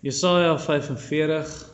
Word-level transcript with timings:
Jesaja 0.00 0.58
45 0.58 1.70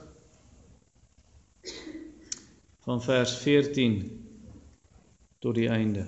van 2.83 3.02
vers 3.02 3.37
14 3.39 4.00
tot 5.39 5.55
die 5.55 5.68
einde. 5.68 6.07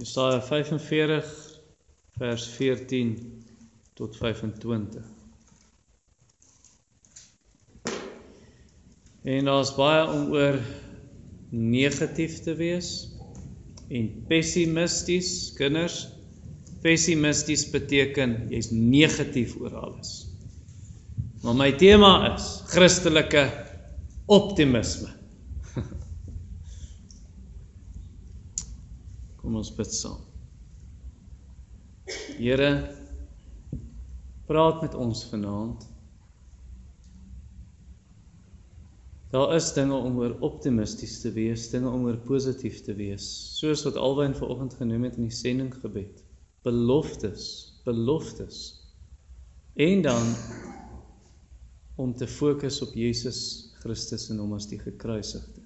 Jesaja 0.00 0.40
45 0.40 1.60
vers 2.16 2.46
14 2.48 3.44
tot 3.92 4.16
25. 4.16 5.04
En 9.22 9.44
daar's 9.44 9.74
baie 9.76 10.08
om 10.08 10.32
oor 10.32 10.58
negatief 11.50 12.40
te 12.40 12.56
wees 12.56 12.88
en 13.92 14.08
pessimisties 14.32 15.52
kinders 15.60 16.06
pessimisties 16.82 17.70
beteken 17.70 18.48
jy's 18.50 18.70
negatief 18.74 19.56
oor 19.60 19.74
alles. 19.78 20.26
Maar 21.42 21.54
my 21.58 21.70
tema 21.78 22.34
is 22.34 22.62
Christelike 22.70 23.44
optimisme. 24.30 25.10
Kom 29.40 29.56
ons 29.58 29.72
bid 29.74 29.94
saam. 29.94 30.20
Here 32.38 32.70
praat 34.46 34.82
met 34.82 34.94
ons 34.94 35.24
vanaand. 35.30 35.88
Daar 39.32 39.54
is 39.56 39.72
dinge 39.72 39.96
om 39.96 40.18
oor 40.20 40.34
optimisties 40.44 41.20
te 41.22 41.30
wees, 41.32 41.70
dinge 41.72 41.88
om 41.88 42.04
oor 42.04 42.18
positief 42.26 42.82
te 42.84 42.92
wees, 42.94 43.24
soos 43.56 43.82
wat 43.86 43.96
Alwyn 43.96 44.34
vanoggend 44.36 44.74
genoem 44.76 45.06
het 45.08 45.16
in 45.16 45.30
die 45.30 45.36
sendinggebed. 45.36 46.20
Beloftes, 46.62 47.46
beloftes. 47.84 48.60
En 49.74 50.02
dan 50.02 50.34
om 51.96 52.14
te 52.14 52.26
fokus 52.26 52.82
op 52.82 52.94
Jesus 52.94 53.70
Christus 53.80 54.28
en 54.30 54.38
hom 54.38 54.54
as 54.56 54.68
die 54.70 54.78
gekruisigde. 54.80 55.62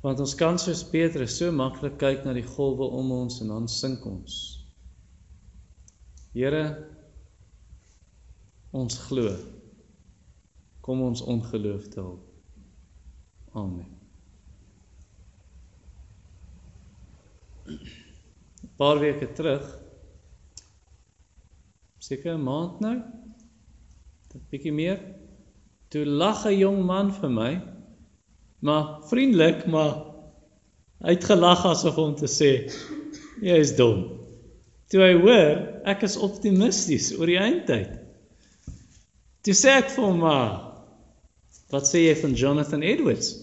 Want 0.00 0.20
ons 0.20 0.34
kan 0.34 0.58
soos 0.58 0.82
Petrus 0.88 1.36
so 1.36 1.52
maklik 1.52 1.98
kyk 2.00 2.24
na 2.24 2.32
die 2.36 2.46
golwe 2.46 2.88
om 2.96 3.12
ons 3.12 3.40
en 3.44 3.52
dan 3.52 3.68
sink 3.68 4.06
ons. 4.08 4.40
Here 6.32 6.64
ons 8.72 8.98
glo. 9.08 9.34
Kom 10.80 11.04
ons 11.04 11.22
ongeloof 11.22 11.90
te 11.92 12.00
help. 12.00 12.26
Amen. 13.52 13.99
Paar 18.80 19.00
weke 19.02 19.28
terug 19.36 19.64
seker 22.00 22.32
'n 22.34 22.44
maand 22.44 22.78
nou 22.80 22.96
'n 22.96 24.44
bietjie 24.50 24.72
meer 24.72 25.00
toe 25.92 26.04
lag 26.06 26.46
'n 26.48 26.56
jong 26.58 26.78
man 26.90 27.10
vir 27.12 27.30
my 27.30 27.52
maar 28.60 28.86
vriendelik, 29.10 29.66
maar 29.66 29.92
hy 31.04 31.12
het 31.16 31.24
gelag 31.24 31.64
asof 31.64 31.98
om 31.98 32.14
te 32.16 32.28
sê 32.28 32.50
jy 33.40 33.56
is 33.56 33.74
dom. 33.76 34.00
Toe 34.88 35.00
hy 35.00 35.12
hoor 35.24 35.52
ek 35.92 36.04
is 36.08 36.16
optimisties 36.16 37.10
oor 37.18 37.26
die 37.26 37.40
eindtyd. 37.40 37.92
Toe 39.44 39.56
sê 39.56 39.76
ek 39.80 39.92
vir 39.96 40.04
hom 40.04 40.24
maar 40.24 40.56
wat 41.72 41.88
sê 41.88 42.06
jy 42.06 42.16
van 42.22 42.34
Jonathan 42.44 42.82
Edwards 42.82 43.36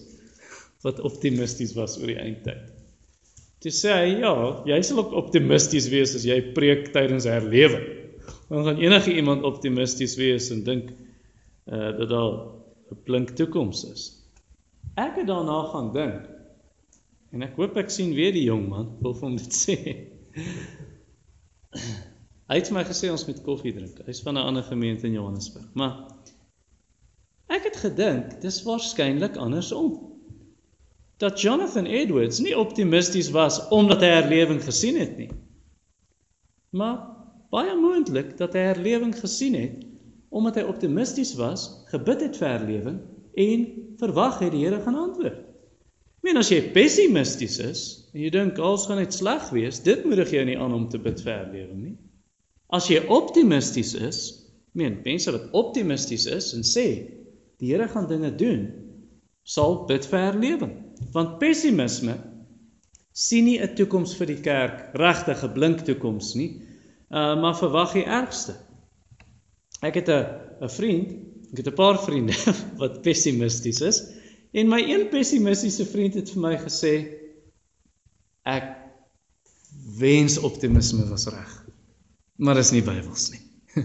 wat 0.82 1.00
optimisties 1.00 1.74
was 1.78 1.98
oor 1.98 2.10
die 2.10 2.22
eindtyd? 2.26 2.77
Toe 3.58 3.72
sê 3.74 3.94
hy 3.94 4.10
ja, 4.22 4.32
jy 4.70 4.78
sal 4.86 5.00
ook 5.02 5.16
optimisties 5.18 5.88
wees 5.90 6.14
as 6.14 6.26
jy 6.26 6.38
preek 6.54 6.92
tydens 6.94 7.26
herlewing. 7.26 7.86
Dan 8.48 8.64
gaan 8.64 8.78
enige 8.80 9.14
iemand 9.18 9.42
optimisties 9.42 10.14
wees 10.20 10.50
en 10.54 10.62
dink 10.64 10.92
uh 11.66 11.90
dat 11.98 12.08
daar 12.08 12.34
'n 12.92 13.02
blink 13.04 13.34
toekoms 13.36 13.84
is. 13.92 14.02
Ek 14.96 15.18
het 15.20 15.26
daarna 15.26 15.62
gaan 15.72 15.92
dink. 15.92 16.28
En 17.32 17.42
ek 17.42 17.56
hoop 17.56 17.76
ek 17.76 17.90
sien 17.90 18.14
weer 18.14 18.32
die 18.32 18.46
jong 18.46 18.68
man, 18.68 18.96
wil 19.02 19.14
hom 19.20 19.36
dit 19.36 19.52
sê. 19.64 19.76
Hy 22.48 22.56
het 22.56 22.70
my 22.72 22.84
gesê 22.88 23.10
ons 23.12 23.26
moet 23.28 23.42
koffie 23.44 23.74
drink. 23.76 23.98
Hy's 24.06 24.22
van 24.24 24.38
'n 24.38 24.46
ander 24.48 24.62
gemeente 24.62 25.06
in 25.06 25.12
Johannesburg. 25.12 25.68
Maar 25.74 26.08
ek 27.48 27.64
het 27.64 27.76
gedink 27.76 28.40
dis 28.40 28.62
waarskynlik 28.62 29.36
andersom. 29.36 30.07
Dat 31.18 31.40
Jonathan 31.40 31.86
Edwards 31.86 32.38
nie 32.38 32.54
optimisties 32.58 33.30
was 33.34 33.58
omdat 33.74 34.04
hy 34.04 34.10
herlewing 34.12 34.60
gesien 34.62 34.98
het 35.00 35.16
nie. 35.18 35.30
Maar 36.70 37.00
baie 37.50 37.74
moontlik 37.74 38.36
dat 38.38 38.54
hy 38.54 38.68
herlewing 38.70 39.14
gesien 39.18 39.56
het 39.58 39.84
omdat 40.28 40.58
hy 40.60 40.64
optimisties 40.68 41.32
was, 41.38 41.62
gebid 41.88 42.20
het 42.26 42.36
vir 42.36 42.48
herlewing 42.52 42.98
en 43.40 43.62
verwag 44.00 44.42
het 44.42 44.52
die 44.52 44.64
Here 44.66 44.80
gaan 44.84 44.98
antwoord. 44.98 45.38
Ek 46.18 46.26
meen 46.26 46.40
as 46.40 46.50
jy 46.52 46.58
pessimisties 46.74 47.56
is 47.64 47.82
en 48.12 48.20
jy 48.24 48.32
dink 48.34 48.58
alles 48.60 48.84
gaan 48.90 49.00
net 49.00 49.14
sleg 49.16 49.46
wees, 49.54 49.78
dit 49.86 50.04
moedig 50.04 50.34
jou 50.34 50.42
nie 50.44 50.58
aan 50.60 50.74
om 50.76 50.88
te 50.92 51.00
bid 51.00 51.22
vir 51.24 51.32
herlewing 51.32 51.80
nie. 51.80 51.94
As 52.68 52.90
jy 52.90 53.00
optimisties 53.08 53.94
is, 53.96 54.18
meen 54.76 54.98
mense 55.06 55.32
wat 55.32 55.48
optimisties 55.56 56.26
is 56.28 56.50
en 56.58 56.66
sê 56.66 56.88
die 57.58 57.72
Here 57.72 57.88
gaan 57.88 58.10
dinge 58.10 58.34
doen, 58.38 58.68
sal 59.48 59.86
bid 59.88 60.04
vir 60.10 60.20
herlewing. 60.28 60.74
Want 61.12 61.38
pessimisme 61.38 62.16
sien 63.12 63.44
nie 63.44 63.60
'n 63.60 63.74
toekoms 63.74 64.16
vir 64.16 64.26
die 64.26 64.40
kerk, 64.40 64.94
regtig 64.94 65.44
'n 65.44 65.52
blink 65.52 65.80
toekoms 65.80 66.34
nie, 66.34 66.62
uh, 67.10 67.40
maar 67.40 67.56
verwag 67.56 67.92
die 67.92 68.04
ergste. 68.04 68.56
Ek 69.82 69.94
het 69.94 70.08
'n 70.08 70.26
'n 70.62 70.68
vriend 70.68 71.28
Ek 71.52 71.56
het 71.56 71.68
'n 71.68 71.74
paar 71.74 72.02
vriende 72.02 72.34
wat 72.80 73.02
pessimisties 73.02 73.80
is 73.80 74.02
en 74.52 74.68
my 74.68 74.80
een 74.84 75.08
pessimistiese 75.08 75.86
vriend 75.86 76.14
het 76.14 76.30
vir 76.30 76.40
my 76.40 76.56
gesê 76.60 76.92
ek 78.44 78.76
wens 79.98 80.38
optimisme 80.38 81.04
was 81.08 81.26
reg. 81.28 81.52
Maar 82.36 82.60
dis 82.60 82.72
nie 82.72 82.82
Bybels 82.82 83.30
nie. 83.32 83.42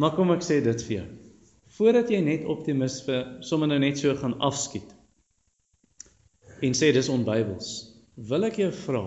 maar 0.00 0.14
kom 0.14 0.30
ek 0.34 0.42
sê 0.42 0.60
dit 0.62 0.82
vir 0.88 0.96
jou. 0.96 1.06
Voordat 1.76 2.10
jy 2.10 2.20
net 2.20 2.46
optimis 2.46 3.02
vir 3.06 3.38
sommer 3.40 3.68
nou 3.68 3.78
net 3.78 3.98
so 3.98 4.14
gaan 4.14 4.38
afskiet 4.38 4.94
en 6.64 6.76
sê 6.76 6.92
dis 6.94 7.10
onbybels, 7.12 7.70
wil 8.28 8.46
ek 8.48 8.60
jou 8.62 8.70
vra, 8.84 9.04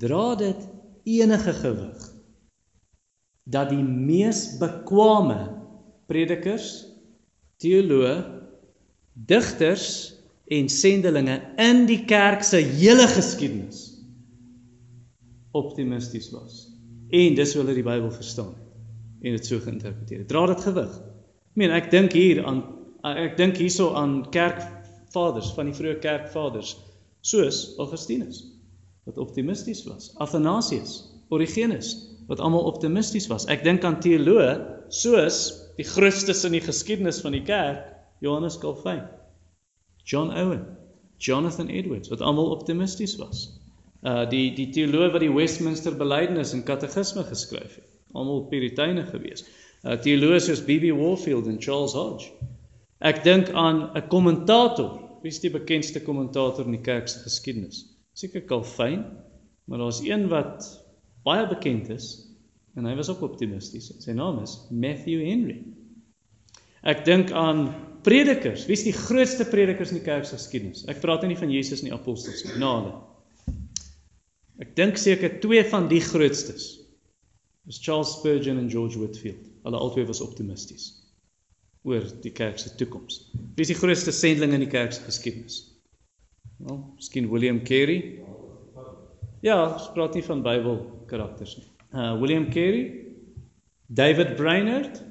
dra 0.00 0.34
dit 0.38 0.66
enige 1.08 1.54
gewig 1.62 2.08
dat 3.50 3.70
die 3.72 3.82
mees 3.82 4.58
bekwame 4.60 5.38
predikers, 6.10 6.84
teoloë, 7.62 8.16
digters 9.30 9.86
en 10.50 10.68
sendelinge 10.70 11.36
in 11.62 11.84
die 11.88 12.02
kerk 12.10 12.44
se 12.46 12.60
hele 12.62 13.06
geskiedenis 13.10 13.86
optimisties 15.56 16.30
was. 16.30 16.66
En 17.10 17.34
dis 17.34 17.54
hoe 17.54 17.62
hulle 17.64 17.74
die 17.74 17.86
Bybel 17.86 18.10
verstaan 18.14 18.52
het 18.54 19.26
en 19.26 19.36
dit 19.36 19.46
so 19.46 19.60
geïnterpreteer 19.60 20.22
het. 20.22 20.28
Dra 20.30 20.46
dit 20.48 20.62
gewig. 20.64 20.92
Ek 21.50 21.58
meen 21.60 21.74
ek 21.76 21.90
dink 21.92 22.14
hier 22.16 22.44
aan 22.48 22.62
ek 23.04 23.36
dink 23.36 23.58
hierso 23.60 23.90
aan 23.96 24.22
kerkvaders 25.10 25.50
van 25.56 25.66
die 25.66 25.74
vroeë 25.74 25.98
kerkvaders 26.00 26.76
soos 27.26 27.74
Augustinus 27.82 28.44
wat 29.08 29.18
optimisties 29.18 29.82
was. 29.88 30.12
Athanasius, 30.22 31.10
Origenes 31.30 31.96
wat 32.28 32.38
almal 32.40 32.68
optimisties 32.70 33.26
was. 33.26 33.48
Ek 33.50 33.64
dink 33.64 33.82
aan 33.84 33.98
teoloë 34.00 34.52
soos 34.88 35.66
die 35.76 35.84
grootste 35.84 36.34
in 36.46 36.54
die 36.54 36.62
geskiedenis 36.62 37.20
van 37.24 37.34
die 37.34 37.42
kerk, 37.42 37.88
Johannes 38.20 38.58
Calvin, 38.58 39.02
John 40.04 40.30
Owen, 40.30 40.62
Jonathan 41.18 41.68
Edwards 41.68 42.10
wat 42.12 42.20
almal 42.20 42.52
optimisties 42.54 43.16
was. 43.18 43.48
Uh 44.06 44.28
die 44.30 44.54
die 44.54 44.70
teoloog 44.70 45.16
wat 45.16 45.24
die 45.24 45.32
Westminster 45.34 45.96
Belydenis 45.96 46.54
en 46.54 46.62
Katekisme 46.62 47.26
geskryf 47.26 47.80
het, 47.80 47.90
almal 48.14 48.46
puriteine 48.52 49.08
gewees. 49.10 49.42
Uh 49.82 49.98
teoloë 49.98 50.38
soos 50.38 50.62
B.B. 50.62 50.94
Warfield 50.94 51.50
en 51.50 51.58
Charles 51.58 51.98
Hodge. 51.98 52.30
Ek 53.00 53.22
dink 53.24 53.50
aan 53.50 53.90
'n 53.96 54.08
kommentator, 54.08 55.00
wie 55.22 55.32
is 55.32 55.40
die 55.40 55.50
bekendste 55.50 56.00
kommentator 56.00 56.64
in 56.64 56.76
die 56.76 56.84
kerk 56.84 57.08
se 57.08 57.18
geskiedenis? 57.18 57.86
Seker 58.12 58.44
Calvin, 58.44 59.04
maar 59.64 59.78
daar's 59.78 60.00
een 60.04 60.28
wat 60.28 60.84
baie 61.24 61.46
bekend 61.48 61.88
is 61.88 62.30
En 62.74 62.86
hy 62.86 62.94
was 62.94 63.10
ook 63.10 63.22
optimisties. 63.26 63.90
Sy 64.02 64.14
naam 64.14 64.42
is 64.44 64.56
Matthew 64.70 65.24
Henry. 65.26 65.58
Ek 66.86 67.02
dink 67.04 67.32
aan 67.36 67.66
predikers. 68.06 68.64
Wie 68.68 68.76
is 68.78 68.86
die 68.86 68.96
grootste 68.96 69.44
predikers 69.50 69.92
in 69.92 69.98
die 69.98 70.06
kerk 70.06 70.28
se 70.28 70.38
geskiedenis? 70.38 70.86
Ek 70.88 71.02
praat 71.02 71.26
nie 71.28 71.38
van 71.38 71.52
Jesus 71.52 71.82
nie, 71.84 71.92
apostels 71.92 72.44
nie, 72.46 72.54
hulle. 72.62 72.94
Ek 74.62 74.72
dink 74.78 75.00
seker 75.00 75.40
twee 75.42 75.64
van 75.72 75.90
die 75.90 76.00
grootstes. 76.04 76.70
Is 77.68 77.80
Charles 77.82 78.14
Spurgeon 78.16 78.60
en 78.60 78.70
George 78.72 78.98
Whitefield. 79.00 79.42
Hulle 79.66 79.80
albei 79.82 80.06
was 80.08 80.22
optimisties 80.24 80.99
oor 81.88 82.04
die 82.22 82.32
kerk 82.36 82.58
se 82.58 82.74
toekoms. 82.76 83.22
Wie 83.56 83.64
is 83.64 83.72
die 83.72 83.78
grootste 83.78 84.12
sendeling 84.12 84.52
in 84.58 84.66
die 84.66 84.72
kerk 84.72 84.92
se 84.92 85.04
geskiedenis? 85.06 85.62
Nou, 86.60 86.78
miskien 86.96 87.30
William 87.32 87.62
Carey. 87.64 88.20
Ja, 89.40 89.62
ons 89.72 89.88
praat 89.94 90.14
nie 90.14 90.24
van 90.24 90.42
Bybel 90.44 90.82
karakters 91.08 91.56
nie 91.56 91.70
uh, 91.94 92.18
William 92.20 92.50
Carey, 92.50 93.06
David 93.86 94.36
Brainerd? 94.36 95.08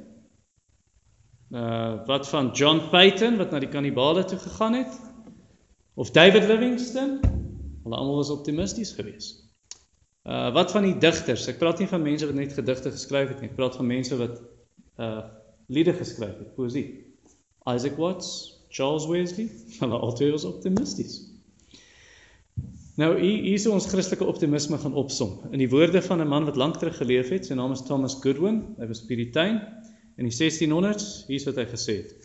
Uh 1.49 2.05
wat 2.05 2.29
van 2.29 2.51
John 2.51 2.89
Peyton 2.89 3.37
wat 3.37 3.51
na 3.51 3.59
die 3.59 3.69
kannibale 3.69 4.23
toe 4.25 4.37
gegaan 4.37 4.73
het? 4.73 4.99
Of 5.93 6.11
David 6.11 6.45
Livingstone? 6.45 7.19
Hulle 7.83 7.95
almal 7.95 8.15
was 8.15 8.29
optimisties 8.29 8.91
geweest. 8.91 9.49
Uh 10.23 10.53
wat 10.53 10.71
van 10.71 10.85
die 10.85 10.97
digters? 10.97 11.47
Ek 11.49 11.57
praat 11.57 11.81
nie 11.81 11.87
van 11.89 12.05
mense 12.05 12.25
wat 12.29 12.37
net 12.37 12.53
gedigte 12.53 12.91
geskryf 12.93 13.33
het 13.33 13.41
nie. 13.41 13.49
Ek 13.49 13.57
praat 13.57 13.75
van 13.75 13.89
mense 13.89 14.17
wat 14.21 14.37
uh 15.01 15.25
liede 15.69 15.93
geskryf 15.93 16.37
het, 16.37 16.53
poesie. 16.55 16.87
Isaac 17.69 17.97
Watts, 17.97 18.29
Charles 18.69 19.05
Wesley, 19.07 19.49
hulle 19.81 19.97
albei 19.97 20.31
was 20.33 20.45
optimisties. 20.45 21.19
Nou 22.99 23.13
hier 23.21 23.53
is 23.53 23.67
ons 23.69 23.87
Christelike 23.87 24.25
optimisme 24.27 24.77
gaan 24.77 24.97
opsom. 24.99 25.37
In 25.53 25.61
die 25.61 25.69
woorde 25.71 26.01
van 26.01 26.19
'n 26.21 26.27
man 26.27 26.45
wat 26.45 26.57
lank 26.59 26.77
terug 26.77 26.97
geleef 26.97 27.29
het, 27.29 27.45
sy 27.45 27.53
naam 27.53 27.71
is 27.71 27.85
Thomas 27.87 28.17
Goodwin. 28.21 28.75
Hy 28.77 28.87
was 28.87 29.05
Puritein 29.05 29.61
in 30.17 30.27
die 30.27 30.35
1600s. 30.35 31.23
Hier's 31.27 31.45
wat 31.47 31.55
hy 31.55 31.65
gesê 31.65 31.95
het. 32.01 32.15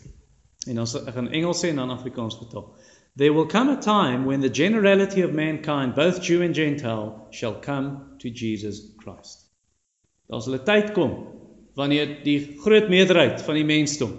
En 0.67 0.75
dan 0.75 0.87
ek 1.05 1.13
gaan 1.13 1.31
Engels 1.31 1.63
sê 1.63 1.69
en 1.69 1.75
dan 1.75 1.89
Afrikaans 1.89 2.37
vertaal. 2.37 2.73
There 3.15 3.33
will 3.33 3.47
come 3.47 3.71
a 3.71 3.77
time 3.77 4.25
when 4.25 4.41
the 4.41 4.51
generality 4.51 5.23
of 5.23 5.31
mankind, 5.31 5.95
both 5.95 6.19
Jew 6.21 6.41
and 6.41 6.55
Gentile, 6.55 7.27
shall 7.29 7.59
come 7.61 8.17
to 8.17 8.29
Jesus 8.29 8.81
Christ. 8.97 9.47
Daar 10.27 10.41
sal 10.41 10.53
'n 10.53 10.63
tyd 10.63 10.91
kom 10.91 11.34
wanneer 11.75 12.19
die 12.23 12.39
groot 12.63 12.89
meerderheid 12.89 13.41
van 13.45 13.59
die 13.59 13.67
mensdom, 13.67 14.15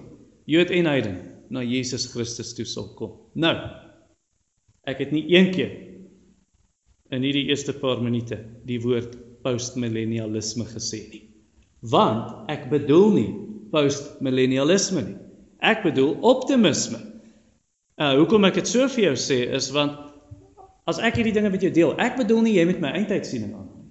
Jood 0.46 0.70
en 0.70 0.86
heiden, 0.86 1.16
na 1.50 1.62
Jesus 1.66 2.06
Christus 2.12 2.52
toe 2.54 2.66
sal 2.68 2.92
kom. 2.98 3.16
Nou, 3.34 3.54
ek 4.86 5.00
het 5.02 5.14
nie 5.14 5.24
een 5.32 5.50
keer 5.54 5.72
in 7.10 7.22
hierdie 7.26 7.48
eerste 7.50 7.74
paar 7.74 7.98
minute 8.02 8.38
die 8.66 8.78
woord 8.82 9.14
postmillennialisme 9.46 10.66
gesê 10.70 11.02
nie. 11.10 11.22
Want 11.86 12.50
ek 12.50 12.66
bedoel 12.70 13.08
nie 13.14 13.28
postmillennialisme 13.74 15.02
nie. 15.06 15.16
Ek 15.62 15.82
bedoel 15.86 16.16
optimisme. 16.26 17.00
Uh 17.98 18.14
hoekom 18.20 18.46
ek 18.48 18.60
dit 18.60 18.70
so 18.70 18.86
vir 18.92 19.08
jou 19.08 19.16
sê 19.18 19.40
is 19.56 19.70
want 19.74 19.98
as 20.86 21.00
ek 21.02 21.18
hierdie 21.18 21.34
dinge 21.34 21.50
met 21.50 21.62
jou 21.62 21.72
deel, 21.74 21.94
ek 22.02 22.18
bedoel 22.18 22.44
nie 22.46 22.56
jy 22.58 22.66
moet 22.68 22.82
my 22.82 22.92
eindtydsiening 22.98 23.54
aan 23.56 23.66
nie. 23.66 23.86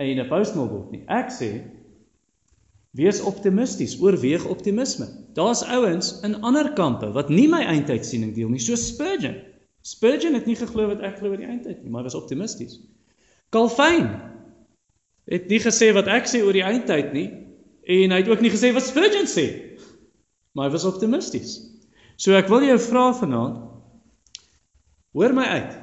En 0.00 0.24
'n 0.24 0.28
postmil 0.28 0.68
word 0.68 0.92
nie. 0.92 1.04
Ek 1.08 1.28
sê 1.28 1.50
wees 2.98 3.20
optimisties, 3.22 3.94
oorweeg 4.02 4.44
optimisme. 4.50 5.06
Daar's 5.34 5.62
ouens 5.62 6.16
in 6.26 6.40
ander 6.42 6.72
kampe 6.74 7.12
wat 7.14 7.30
nie 7.30 7.46
my 7.48 7.62
eindtydsiening 7.62 8.34
deel 8.34 8.50
nie, 8.50 8.62
so 8.62 8.74
Spurgeon. 8.78 9.36
Spurgeon 9.86 10.34
het 10.36 10.48
nie 10.50 10.58
geglo 10.58 10.88
wat 10.90 11.04
ek 11.06 11.20
glo 11.20 11.30
oor 11.30 11.40
die 11.40 11.48
eindtyd 11.48 11.84
nie, 11.84 11.90
maar 11.90 12.02
hy 12.02 12.10
was 12.10 12.18
optimisties. 12.18 12.80
Calvin 13.54 14.10
het 15.30 15.46
nie 15.50 15.60
gesê 15.62 15.92
wat 15.94 16.10
ek 16.10 16.26
sê 16.30 16.42
oor 16.42 16.56
die 16.56 16.66
eindtyd 16.66 17.14
nie 17.14 17.28
en 17.90 18.12
hy 18.12 18.20
het 18.20 18.30
ook 18.30 18.42
nie 18.44 18.52
gesê 18.52 18.72
wat 18.74 18.86
Spurgeon 18.86 19.28
sê. 19.30 19.46
Maar 20.54 20.68
hy 20.68 20.74
was 20.74 20.88
optimisties. 20.88 21.60
So 22.20 22.34
ek 22.36 22.50
wil 22.50 22.66
jou 22.66 22.78
vra 22.90 23.10
vanaand 23.16 23.62
hoor 25.16 25.34
my 25.34 25.46
uit 25.46 25.78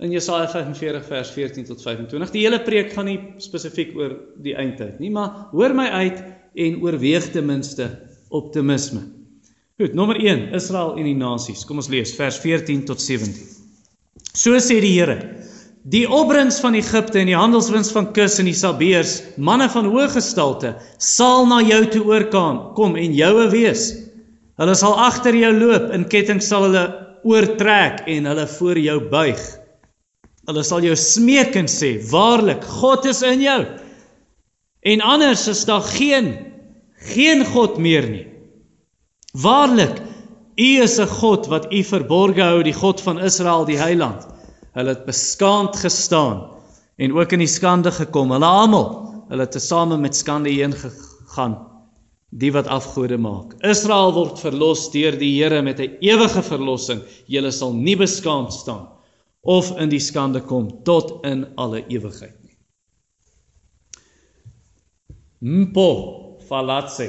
in 0.00 0.12
Jesaja 0.14 0.46
45 0.48 1.08
vers 1.08 1.32
14 1.34 1.66
tot 1.68 1.82
25. 1.82 2.30
Die 2.32 2.44
hele 2.46 2.60
preek 2.64 2.94
gaan 2.94 3.08
nie 3.08 3.18
spesifiek 3.42 3.92
oor 3.98 4.14
die 4.40 4.54
eindtyd 4.56 5.00
nie, 5.02 5.10
maar 5.12 5.50
hoor 5.52 5.74
my 5.76 5.88
uit 6.04 6.22
en 6.54 6.82
oorweeg 6.82 7.30
ten 7.32 7.46
minste 7.46 7.88
optimisme. 8.28 9.00
Goed, 9.80 9.94
nommer 9.96 10.18
1, 10.20 10.50
Israel 10.54 10.96
en 10.98 11.06
die 11.08 11.16
nasies. 11.16 11.64
Kom 11.64 11.80
ons 11.80 11.88
lees 11.88 12.12
vers 12.18 12.36
14 12.42 12.84
tot 12.88 13.00
17. 13.00 13.32
So 14.36 14.58
sê 14.60 14.76
die 14.82 14.92
Here: 14.92 15.16
Die 15.88 16.04
opbrengs 16.04 16.58
van 16.60 16.76
Egipte 16.76 17.22
en 17.22 17.30
die 17.30 17.38
handelswins 17.38 17.88
van 17.94 18.10
Kus 18.12 18.36
en 18.42 18.50
die 18.50 18.56
Sabeers, 18.56 19.14
manne 19.40 19.70
van 19.72 19.88
hoë 19.88 20.10
gestalte, 20.12 20.74
sal 20.98 21.48
na 21.48 21.62
jou 21.64 21.80
toe 21.94 22.02
oorkom 22.10 22.60
kom 22.76 22.98
en 23.00 23.16
joue 23.16 23.48
wees. 23.54 23.88
Hulle 24.60 24.74
sal 24.76 24.98
agter 25.00 25.38
jou 25.38 25.54
loop, 25.56 25.88
in 25.96 26.04
ketting 26.12 26.42
sal 26.44 26.68
hulle 26.68 26.84
oortrek 27.24 28.04
en 28.12 28.28
hulle 28.28 28.46
voor 28.58 28.78
jou 28.78 28.98
buig. 29.08 29.40
Hulle 30.50 30.64
sal 30.66 30.84
jou 30.84 30.96
smeek 30.96 31.56
en 31.56 31.68
sê: 31.70 31.96
"Waarlik, 32.10 32.64
God 32.64 33.08
is 33.08 33.22
in 33.22 33.40
jou." 33.40 33.62
En 34.80 35.00
anders 35.00 35.48
is 35.48 35.64
daar 35.64 35.82
geen 35.82 36.50
geen 37.00 37.44
God 37.46 37.78
meer 37.80 38.08
nie. 38.10 38.26
Waarlik, 39.32 40.00
U 40.60 40.82
is 40.82 40.98
'n 41.00 41.06
God 41.06 41.46
wat 41.46 41.72
U 41.72 41.82
verborge 41.84 42.42
hou, 42.42 42.62
die 42.62 42.74
God 42.76 43.00
van 43.00 43.18
Israel, 43.18 43.64
die 43.64 43.78
Heiland. 43.78 44.26
Hulle 44.72 44.88
het 44.88 45.06
beskaamd 45.06 45.76
gestaan 45.76 46.50
en 46.96 47.12
ook 47.12 47.32
in 47.32 47.38
die 47.38 47.48
skande 47.48 47.90
gekom. 47.90 48.30
Hulle 48.30 48.44
almal, 48.44 49.24
hulle 49.28 49.40
het 49.40 49.52
tesame 49.52 49.96
met 49.96 50.16
skande 50.16 50.50
heen 50.50 50.72
gegaan, 50.72 51.56
die 52.30 52.52
wat 52.52 52.66
afgode 52.66 53.16
maak. 53.16 53.54
Israel 53.64 54.12
word 54.12 54.38
verlos 54.38 54.90
deur 54.90 55.16
die 55.18 55.42
Here 55.42 55.62
met 55.62 55.80
'n 55.80 55.96
ewige 56.00 56.42
verlossing. 56.42 57.00
Julle 57.26 57.50
sal 57.50 57.72
nie 57.72 57.96
beskaamd 57.96 58.52
staan 58.52 58.88
of 59.40 59.72
in 59.78 59.88
die 59.88 60.00
skande 60.00 60.40
kom 60.40 60.82
tot 60.84 61.24
in 61.24 61.46
alle 61.56 61.86
ewigheid 61.88 62.36
nie. 62.44 62.56
Mpo 65.40 66.36
falatse 66.48 67.08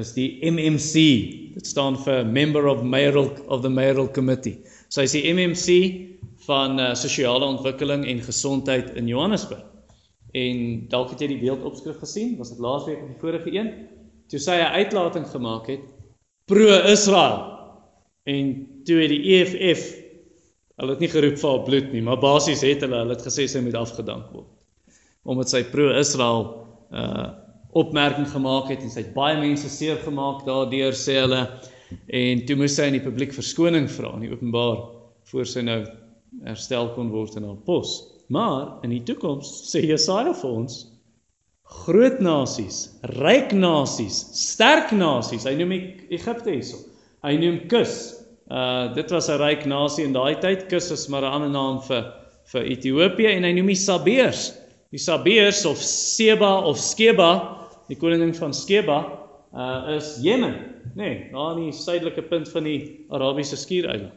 is 0.00 0.14
die 0.16 0.40
MMC. 0.48 1.02
Dit 1.54 1.68
staan 1.68 1.98
vir 2.00 2.24
Member 2.24 2.66
of 2.66 2.82
Mayoral 2.82 3.28
of 3.46 3.60
the 3.62 3.68
Mayoral 3.68 4.08
Committee. 4.08 4.62
So 4.88 5.02
hy's 5.04 5.12
die 5.12 5.28
MMC 5.28 5.76
van 6.46 6.80
uh, 6.80 6.94
sosiale 6.96 7.44
ontwikkeling 7.44 8.06
en 8.08 8.24
gesondheid 8.24 8.94
in 8.96 9.08
Johannesburg. 9.08 9.62
En 10.34 10.88
dalk 10.90 11.12
het 11.12 11.22
jy 11.22 11.28
die 11.34 11.42
beeldopskrif 11.44 12.00
gesien, 12.02 12.34
was 12.40 12.50
dit 12.50 12.64
laasweek 12.64 13.04
of 13.04 13.12
die 13.12 13.20
vorige 13.20 13.52
een, 13.54 13.68
toe 14.32 14.40
sy 14.40 14.56
'n 14.58 14.80
uitlating 14.80 15.28
gemaak 15.30 15.68
het 15.70 15.84
pro-Israel. 16.50 17.38
En 18.26 18.50
toe 18.88 18.98
het 19.04 19.12
die 19.12 19.22
EFF 19.36 19.84
hulle 20.80 20.96
het 20.96 21.04
nie 21.04 21.12
geroep 21.12 21.38
vir 21.38 21.50
haar 21.50 21.64
bloed 21.68 21.92
nie, 21.92 22.02
maar 22.02 22.18
basies 22.18 22.64
het 22.66 22.82
hulle 22.82 22.96
hulle 22.96 23.14
het 23.14 23.22
gesê 23.28 23.46
sy 23.46 23.60
moet 23.62 23.76
afgedank 23.78 24.32
word 24.32 24.50
omdat 25.24 25.48
sy 25.48 25.62
pro-Israel 25.72 26.42
uh 26.94 27.32
opmerking 27.74 28.28
gemaak 28.30 28.68
het 28.70 28.84
en 28.86 28.90
sy 28.90 29.00
het 29.02 29.14
baie 29.16 29.34
mense 29.34 29.66
seer 29.66 29.96
gemaak 30.04 30.44
daardeur 30.46 30.94
sê 30.94 31.16
hulle 31.24 31.40
en 32.06 32.42
toe 32.46 32.54
moes 32.60 32.76
sy 32.78 32.86
in 32.86 32.94
die 32.94 33.02
publiek 33.02 33.34
verskoning 33.34 33.88
vra 33.90 34.12
in 34.14 34.28
die 34.28 34.30
openbaar 34.30 34.78
voor 35.30 35.48
sy 35.50 35.64
nou 35.66 35.80
herstel 36.46 36.90
kon 36.94 37.12
word 37.14 37.36
in 37.38 37.46
haar 37.48 37.60
pos. 37.66 37.96
Maar 38.32 38.84
in 38.86 38.94
die 38.94 39.02
toekoms 39.06 39.50
sê 39.70 39.84
Jesaja 39.84 40.32
vir 40.34 40.50
ons 40.50 40.80
groot 41.84 42.20
nasies, 42.22 42.88
ryk 43.18 43.54
nasies, 43.56 44.18
sterk 44.36 44.92
nasies. 44.94 45.46
Hy 45.48 45.54
noem 45.58 45.74
Egipte 46.12 46.52
hierso. 46.52 46.80
Hy 47.24 47.36
noem 47.40 47.62
Kus. 47.72 47.96
Uh 48.52 48.92
dit 48.94 49.10
was 49.10 49.30
'n 49.30 49.40
ryk 49.40 49.64
nasie 49.66 50.04
in 50.04 50.12
daai 50.12 50.36
tyd. 50.40 50.68
Kus 50.68 50.90
is 50.90 51.08
maar 51.08 51.22
'n 51.22 51.32
ander 51.32 51.50
naam 51.50 51.80
vir 51.88 52.12
vir 52.52 52.62
Ethiopië 52.64 53.36
en 53.36 53.44
hy 53.44 53.52
noem 53.52 53.72
die 53.72 53.80
Sabeers. 53.80 54.52
Die 54.94 54.98
Sabeers 55.02 55.64
of 55.66 55.82
Seba 55.82 56.60
of 56.62 56.78
Skeba 56.78 57.30
die 57.90 57.96
koning 57.98 58.30
van 58.38 58.52
Skeba 58.54 58.98
uh 59.50 59.96
is 59.96 60.20
Jemen, 60.22 60.54
nê, 60.94 61.02
nee, 61.02 61.16
daar 61.32 61.48
aan 61.50 61.64
die 61.64 61.72
suidelike 61.74 62.22
punt 62.30 62.46
van 62.52 62.68
die 62.68 62.78
Arabiese 63.10 63.58
skiereiland. 63.58 64.14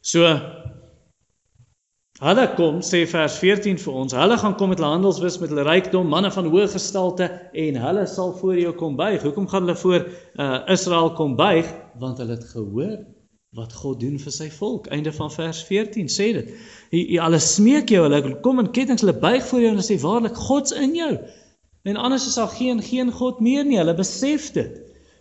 So 0.00 0.24
hulle 2.24 2.46
kom 2.56 2.80
sê 2.80 3.02
vers 3.10 3.36
14 3.42 3.76
vir 3.84 4.00
ons, 4.00 4.16
hulle 4.16 4.40
gaan 4.40 4.56
kom 4.56 4.72
met 4.72 4.80
hulle 4.80 4.94
handelswis 4.94 5.36
met 5.42 5.52
hulle 5.52 5.66
rykdom, 5.68 6.08
manne 6.08 6.32
van 6.32 6.48
hoë 6.48 6.70
gestalte 6.78 7.28
en 7.66 7.80
hulle 7.84 8.06
sal 8.08 8.32
voor 8.40 8.56
jou 8.62 8.72
kom 8.80 8.96
buig. 8.96 9.20
Hoekom 9.28 9.50
gaan 9.52 9.68
hulle 9.68 9.76
voor 9.84 10.08
uh 10.40 10.56
Israel 10.72 11.12
kom 11.20 11.36
buig? 11.36 11.68
Want 12.00 12.24
hulle 12.24 12.38
het 12.38 12.48
gehoor 12.56 12.96
wat 13.54 13.72
God 13.72 14.00
doen 14.02 14.18
vir 14.18 14.34
sy 14.34 14.48
volk. 14.50 14.88
Einde 14.94 15.12
van 15.14 15.30
vers 15.30 15.62
14 15.68 16.10
sê 16.10 16.30
dit. 16.36 16.54
Jy 16.94 17.18
alles 17.22 17.46
smeek 17.54 17.92
jou, 17.92 18.02
hulle 18.06 18.38
kom 18.42 18.62
in 18.62 18.70
kettinge, 18.74 19.02
hulle 19.04 19.16
buig 19.18 19.44
voor 19.46 19.62
jou 19.62 19.70
en 19.70 19.76
hulle 19.76 19.86
sê 19.86 19.98
waarlik 20.02 20.38
God's 20.48 20.74
in 20.74 20.96
jou. 20.98 21.12
En 21.84 22.00
anders 22.00 22.26
is 22.26 22.38
daar 22.40 22.50
geen 22.50 22.82
geen 22.82 23.12
God 23.12 23.40
meer 23.44 23.64
nie. 23.64 23.78
Hulle 23.78 23.94
besef 23.94 24.50
dit. 24.56 24.80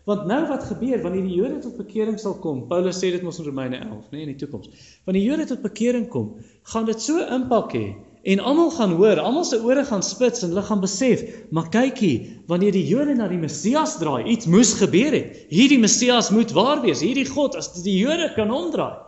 Want 0.10 0.26
nou 0.28 0.42
wat 0.50 0.66
gebeur 0.68 1.02
wanneer 1.04 1.28
die 1.28 1.38
Jode 1.38 1.60
tot 1.64 1.78
bekering 1.80 2.18
sal 2.20 2.36
kom? 2.44 2.66
Paulus 2.68 2.98
sê 3.00 3.14
dit 3.14 3.22
mos 3.24 3.40
in 3.40 3.48
Romeine 3.48 3.78
11, 3.80 4.10
nê, 4.12 4.18
nee, 4.18 4.26
in 4.26 4.34
die 4.34 4.42
toekoms. 4.42 4.90
Wanneer 5.06 5.22
die 5.22 5.30
Jode 5.30 5.46
tot 5.54 5.62
bekering 5.64 6.10
kom, 6.12 6.34
gaan 6.74 6.90
dit 6.90 7.02
so 7.02 7.24
impak 7.24 7.78
hê 7.78 7.86
en 8.24 8.40
almal 8.40 8.72
gaan 8.72 8.96
hoor, 8.96 9.20
almal 9.20 9.44
se 9.44 9.60
ore 9.60 9.84
gaan 9.86 10.04
spits 10.04 10.46
en 10.46 10.54
hulle 10.54 10.64
gaan 10.64 10.82
besef, 10.84 11.24
maar 11.52 11.70
kykie, 11.70 12.44
wanneer 12.48 12.72
die 12.72 12.86
Jode 12.88 13.16
na 13.20 13.28
die 13.28 13.40
Messias 13.42 13.98
draai, 14.00 14.24
iets 14.32 14.48
moes 14.48 14.74
gebeur 14.80 15.12
het. 15.12 15.42
Hierdie 15.52 15.80
Messias 15.80 16.32
moet 16.32 16.54
waar 16.56 16.82
wees. 16.86 17.04
Hierdie 17.04 17.28
God 17.28 17.58
as 17.60 17.74
die 17.84 17.98
Jode 17.98 18.32
kan 18.38 18.52
omdraai 18.52 19.02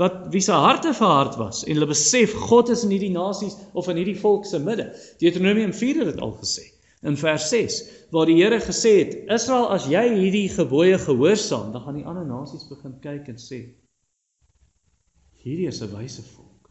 wat 0.00 0.30
wie 0.32 0.40
se 0.40 0.52
harte 0.52 0.94
verhard 0.96 1.34
was 1.36 1.64
en 1.66 1.76
hulle 1.76 1.88
besef 1.90 2.32
God 2.48 2.70
is 2.72 2.84
in 2.86 2.92
hierdie 2.94 3.12
nasies 3.12 3.56
of 3.76 3.88
in 3.90 3.98
hierdie 4.00 4.16
volk 4.16 4.46
se 4.48 4.60
midde. 4.62 4.86
Deuteronomium 5.20 5.74
4 5.76 5.98
het 6.00 6.12
dit 6.14 6.22
al 6.24 6.36
gesê 6.38 6.68
in 7.02 7.16
vers 7.16 7.48
6 7.48 7.80
waar 8.10 8.28
die 8.28 8.38
Here 8.42 8.60
gesê 8.60 8.92
het 8.98 9.14
Israel 9.32 9.70
as 9.72 9.88
jy 9.88 10.02
hierdie 10.14 10.48
gebooie 10.52 10.98
gehoorsaam 11.00 11.72
dan 11.72 11.84
gaan 11.84 11.96
die 12.00 12.06
ander 12.06 12.26
nasies 12.28 12.66
begin 12.68 12.96
kyk 13.00 13.28
en 13.32 13.40
sê 13.40 13.60
hierdie 15.44 15.68
is 15.68 15.80
'n 15.82 15.92
wyse 15.96 16.22
volk 16.34 16.68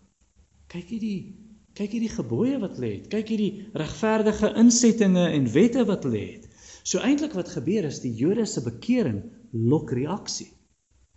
kyk 0.70 0.86
hierdie 0.94 1.49
Kyk 1.78 1.96
hierdie 1.96 2.12
gebooie 2.14 2.60
wat 2.60 2.78
lê 2.82 2.96
het. 2.98 3.10
Kyk 3.12 3.30
hierdie 3.34 3.70
regverdige 3.78 4.54
insettinge 4.60 5.28
en 5.30 5.52
wette 5.54 5.86
wat 5.88 6.06
lê 6.06 6.26
het. 6.36 6.48
So 6.84 7.04
eintlik 7.06 7.36
wat 7.38 7.52
gebeur 7.54 7.86
is 7.90 8.02
die 8.04 8.14
Jode 8.16 8.46
se 8.50 8.64
bekering 8.66 9.22
lok 9.52 9.92
reaksie. 9.92 10.50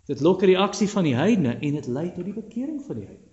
Dit 0.07 0.21
lok 0.21 0.43
reaksie 0.43 0.89
van 0.91 1.07
die 1.07 1.15
heidene 1.15 1.57
en 1.59 1.79
dit 1.79 1.87
lei 1.87 2.09
tot 2.11 2.27
die 2.27 2.35
bekering 2.35 2.81
van 2.85 2.99
die 2.99 3.07
heidene. 3.07 3.31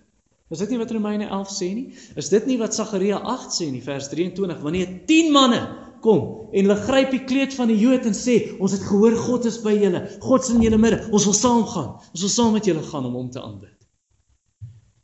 Is 0.51 0.59
dit 0.59 0.73
nie 0.73 0.79
wat 0.81 0.91
Romeine 0.91 1.29
11 1.29 1.51
sê 1.55 1.69
nie? 1.71 1.93
Is 2.19 2.27
dit 2.31 2.47
nie 2.49 2.57
wat 2.59 2.75
Sagaria 2.75 3.21
8 3.33 3.53
sê 3.55 3.69
in 3.71 3.77
vers 3.83 4.09
23 4.11 4.59
wanneer 4.65 4.89
10 5.07 5.31
manne 5.31 5.61
kom 6.03 6.49
en 6.51 6.65
hulle 6.65 6.79
gryp 6.87 7.13
die 7.13 7.21
kleed 7.29 7.55
van 7.55 7.71
die 7.71 7.77
Jood 7.79 8.07
en 8.09 8.17
sê 8.17 8.37
ons 8.59 8.75
het 8.75 8.83
gehoor 8.83 9.15
God 9.15 9.47
is 9.47 9.61
by 9.63 9.77
julle. 9.77 10.01
God 10.25 10.43
is 10.43 10.51
in 10.55 10.65
julle 10.65 10.79
midde. 10.81 11.05
Ons 11.15 11.29
wil 11.29 11.37
saam 11.37 11.63
gaan. 11.71 11.93
Ons 12.11 12.25
wil 12.27 12.33
saam 12.35 12.57
met 12.57 12.67
julle 12.67 12.83
gaan 12.89 13.07
om 13.07 13.15
hom 13.15 13.29
te 13.31 13.39
aanbid. 13.39 13.77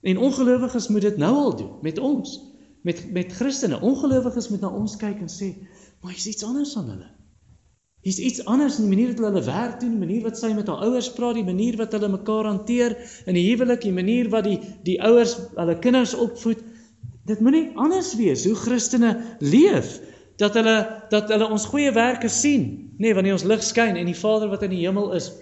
En 0.08 0.18
ongelowiges 0.18 0.88
moet 0.88 1.02
dit 1.02 1.18
nou 1.18 1.34
al 1.36 1.56
doen 1.56 1.72
met 1.82 2.00
ons. 2.00 2.40
Met 2.82 3.12
met 3.12 3.34
Christene. 3.34 3.82
Ongelowiges 3.82 4.50
moet 4.50 4.64
na 4.64 4.70
ons 4.72 4.96
kyk 4.96 5.20
en 5.20 5.32
sê, 5.32 5.50
"Maar 6.02 6.12
hier's 6.12 6.28
iets 6.28 6.44
anders 6.44 6.78
aan 6.78 6.90
hulle." 6.90 7.10
Hier's 8.02 8.20
iets 8.20 8.46
anders 8.46 8.78
in 8.78 8.88
die 8.88 8.96
manier 8.96 9.16
wat 9.16 9.26
hulle 9.26 9.44
werk 9.44 9.80
doen, 9.80 9.90
die 9.90 10.06
manier 10.06 10.22
wat 10.24 10.38
sy 10.38 10.54
met 10.54 10.68
haar 10.68 10.86
ouers 10.86 11.12
praat, 11.14 11.36
die 11.36 11.44
manier 11.44 11.76
wat 11.76 11.92
hulle 11.92 12.08
mekaar 12.08 12.46
hanteer 12.46 12.98
in 13.26 13.34
die 13.34 13.50
huwelik, 13.50 13.82
die 13.82 13.92
manier 13.92 14.30
wat 14.30 14.44
die 14.44 14.60
die 14.84 15.02
ouers 15.04 15.38
hulle 15.56 15.80
kinders 15.80 16.14
opvoed. 16.14 16.64
Dit 17.26 17.40
moenie 17.40 17.72
anders 17.76 18.16
wees 18.16 18.46
hoe 18.46 18.56
Christene 18.56 19.18
leef 19.40 20.00
dat 20.38 20.54
hulle 20.54 21.04
dat 21.10 21.30
hulle 21.30 21.50
ons 21.52 21.66
goeie 21.66 21.92
werke 21.92 22.30
sien, 22.30 22.94
nê, 22.98 23.10
nee, 23.10 23.14
wanneer 23.14 23.34
ons 23.34 23.44
lig 23.44 23.64
skyn 23.64 23.96
en 23.96 24.06
die 24.06 24.16
Vader 24.16 24.50
wat 24.50 24.64
in 24.64 24.70
die 24.70 24.86
hemel 24.86 25.12
is 25.14 25.34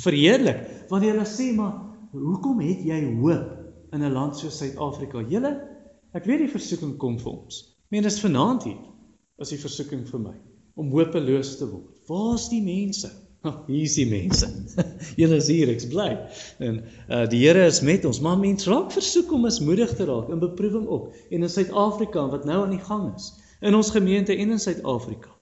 verheerlik. 0.00 0.88
Wanneer 0.88 1.12
hulle 1.18 1.28
sê 1.28 1.52
maar 1.54 1.74
hoekom 2.12 2.60
het 2.60 2.80
jy 2.86 3.04
hoop 3.20 3.61
in 3.92 4.02
'n 4.02 4.12
land 4.12 4.36
soos 4.36 4.58
Suid-Afrika? 4.58 5.24
Julle, 5.28 5.52
ek 6.12 6.24
weet 6.24 6.46
die 6.46 6.52
versoeking 6.52 6.96
kom 6.96 7.18
vir 7.18 7.32
ons. 7.32 7.64
Meen 7.90 8.02
dis 8.02 8.20
vanaand 8.20 8.64
hier. 8.64 8.80
Is 9.38 9.52
die 9.52 9.60
versoeking 9.60 10.06
vir 10.08 10.20
my 10.20 10.36
om 10.76 10.90
hopeloos 10.90 11.56
te 11.58 11.68
word. 11.68 11.98
Waar's 12.08 12.48
die 12.48 12.62
mense? 12.62 13.10
Oh, 13.42 13.66
hier 13.66 13.82
is 13.82 13.96
die 13.98 14.06
mense. 14.06 14.46
Julle 15.20 15.40
is 15.42 15.48
hier, 15.50 15.70
ek's 15.72 15.88
bly. 15.90 16.12
En 16.62 16.78
uh 17.10 17.24
die 17.30 17.40
Here 17.42 17.64
is 17.66 17.80
met 17.82 18.04
ons, 18.06 18.20
maar 18.22 18.38
mense 18.38 18.70
raak 18.70 18.92
versoek 18.94 19.32
om 19.34 19.42
mismoedig 19.48 19.96
te 19.98 20.06
raak 20.06 20.30
in 20.30 20.42
beproewing 20.42 20.86
ook 20.86 21.10
en 21.30 21.42
in 21.42 21.50
Suid-Afrika 21.50 22.28
wat 22.30 22.46
nou 22.46 22.60
aan 22.62 22.76
die 22.76 22.84
gang 22.86 23.08
is 23.16 23.32
in 23.62 23.74
ons 23.74 23.90
gemeente 23.94 24.36
en 24.36 24.54
in 24.54 24.62
Suid-Afrika. 24.62 25.34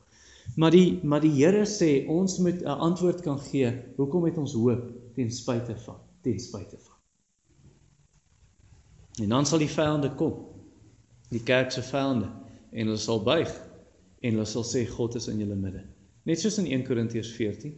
Maar 0.57 0.73
die 0.73 1.01
maar 1.05 1.21
die 1.21 1.35
Here 1.37 1.67
sê 1.69 2.07
ons 2.09 2.39
moet 2.41 2.65
'n 2.65 2.81
antwoord 2.89 3.21
kan 3.21 3.39
gee. 3.51 3.69
Hoekom 3.97 4.25
het 4.25 4.39
ons 4.39 4.57
hoop 4.57 4.89
ten 5.15 5.31
spyte 5.31 5.77
van 5.85 6.01
ten 6.23 6.41
spyte 6.41 6.81
van. 6.81 6.90
En 9.21 9.29
dan 9.29 9.47
sal 9.47 9.61
die 9.61 9.69
vyande 9.69 10.11
kom. 10.17 10.47
Die 11.31 11.43
kerk 11.45 11.73
se 11.75 11.83
vyande 11.85 12.31
en 12.73 12.87
hulle 12.87 13.01
sal 13.01 13.21
buig 13.27 13.51
en 14.21 14.35
hulle 14.35 14.49
sal 14.49 14.65
sê 14.67 14.87
God 14.89 15.17
is 15.21 15.29
in 15.29 15.41
julle 15.43 15.59
midde. 15.59 15.85
Net 16.29 16.41
soos 16.41 16.59
in 16.63 16.69
1 16.71 16.87
Korintiërs 16.89 17.33
14 17.37 17.77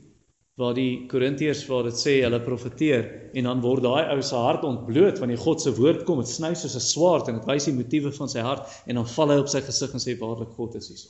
waar 0.61 0.75
die 0.77 1.07
Korintiërs 1.09 1.63
waar 1.71 1.87
dit 1.89 1.97
sê 1.97 2.19
hulle 2.21 2.41
profeteer 2.45 3.07
en 3.39 3.49
dan 3.49 3.63
word 3.65 3.87
daai 3.87 4.13
ou 4.13 4.21
se 4.21 4.37
hart 4.37 4.67
ontbloot 4.69 5.21
wanneer 5.23 5.41
God 5.41 5.65
se 5.65 5.73
woord 5.79 6.05
kom, 6.05 6.21
dit 6.21 6.29
sny 6.29 6.53
soos 6.55 6.77
'n 6.77 6.85
swaard 6.85 7.29
en 7.29 7.39
dit 7.41 7.49
wys 7.49 7.69
die 7.69 7.77
motiewe 7.79 8.13
van 8.13 8.29
sy 8.29 8.45
hart 8.45 8.69
en 8.87 9.01
dan 9.01 9.09
val 9.17 9.33
hy 9.33 9.39
op 9.41 9.49
sy 9.49 9.63
gesig 9.65 9.97
en 9.97 10.05
sê 10.05 10.17
waarlik 10.21 10.53
God 10.59 10.77
is 10.77 10.89
hier. 10.93 11.07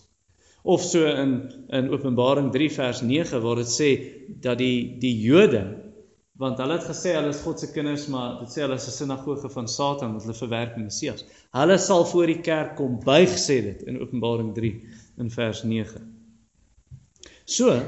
Of 0.64 0.84
so 0.86 1.06
in 1.06 1.32
in 1.74 1.90
Openbaring 1.90 2.52
3 2.54 2.70
vers 2.70 3.02
9 3.02 3.42
waar 3.42 3.56
dit 3.56 3.72
sê 3.72 3.90
dat 4.40 4.58
die 4.58 4.98
die 5.02 5.16
Jode 5.26 5.81
want 6.42 6.58
hulle 6.58 6.76
het 6.78 6.86
gesê 6.90 7.16
hulle 7.16 7.30
is 7.30 7.42
God 7.46 7.60
se 7.62 7.70
kinders 7.72 8.08
maar 8.12 8.40
dit 8.40 8.50
sê 8.50 8.64
hulle 8.64 8.78
is 8.80 8.88
'n 8.88 8.96
sinagoge 8.98 9.50
van 9.56 9.68
Satan 9.68 10.14
want 10.14 10.26
hulle 10.26 10.38
verwerp 10.44 10.74
die 10.76 10.84
Messias. 10.84 11.24
Hulle 11.54 11.78
sal 11.78 12.04
voor 12.04 12.26
die 12.26 12.40
kerk 12.40 12.76
kom 12.76 12.98
buig 13.00 13.30
sê 13.48 13.62
dit 13.62 13.82
in 13.82 14.00
Openbaring 14.00 14.54
3 14.54 14.72
in 15.18 15.30
vers 15.30 15.62
9. 15.62 16.08
So 17.44 17.78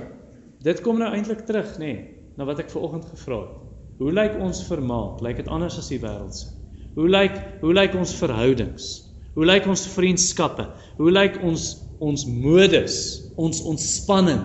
Dit 0.64 0.80
kom 0.80 0.96
nou 0.96 1.10
eintlik 1.12 1.42
terug, 1.44 1.74
nê, 1.76 1.90
nee, 1.92 2.04
na 2.38 2.46
wat 2.48 2.62
ek 2.62 2.70
ver 2.72 2.86
oggend 2.86 3.04
gevra 3.10 3.42
het. 3.42 3.56
Hoe 3.98 4.12
lyk 4.16 4.38
ons 4.40 4.62
vermaak? 4.64 5.18
Lyk 5.22 5.42
dit 5.42 5.48
anders 5.52 5.76
as 5.78 5.90
die 5.92 6.00
wêreld 6.00 6.38
se? 6.38 6.48
Hoe 6.96 7.04
lyk 7.10 7.34
hoe 7.60 7.74
lyk 7.76 7.92
ons 7.98 8.14
verhoudings? 8.16 8.86
Hoe 9.34 9.44
lyk 9.44 9.68
ons 9.68 9.84
vriendskappe? 9.92 10.64
Hoe 10.96 11.12
lyk 11.12 11.36
ons 11.44 11.66
ons 12.02 12.24
modus, 12.26 12.96
ons 13.36 13.60
ontspanning? 13.68 14.40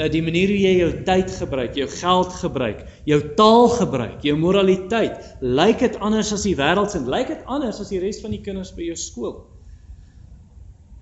Uh, 0.00 0.06
die 0.08 0.22
manier 0.24 0.48
hoe 0.48 0.56
jy 0.56 0.70
jou 0.78 0.90
tyd 1.04 1.32
gebruik, 1.36 1.74
jou 1.76 1.86
geld 1.92 2.36
gebruik, 2.40 2.78
jou 3.04 3.18
taal 3.36 3.66
gebruik, 3.74 4.22
jou 4.24 4.36
moraliteit, 4.40 5.18
lyk 5.44 5.82
dit 5.82 5.98
anders 6.00 6.30
as 6.32 6.46
die 6.46 6.54
wêreld 6.56 6.88
se? 6.88 7.02
Lyk 7.04 7.34
dit 7.34 7.42
anders 7.44 7.82
as 7.84 7.90
die 7.92 8.00
res 8.00 8.22
van 8.24 8.32
die 8.32 8.40
kinders 8.40 8.70
by 8.72 8.86
jou 8.86 8.96
skool? 8.96 9.34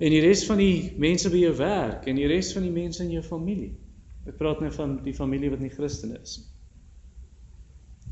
En 0.03 0.15
die 0.15 0.23
res 0.23 0.43
van 0.49 0.59
die 0.59 0.97
mense 0.99 1.31
by 1.31 1.45
jou 1.45 1.53
werk 1.61 2.09
en 2.11 2.19
die 2.19 2.27
res 2.31 2.51
van 2.57 2.67
die 2.67 2.75
mense 2.75 3.05
in 3.05 3.13
jou 3.15 3.23
familie? 3.23 3.71
Ek 4.27 4.35
praat 4.41 4.65
nou 4.65 4.71
van 4.75 4.97
die 5.05 5.15
familie 5.15 5.53
wat 5.55 5.63
nie 5.63 5.71
Christen 5.71 6.17
is. 6.19 6.41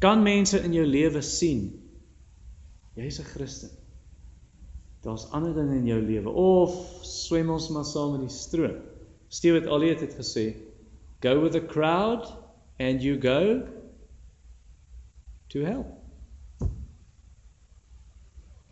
Kan 0.02 0.22
mense 0.22 0.60
in 0.62 0.74
jou 0.76 0.86
lewe 0.86 1.22
sien 1.24 1.66
jy's 2.94 3.18
'n 3.18 3.26
Christen? 3.32 3.74
Daar's 5.02 5.26
ander 5.34 5.54
dinge 5.54 5.76
in 5.82 5.86
jou 5.86 6.00
lewe 6.00 6.30
of 6.30 6.78
swem 7.02 7.50
ons 7.50 7.68
maar 7.70 7.84
saam 7.84 8.14
in 8.14 8.28
die 8.28 8.34
stroom. 8.34 8.78
Stewart 9.28 9.66
Elliot 9.66 10.00
het 10.00 10.14
gesê, 10.14 10.54
"Go 11.26 11.36
with 11.42 11.58
the 11.58 11.66
crowd 11.74 12.30
and 12.78 13.02
you 13.02 13.18
go 13.18 13.42
to 15.52 15.64
hell." 15.68 15.86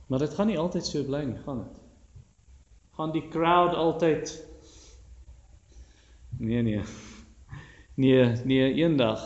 Maar 0.07 0.19
dit 0.19 0.35
gaan 0.35 0.47
nie 0.47 0.59
altyd 0.59 0.87
so 0.87 1.05
bly 1.05 1.25
nie, 1.25 1.39
gaan 1.47 1.63
dit? 1.65 1.81
Gaan 2.99 3.13
die 3.13 3.29
crowd 3.29 3.75
altyd 3.75 4.35
Nee 6.39 6.63
nee. 6.63 6.83
Nee, 7.95 8.27
nee, 8.45 8.73
eendag 8.75 9.23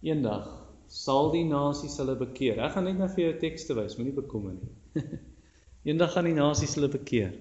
eendag 0.00 0.46
sal 0.86 1.30
die 1.30 1.44
nasies 1.44 1.96
hulle 2.00 2.16
bekeer. 2.18 2.58
Ek 2.64 2.72
gaan 2.74 2.88
net 2.88 2.98
nou 2.98 3.08
vir 3.12 3.24
jou 3.24 3.34
tekste 3.42 3.76
wys, 3.78 3.96
moenie 3.98 4.14
bekommer 4.16 4.56
nie. 4.56 5.04
eendag 5.88 6.14
gaan 6.14 6.26
die 6.26 6.36
nasies 6.36 6.74
hulle 6.78 6.90
bekeer 6.90 7.34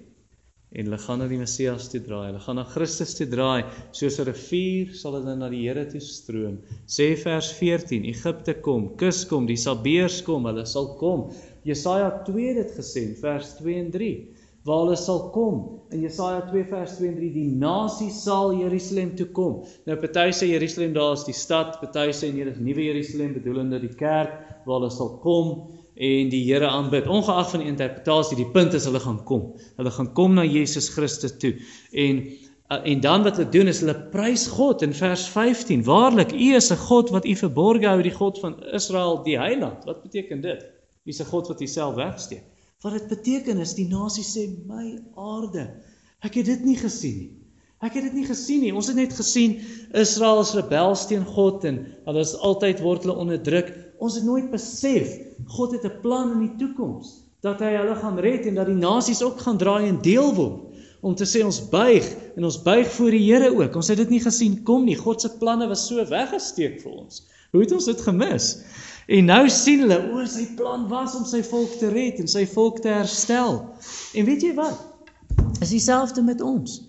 en 0.71 0.85
hulle 0.85 0.97
gaan 0.99 1.21
na 1.21 1.27
die 1.31 1.39
Messias 1.39 1.87
toe 1.91 2.01
draai. 2.03 2.27
Hulle 2.27 2.41
gaan 2.43 2.57
na 2.59 2.65
Christus 2.67 3.13
toe 3.15 3.27
draai, 3.31 3.63
soos 3.95 4.19
'n 4.19 4.27
rivier 4.27 4.93
sal 5.01 5.15
hulle 5.15 5.35
na 5.35 5.49
die 5.49 5.63
Here 5.63 5.85
toe 5.85 6.01
stroom. 6.03 6.57
Sê 6.85 7.15
vers 7.23 7.51
14, 7.59 8.03
Egipte 8.03 8.53
kom, 8.61 8.89
Kus 8.97 9.23
kom, 9.25 9.47
die 9.47 9.55
Sabeers 9.55 10.21
kom, 10.21 10.45
hulle 10.45 10.65
sal 10.65 10.97
kom. 10.99 11.31
Jesaja 11.63 12.11
2 12.25 12.47
het 12.47 12.59
dit 12.63 12.75
gesê 12.79 13.07
in 13.07 13.15
vers 13.15 13.55
2 13.61 13.79
en 13.85 13.91
3 13.91 14.11
waar 14.67 14.81
hulle 14.83 14.97
sal 14.99 15.29
kom. 15.31 15.79
In 15.95 16.01
Jesaja 16.01 16.41
2 16.49 16.65
vers 16.67 16.97
2 16.97 17.07
en 17.07 17.15
3 17.15 17.31
die 17.31 17.47
nasie 17.55 18.11
sal 18.11 18.51
Jerusalem 18.59 19.15
toe 19.15 19.27
kom. 19.31 19.63
Nou 19.87 19.95
party 19.95 20.33
sê 20.35 20.51
Jerusalem 20.51 20.93
daar 20.93 21.13
is 21.15 21.23
die 21.23 21.35
stad, 21.35 21.79
party 21.79 22.11
sê 22.11 22.33
nee, 22.33 22.43
dis 22.43 22.59
nuwe 22.59 22.89
Jerusalem 22.89 23.33
bedoelende 23.39 23.79
die 23.79 23.95
kerk 23.95 24.35
waar 24.65 24.81
hulle 24.81 24.91
sal 24.91 25.15
kom 25.23 25.53
en 25.97 26.29
die 26.29 26.43
Here 26.45 26.67
aanbid. 26.69 27.07
Ongeag 27.07 27.49
van 27.51 27.63
die 27.63 27.69
interpretasie, 27.71 28.37
die 28.37 28.49
punt 28.53 28.75
is 28.77 28.85
hulle 28.85 29.01
gaan 29.01 29.23
kom. 29.25 29.55
Hulle 29.79 29.93
gaan 29.93 30.11
kom 30.17 30.35
na 30.37 30.45
Jesus 30.45 30.89
Christus 30.93 31.37
toe. 31.41 31.55
En 31.91 32.27
en 32.67 32.99
dan 32.99 33.23
wat 33.23 33.37
hulle 33.39 33.49
doen 33.49 33.69
is 33.71 33.79
hulle 33.79 33.95
prys 34.11 34.43
God 34.51 34.81
in 34.83 34.91
vers 34.93 35.23
15. 35.31 35.85
Waarlik, 35.87 36.33
U 36.35 36.49
is 36.55 36.71
'n 36.71 36.77
God 36.77 37.09
wat 37.15 37.25
U 37.25 37.35
verborge 37.35 37.87
hou, 37.87 38.01
die 38.01 38.11
God 38.11 38.39
van 38.39 38.59
Israel, 38.75 39.23
die 39.23 39.37
Heiland. 39.39 39.85
Wat 39.85 40.01
beteken 40.03 40.41
dit? 40.41 40.65
U 41.05 41.09
is 41.09 41.21
'n 41.21 41.31
God 41.31 41.47
wat 41.47 41.61
U 41.61 41.67
self 41.67 41.95
wegsteek. 41.95 42.43
Wat 42.81 42.93
dit 42.93 43.07
beteken 43.07 43.57
is 43.57 43.73
die 43.73 43.87
nasie 43.87 44.23
sê 44.23 44.43
my 44.67 44.99
aarde. 45.15 45.69
Ek 46.21 46.33
het 46.33 46.45
dit 46.45 46.65
nie 46.65 46.75
gesien 46.75 47.17
nie. 47.17 47.31
Ek 47.85 47.93
het 47.93 48.03
dit 48.03 48.13
nie 48.13 48.25
gesien 48.25 48.61
nie. 48.61 48.73
Ons 48.73 48.87
het 48.87 48.95
net 48.97 49.13
gesien 49.13 49.59
Israel 49.93 50.41
is 50.41 50.53
rebels 50.57 51.07
teen 51.07 51.25
God 51.25 51.65
en 51.69 51.83
hulle 52.05 52.23
is 52.25 52.33
altyd 52.35 52.81
word 52.81 53.05
hulle 53.05 53.17
onderdruk. 53.17 53.69
Ons 53.97 54.15
het 54.15 54.25
nooit 54.25 54.51
besef 54.51 55.13
God 55.57 55.71
het 55.71 55.85
'n 55.85 56.01
plan 56.01 56.31
in 56.31 56.39
die 56.45 56.55
toekoms 56.57 57.23
dat 57.41 57.59
hy 57.59 57.73
hulle 57.77 57.95
gaan 57.95 58.19
red 58.19 58.45
en 58.45 58.55
dat 58.55 58.65
die 58.65 58.75
nasies 58.75 59.21
ook 59.21 59.39
gaan 59.39 59.57
draai 59.57 59.87
en 59.87 60.01
deel 60.01 60.33
word 60.35 60.63
om 61.01 61.15
te 61.15 61.25
sê 61.25 61.43
ons 61.45 61.59
buig 61.69 62.05
en 62.35 62.43
ons 62.43 62.61
buig 62.61 62.87
voor 62.91 63.11
die 63.11 63.23
Here 63.23 63.51
ook. 63.53 63.75
Ons 63.75 63.87
het 63.87 63.97
dit 63.97 64.09
nie 64.09 64.21
gesien 64.21 64.63
kom 64.63 64.85
nie. 64.85 64.95
God 64.95 65.21
se 65.21 65.29
planne 65.37 65.67
was 65.67 65.85
so 65.87 66.03
weggesteek 66.09 66.81
vir 66.81 66.91
ons. 66.91 67.23
Hoe 67.51 67.61
het 67.61 67.71
ons 67.71 67.85
dit 67.85 68.01
gemis? 68.01 68.47
En 69.07 69.25
nou 69.25 69.49
sien 69.49 69.79
hulle, 69.85 69.99
o, 70.11 70.25
sy 70.27 70.49
plan 70.57 70.87
was 70.89 71.15
om 71.15 71.23
sy 71.25 71.43
volk 71.43 71.77
te 71.79 71.89
red 71.93 72.19
en 72.19 72.27
sy 72.27 72.45
volk 72.45 72.81
te 72.83 72.91
herstel. 72.91 73.61
En 74.13 74.25
weet 74.25 74.41
jy 74.41 74.53
wat? 74.57 74.81
Is 75.61 75.71
dieselfde 75.71 76.21
met 76.21 76.41
ons. 76.41 76.81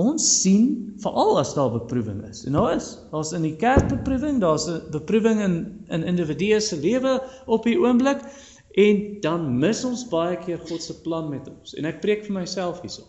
Ons 0.00 0.24
sien 0.40 0.94
veral 1.02 1.38
as 1.38 1.52
daar 1.54 1.70
beproewing 1.74 2.22
is. 2.24 2.44
En 2.48 2.56
daar 2.56 2.76
is, 2.76 2.94
daar's 3.10 3.32
in 3.36 3.44
die 3.44 3.56
kerk 3.60 3.90
beproewing, 3.90 4.40
daar's 4.40 4.66
'n 4.68 4.80
beproewing 4.90 5.40
in 5.40 5.84
in 5.88 6.04
individue 6.04 6.60
se 6.60 6.76
lewe 6.76 7.22
op 7.46 7.64
die 7.64 7.78
oomblik 7.78 8.20
en 8.74 9.20
dan 9.20 9.58
mis 9.58 9.84
ons 9.84 10.08
baie 10.08 10.36
keer 10.36 10.58
God 10.58 10.82
se 10.82 11.00
plan 11.00 11.28
met 11.28 11.48
ons. 11.48 11.74
En 11.74 11.84
ek 11.84 12.00
preek 12.00 12.24
vir 12.24 12.32
myself 12.32 12.80
hierso. 12.80 13.02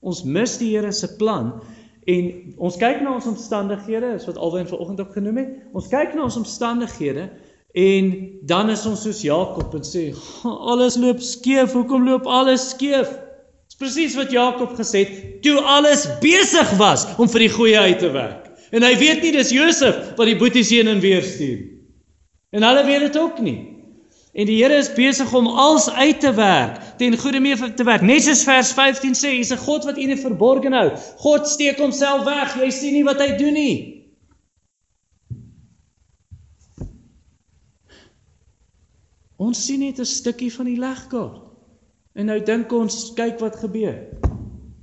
Ons 0.00 0.24
mis 0.24 0.58
die 0.58 0.76
Here 0.76 0.92
se 0.92 1.16
plan 1.16 1.62
en 2.06 2.54
ons 2.56 2.76
kyk 2.76 3.00
na 3.00 3.14
ons 3.14 3.26
omstandighede, 3.26 4.14
is 4.14 4.26
wat 4.26 4.36
alwen 4.36 4.68
vanoggend 4.68 5.00
ook 5.00 5.12
genoem 5.12 5.36
het. 5.36 5.48
Ons 5.72 5.88
kyk 5.88 6.14
na 6.14 6.22
ons 6.22 6.36
omstandighede 6.36 7.30
En 7.74 8.28
dan 8.46 8.70
is 8.70 8.86
ons 8.86 9.00
soos 9.02 9.20
Jakob 9.26 9.72
en 9.74 9.82
sê, 9.82 10.04
alles 10.46 10.94
loop 10.94 11.18
skeef. 11.18 11.72
Hoekom 11.74 12.04
loop 12.06 12.28
alles 12.30 12.68
skeef? 12.70 13.10
Dis 13.74 13.80
presies 13.82 14.14
wat 14.14 14.30
Jakob 14.30 14.76
gesê 14.78 15.00
het 15.02 15.14
toe 15.42 15.58
alles 15.58 16.06
besig 16.22 16.68
was 16.78 17.08
om 17.18 17.26
vir 17.26 17.42
die 17.42 17.50
goeie 17.50 17.78
uit 17.78 17.98
te 17.98 18.10
werk. 18.14 18.52
En 18.70 18.84
hy 18.86 18.92
weet 19.00 19.24
nie 19.24 19.32
dis 19.34 19.50
Josef 19.50 20.14
wat 20.14 20.28
die 20.30 20.36
boeties 20.38 20.70
heen 20.70 20.86
en 20.92 21.00
weer 21.02 21.24
stuur. 21.26 21.64
En 22.54 22.62
hulle 22.62 22.84
weet 22.86 23.08
dit 23.08 23.18
ook 23.18 23.40
nie. 23.42 23.56
En 24.34 24.46
die 24.46 24.60
Here 24.60 24.78
is 24.78 24.92
besig 24.94 25.32
om 25.34 25.50
alles 25.50 25.88
uit 25.90 26.20
te 26.22 26.30
werk, 26.34 26.78
ten 26.98 27.18
goeie 27.18 27.40
mee 27.42 27.74
te 27.74 27.86
werk. 27.86 28.02
Net 28.06 28.22
soos 28.22 28.44
vers 28.46 28.70
15 28.74 29.18
sê, 29.18 29.34
hy's 29.34 29.50
'n 29.50 29.58
God 29.66 29.84
wat 29.90 29.98
u 29.98 30.06
nie 30.06 30.22
verborge 30.22 30.70
hou. 30.70 30.88
God 31.18 31.48
steek 31.48 31.78
homself 31.78 32.24
weg. 32.24 32.54
Jy 32.54 32.70
sien 32.70 32.94
nie 32.94 33.04
wat 33.04 33.18
hy 33.18 33.34
doen 33.38 33.54
nie. 33.54 33.76
Ons 39.36 39.66
sien 39.66 39.80
net 39.80 39.98
'n 39.98 40.06
stukkie 40.06 40.52
van 40.52 40.66
die 40.66 40.78
legkaart. 40.78 41.43
En 42.14 42.30
nou 42.30 42.38
dink 42.46 42.72
ons, 42.72 42.96
kyk 43.18 43.40
wat 43.42 43.58
gebeur. 43.58 43.96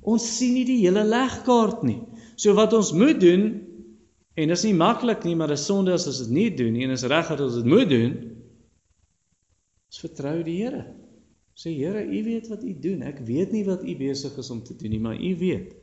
Ons 0.01 0.25
sien 0.37 0.55
nie 0.57 0.65
die 0.67 0.81
hele 0.81 1.03
legkaart 1.07 1.83
nie. 1.87 1.99
So 2.35 2.55
wat 2.57 2.73
ons 2.75 2.91
moet 2.97 3.19
doen 3.21 3.45
en 4.39 4.49
dit 4.49 4.55
is 4.55 4.65
nie 4.65 4.75
maklik 4.75 5.25
nie, 5.27 5.35
maar 5.37 5.51
dit 5.51 5.59
is 5.59 5.67
sonde 5.67 5.93
as 5.93 6.07
ons 6.09 6.23
dit 6.25 6.33
nie 6.35 6.49
doen 6.55 6.71
nie 6.73 6.87
en 6.87 6.95
is 6.95 7.05
reg 7.07 7.29
dat 7.31 7.43
ons 7.43 7.59
dit 7.59 7.67
moet 7.69 7.89
doen. 7.89 8.15
Ons 9.91 10.01
vertrou 10.03 10.37
die 10.47 10.57
Here. 10.63 10.85
Sê 11.55 11.73
Here, 11.75 12.01
U 12.01 12.23
weet 12.25 12.47
wat 12.49 12.63
U 12.63 12.73
doen. 12.83 13.03
Ek 13.05 13.19
weet 13.27 13.51
nie 13.55 13.63
wat 13.67 13.83
U 13.83 13.95
besig 13.99 14.37
is 14.39 14.51
om 14.53 14.63
te 14.65 14.75
doen 14.79 14.95
nie, 14.95 15.01
maar 15.03 15.19
U 15.19 15.31
weet. 15.39 15.75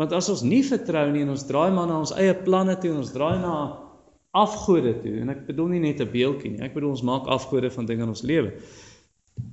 Want 0.00 0.14
as 0.16 0.28
ons 0.32 0.42
nie 0.46 0.62
vertrou 0.66 1.06
nie 1.12 1.22
en 1.24 1.34
ons 1.34 1.46
draai 1.48 1.70
maar 1.74 1.88
na 1.88 2.00
ons 2.02 2.14
eie 2.18 2.34
planne 2.44 2.74
toe 2.80 2.90
en 2.92 3.02
ons 3.02 3.14
draai 3.14 3.38
na 3.42 3.54
afgode 4.32 4.94
toe 5.02 5.18
en 5.20 5.28
ek 5.28 5.44
bedoel 5.46 5.74
nie 5.74 5.82
net 5.84 6.00
'n 6.00 6.10
beeldjie 6.10 6.50
nie. 6.52 6.62
Ek 6.64 6.74
bedoel 6.74 6.96
ons 6.96 7.04
maak 7.04 7.28
afgode 7.28 7.70
van 7.70 7.86
dinge 7.86 8.02
in 8.02 8.14
ons 8.14 8.22
lewe. 8.22 8.52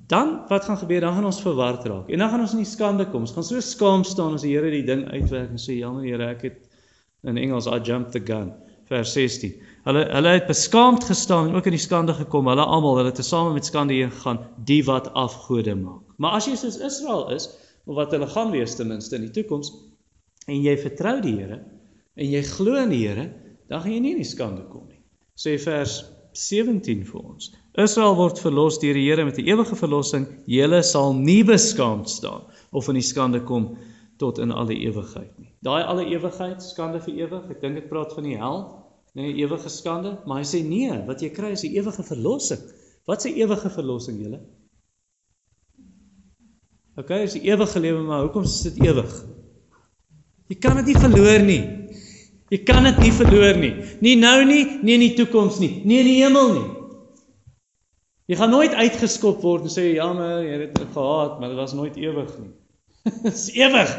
Dan 0.10 0.42
wat 0.50 0.66
gaan 0.66 0.78
gebeur? 0.78 1.04
Dan 1.06 1.14
gaan 1.14 1.26
ons 1.26 1.42
verward 1.42 1.86
raak. 1.86 2.08
En 2.10 2.18
dan 2.18 2.30
gaan 2.30 2.42
ons 2.42 2.56
in 2.58 2.64
die 2.64 2.70
skande 2.70 3.06
kom. 3.10 3.28
Ons 3.28 3.36
gaan 3.36 3.46
so 3.46 3.62
skaam 3.62 4.04
staan 4.04 4.34
as 4.34 4.46
die 4.46 4.56
Here 4.56 4.72
die 4.74 4.86
ding 4.86 5.04
uitwerk 5.06 5.52
en 5.54 5.62
sê 5.62 5.76
jammer 5.78 6.08
Here, 6.08 6.32
ek 6.34 6.48
het 6.48 6.58
in 7.30 7.38
Engels 7.38 7.68
I 7.70 7.78
jumped 7.78 8.16
the 8.18 8.22
gun. 8.26 8.50
Vers 8.90 9.14
16. 9.14 9.54
Hulle 9.86 10.08
hulle 10.10 10.32
het 10.34 10.48
beskaamd 10.50 11.06
gestaan 11.06 11.52
en 11.52 11.60
ook 11.60 11.70
in 11.70 11.78
die 11.78 11.84
skande 11.84 12.16
gekom. 12.18 12.50
Hulle 12.50 12.66
almal, 12.66 12.98
hulle 12.98 13.12
het 13.12 13.20
tesame 13.22 13.54
met 13.54 13.70
skande 13.70 13.94
heen 13.94 14.10
gegaan, 14.10 14.42
die 14.66 14.82
wat 14.88 15.12
afgode 15.14 15.76
maak. 15.78 16.02
Maar 16.18 16.40
as 16.40 16.50
jy 16.50 16.58
soos 16.58 16.82
Israel 16.82 17.30
is, 17.36 17.46
of 17.86 18.00
wat 18.02 18.16
hulle 18.18 18.28
gaan 18.34 18.50
wees 18.56 18.74
ten 18.80 18.90
minste 18.90 19.20
in 19.20 19.28
die 19.28 19.34
toekoms, 19.36 19.70
en 20.50 20.58
jy 20.58 20.74
vertrou 20.82 21.20
die 21.22 21.36
Here 21.38 21.62
en 22.20 22.34
jy 22.34 22.42
glo 22.50 22.82
in 22.82 22.90
die 22.92 23.04
Here, 23.06 23.30
dan 23.70 23.84
gaan 23.84 23.94
jy 23.94 24.02
nie 24.04 24.16
in 24.18 24.24
die 24.24 24.28
skande 24.28 24.66
kom 24.74 24.90
nie. 24.90 25.04
Sê 25.38 25.54
vers 25.62 26.02
17 26.34 27.06
vir 27.06 27.22
ons. 27.22 27.54
Israel 27.80 28.16
word 28.18 28.40
verlos 28.42 28.80
deur 28.82 28.98
die 28.98 29.06
Here 29.08 29.26
met 29.26 29.38
'n 29.38 29.48
ewige 29.48 29.76
verlossing. 29.76 30.28
Julle 30.46 30.82
sal 30.84 31.14
nie 31.14 31.44
beskaamd 31.44 32.10
staan 32.10 32.42
of 32.72 32.88
in 32.88 32.96
die 32.96 33.06
skande 33.06 33.42
kom 33.44 33.78
tot 34.18 34.38
in 34.38 34.52
alle 34.52 34.76
ewigheid 34.76 35.32
nie. 35.40 35.50
Daai 35.64 35.84
alle 35.84 36.06
ewigheid, 36.06 36.62
skande 36.64 37.00
vir 37.02 37.14
ewig. 37.14 37.50
Ek 37.50 37.62
dink 37.62 37.76
dit 37.76 37.90
praat 37.90 38.14
van 38.14 38.24
die 38.24 38.38
hel, 38.38 38.86
nee, 39.16 39.34
ewige 39.34 39.70
skande, 39.70 40.18
maar 40.26 40.42
hy 40.44 40.48
sê 40.48 40.64
nee, 40.64 40.92
wat 41.08 41.22
jy 41.22 41.30
kry 41.30 41.52
is 41.52 41.64
'n 41.64 41.76
ewige 41.76 42.04
verlossing. 42.04 42.60
Wat 43.08 43.26
'n 43.26 43.36
ewige 43.36 43.70
verlossing 43.70 44.20
julle? 44.22 44.40
OK, 46.98 47.10
is 47.10 47.34
die 47.34 47.48
ewige 47.48 47.80
lewe, 47.80 48.02
maar 48.04 48.22
hoekom 48.22 48.44
is 48.44 48.62
dit 48.62 48.80
ewig? 48.84 49.26
Jy 50.50 50.56
kan 50.60 50.76
dit 50.76 50.86
nie 50.86 50.98
verloor 51.00 51.40
nie. 51.40 51.62
Jy 52.50 52.64
kan 52.66 52.84
dit 52.84 52.98
nie 52.98 53.12
verloor 53.12 53.58
nie. 53.58 53.74
Nie 54.02 54.16
nou 54.16 54.46
nie, 54.46 54.66
nie 54.82 54.94
in 54.94 55.00
die 55.00 55.16
toekoms 55.16 55.60
nie, 55.60 55.82
nie 55.86 56.00
in 56.00 56.06
die 56.06 56.24
hemel 56.24 56.54
nie. 56.54 56.79
Jy 58.30 58.38
gaan 58.38 58.54
nooit 58.54 58.76
uitgeskop 58.78 59.42
word 59.42 59.66
en 59.66 59.74
sê 59.74 59.88
jammer, 59.96 60.44
jy 60.46 60.58
het 60.62 60.76
dit 60.78 60.92
gehad, 60.94 61.40
maar 61.40 61.50
dit 61.50 61.58
was 61.58 61.74
nooit 61.74 61.96
ewig 61.98 62.30
nie. 62.38 62.52
Dit 63.24 63.34
is 63.34 63.48
ewig. 63.56 63.94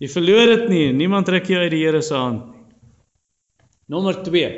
Jy 0.00 0.08
verloor 0.08 0.48
dit 0.54 0.68
nie. 0.70 0.84
Niemand 0.96 1.26
trek 1.28 1.50
jou 1.50 1.58
uit 1.60 1.72
die 1.74 1.82
Here 1.82 2.00
se 2.02 2.14
hand 2.16 2.46
nie. 2.48 2.62
Nommer 3.92 4.22
2. 4.24 4.48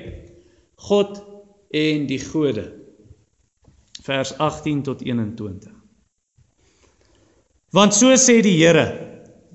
God 0.86 1.18
en 1.74 2.04
die 2.06 2.20
gode. 2.22 2.68
Vers 4.06 4.34
18 4.38 4.84
tot 4.86 5.02
21. 5.02 5.72
Want 7.74 7.96
so 7.96 8.14
sê 8.20 8.38
die 8.44 8.54
Here 8.60 8.84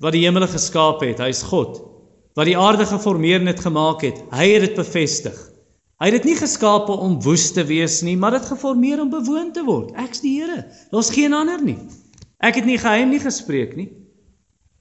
wat 0.03 0.17
die 0.17 0.25
hemele 0.25 0.49
geskaap 0.51 1.05
het, 1.05 1.21
hy's 1.23 1.45
God 1.47 1.79
wat 2.37 2.47
die 2.47 2.57
aarde 2.59 2.85
geformeer 2.87 3.41
en 3.41 3.49
dit 3.49 3.59
gemaak 3.59 4.03
het. 4.05 4.19
Hy 4.31 4.45
het 4.53 4.67
dit 4.67 4.75
bevestig. 4.77 5.35
Hy 5.99 6.07
het 6.07 6.21
dit 6.21 6.29
nie 6.31 6.37
geskape 6.39 6.95
om 6.95 7.17
woes 7.23 7.49
te 7.51 7.65
wees 7.67 7.99
nie, 8.07 8.15
maar 8.15 8.37
dit 8.37 8.45
geformeer 8.47 9.01
om 9.03 9.09
bewoon 9.11 9.51
te 9.51 9.65
word. 9.67 9.91
Ek's 9.99 10.21
die 10.23 10.37
Here. 10.39 10.61
Daar's 10.93 11.11
geen 11.11 11.35
ander 11.35 11.59
nie. 11.63 11.77
Ek 12.39 12.55
het 12.55 12.67
nie 12.67 12.77
geheim 12.79 13.11
nie 13.11 13.19
gespreek 13.19 13.75
nie 13.75 13.89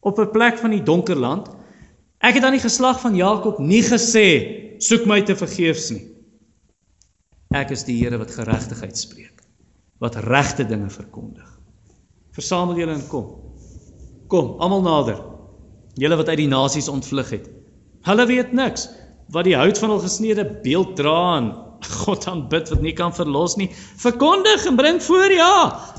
op 0.00 0.18
'n 0.18 0.30
plek 0.30 0.58
van 0.58 0.70
die 0.70 0.82
donker 0.82 1.16
land. 1.16 1.48
Ek 2.22 2.34
het 2.34 2.44
aan 2.44 2.54
die 2.54 2.62
geslag 2.62 3.00
van 3.00 3.16
Jakob 3.16 3.58
nie 3.58 3.82
gesê 3.82 4.28
soek 4.78 5.06
my 5.06 5.22
te 5.22 5.36
vergeefs 5.36 5.90
nie. 5.90 6.06
Ek 7.50 7.70
is 7.70 7.84
die 7.84 7.98
Here 7.98 8.18
wat 8.18 8.30
geregtigheid 8.30 8.98
spreek, 8.98 9.42
wat 9.98 10.14
regte 10.14 10.64
dinge 10.64 10.90
verkondig. 10.90 11.58
Versamel 12.30 12.76
julle 12.76 12.92
en 12.92 13.08
kom. 13.08 13.26
Kom, 14.28 14.60
almal 14.60 14.82
nader 14.82 15.24
julle 15.98 16.16
wat 16.16 16.28
uit 16.28 16.38
die 16.38 16.50
nasies 16.50 16.88
ontvlug 16.88 17.30
het. 17.30 17.50
Hulle 18.06 18.26
weet 18.26 18.52
niks 18.52 18.88
wat 19.34 19.44
die 19.44 19.56
hout 19.56 19.78
van 19.78 19.90
hul 19.90 20.04
gesneede 20.04 20.44
beeld 20.62 20.96
dra 20.96 21.38
en 21.38 21.50
God 21.86 22.24
aanbid 22.26 22.70
wat 22.72 22.80
nie 22.82 22.94
kan 22.96 23.12
verlos 23.14 23.54
nie. 23.56 23.68
Verkondig 24.02 24.64
en 24.66 24.76
bring 24.76 24.98
voor 25.02 25.30
ja. 25.30 25.52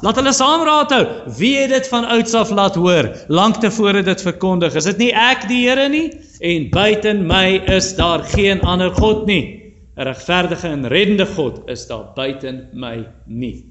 Laat 0.03 0.19
hulle 0.19 0.33
saamraad 0.35 0.91
hou. 0.91 1.03
Wie 1.37 1.53
het 1.57 1.71
dit 1.71 1.87
van 1.87 2.07
ouds 2.15 2.35
af 2.35 2.51
laat 2.51 2.75
hoor? 2.75 3.07
Lank 3.31 3.61
tevore 3.63 4.03
dit 4.03 4.21
verkondig. 4.21 4.75
Is 4.75 4.89
dit 4.91 4.99
nie 5.05 5.11
ek 5.15 5.47
die 5.47 5.61
Here 5.67 5.87
nie? 5.89 6.09
En 6.43 6.67
buiten 6.73 7.23
my 7.27 7.61
is 7.71 7.93
daar 7.95 8.25
geen 8.33 8.61
ander 8.61 8.91
God 8.99 9.25
nie. 9.29 9.55
'n 9.99 10.07
Regverdige 10.07 10.67
en 10.67 10.87
reddende 10.87 11.25
God 11.25 11.63
is 11.67 11.87
daar 11.87 12.11
buiten 12.15 12.69
my 12.73 13.05
nie. 13.25 13.65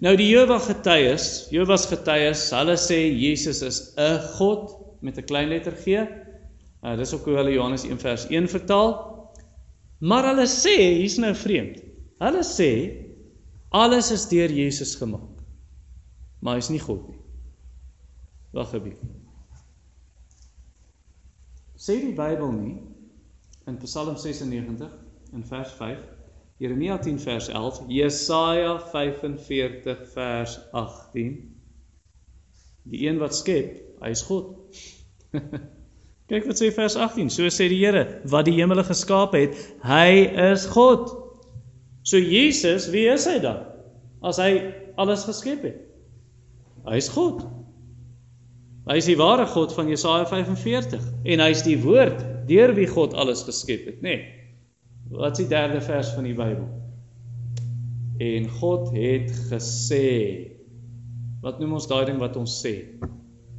Nou 0.00 0.12
die 0.16 0.28
Jehova 0.28 0.58
getuies, 0.58 1.48
Jehovah's 1.50 1.86
getuies, 1.88 2.50
hulle 2.52 2.76
sê 2.76 2.98
Jesus 3.08 3.62
is 3.62 3.94
'n 3.96 4.20
God 4.36 4.76
met 5.00 5.16
'n 5.18 5.24
klein 5.24 5.48
letter 5.48 5.72
G. 5.72 6.04
Uh, 6.82 6.96
dis 6.96 7.14
ook 7.14 7.24
hoe 7.24 7.36
hulle 7.40 7.52
Johannes 7.52 7.84
1 7.84 7.98
vers 7.98 8.26
1 8.26 8.48
vertaal. 8.48 8.92
Maar 9.98 10.30
hulle 10.30 10.46
sê, 10.46 10.76
hier's 11.00 11.18
nou 11.18 11.34
vreemd. 11.34 11.80
Hulle 12.22 12.42
sê 12.46 12.70
alles 13.74 14.10
is 14.14 14.28
deur 14.30 14.52
Jesus 14.54 14.94
gemaak. 14.96 15.42
Maar 16.40 16.60
hy's 16.60 16.70
nie 16.70 16.82
God 16.82 17.08
nie. 17.08 17.18
Wag 18.54 18.74
'n 18.74 18.82
bietjie. 18.82 19.10
Sê 21.78 21.98
die 22.00 22.14
Bybel 22.14 22.52
nie 22.52 22.76
in 23.66 23.76
Psalm 23.82 24.16
96 24.16 24.88
in 25.32 25.44
vers 25.44 25.72
5 25.78 25.98
Jeremia 26.58 26.98
10 26.98 27.20
vers 27.20 27.48
11, 27.48 27.84
Jesaja 27.86 28.78
45 28.80 30.08
vers 30.12 30.58
18. 30.72 31.36
Die 32.82 33.06
een 33.06 33.18
wat 33.18 33.34
skep, 33.34 33.76
hy 34.02 34.10
is 34.10 34.24
God. 34.26 34.56
Kyk 36.28 36.44
wat 36.44 36.60
sê 36.60 36.68
vers 36.76 36.96
18. 36.96 37.30
So 37.32 37.48
sê 37.52 37.70
die 37.72 37.80
Here 37.80 38.04
wat 38.28 38.48
die 38.48 38.56
hemele 38.58 38.84
geskaap 38.84 39.36
het, 39.36 39.56
hy 39.86 40.28
is 40.50 40.66
God. 40.68 41.08
So 42.04 42.20
Jesus, 42.20 42.90
wie 42.92 43.06
is 43.08 43.24
hy 43.28 43.38
dan? 43.44 43.64
As 44.24 44.40
hy 44.42 44.50
alles 45.00 45.24
geskep 45.28 45.64
het. 45.64 45.78
Hy 46.88 46.98
is 47.00 47.08
God. 47.12 47.44
Hy 48.88 48.96
is 49.00 49.08
die 49.08 49.18
ware 49.20 49.44
God 49.48 49.72
van 49.76 49.88
Jesaja 49.90 50.24
45 50.28 51.02
en 51.28 51.44
hy 51.44 51.48
is 51.52 51.64
die 51.66 51.76
woord 51.80 52.22
deur 52.48 52.72
wie 52.76 52.88
God 52.88 53.16
alles 53.16 53.44
geskep 53.44 53.88
het, 53.90 54.02
nê? 54.04 54.16
Nee. 54.16 54.34
Wat 55.12 55.36
is 55.36 55.44
die 55.44 55.48
derde 55.48 55.80
vers 55.84 56.12
van 56.16 56.28
die 56.28 56.36
Bybel? 56.36 56.66
En 58.20 58.48
God 58.60 58.90
het 58.92 59.32
gesê. 59.48 60.08
Wat 61.40 61.60
noem 61.60 61.78
ons 61.78 61.88
daai 61.88 62.04
ding 62.10 62.20
wat 62.20 62.36
ons 62.36 62.58
sê? 62.60 62.74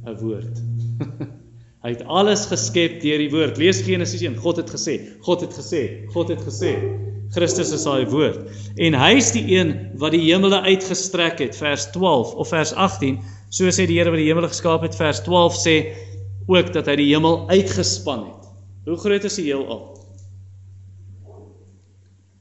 'n 0.06 0.16
Woord. 0.22 0.62
Hy 1.80 1.94
het 1.94 2.02
alles 2.12 2.44
geskep 2.50 2.98
deur 3.00 3.22
die 3.22 3.30
woord. 3.32 3.56
Lees 3.60 3.80
Genesis 3.86 4.20
1. 4.20 4.36
God 4.42 4.58
het 4.60 4.68
gesê, 4.68 4.98
God 5.24 5.40
het 5.46 5.54
gesê, 5.56 5.84
God 6.12 6.28
het 6.28 6.42
gesê. 6.44 6.74
Christus 7.32 7.70
is 7.72 7.86
daai 7.86 8.04
woord. 8.10 8.50
En 8.82 8.96
hy 8.98 9.12
is 9.16 9.30
die 9.32 9.44
een 9.54 9.72
wat 10.02 10.12
die 10.12 10.24
hemele 10.26 10.60
uitgestrek 10.66 11.40
het, 11.40 11.56
vers 11.56 11.86
12 11.94 12.34
of 12.42 12.50
vers 12.52 12.74
18. 12.74 13.20
So 13.54 13.70
sê 13.72 13.86
die 13.88 13.96
Here 13.96 14.12
wat 14.12 14.20
die 14.20 14.28
hemele 14.28 14.50
geskaap 14.50 14.84
het, 14.84 14.98
vers 14.98 15.22
12 15.24 15.56
sê 15.62 15.76
ook 16.50 16.72
dat 16.74 16.90
hy 16.90 16.98
die 17.00 17.08
hemel 17.14 17.46
uitgespan 17.48 18.26
het. 18.26 18.50
Hoe 18.90 18.98
groot 19.00 19.24
is 19.24 19.38
die 19.38 19.46
heelal? 19.48 19.84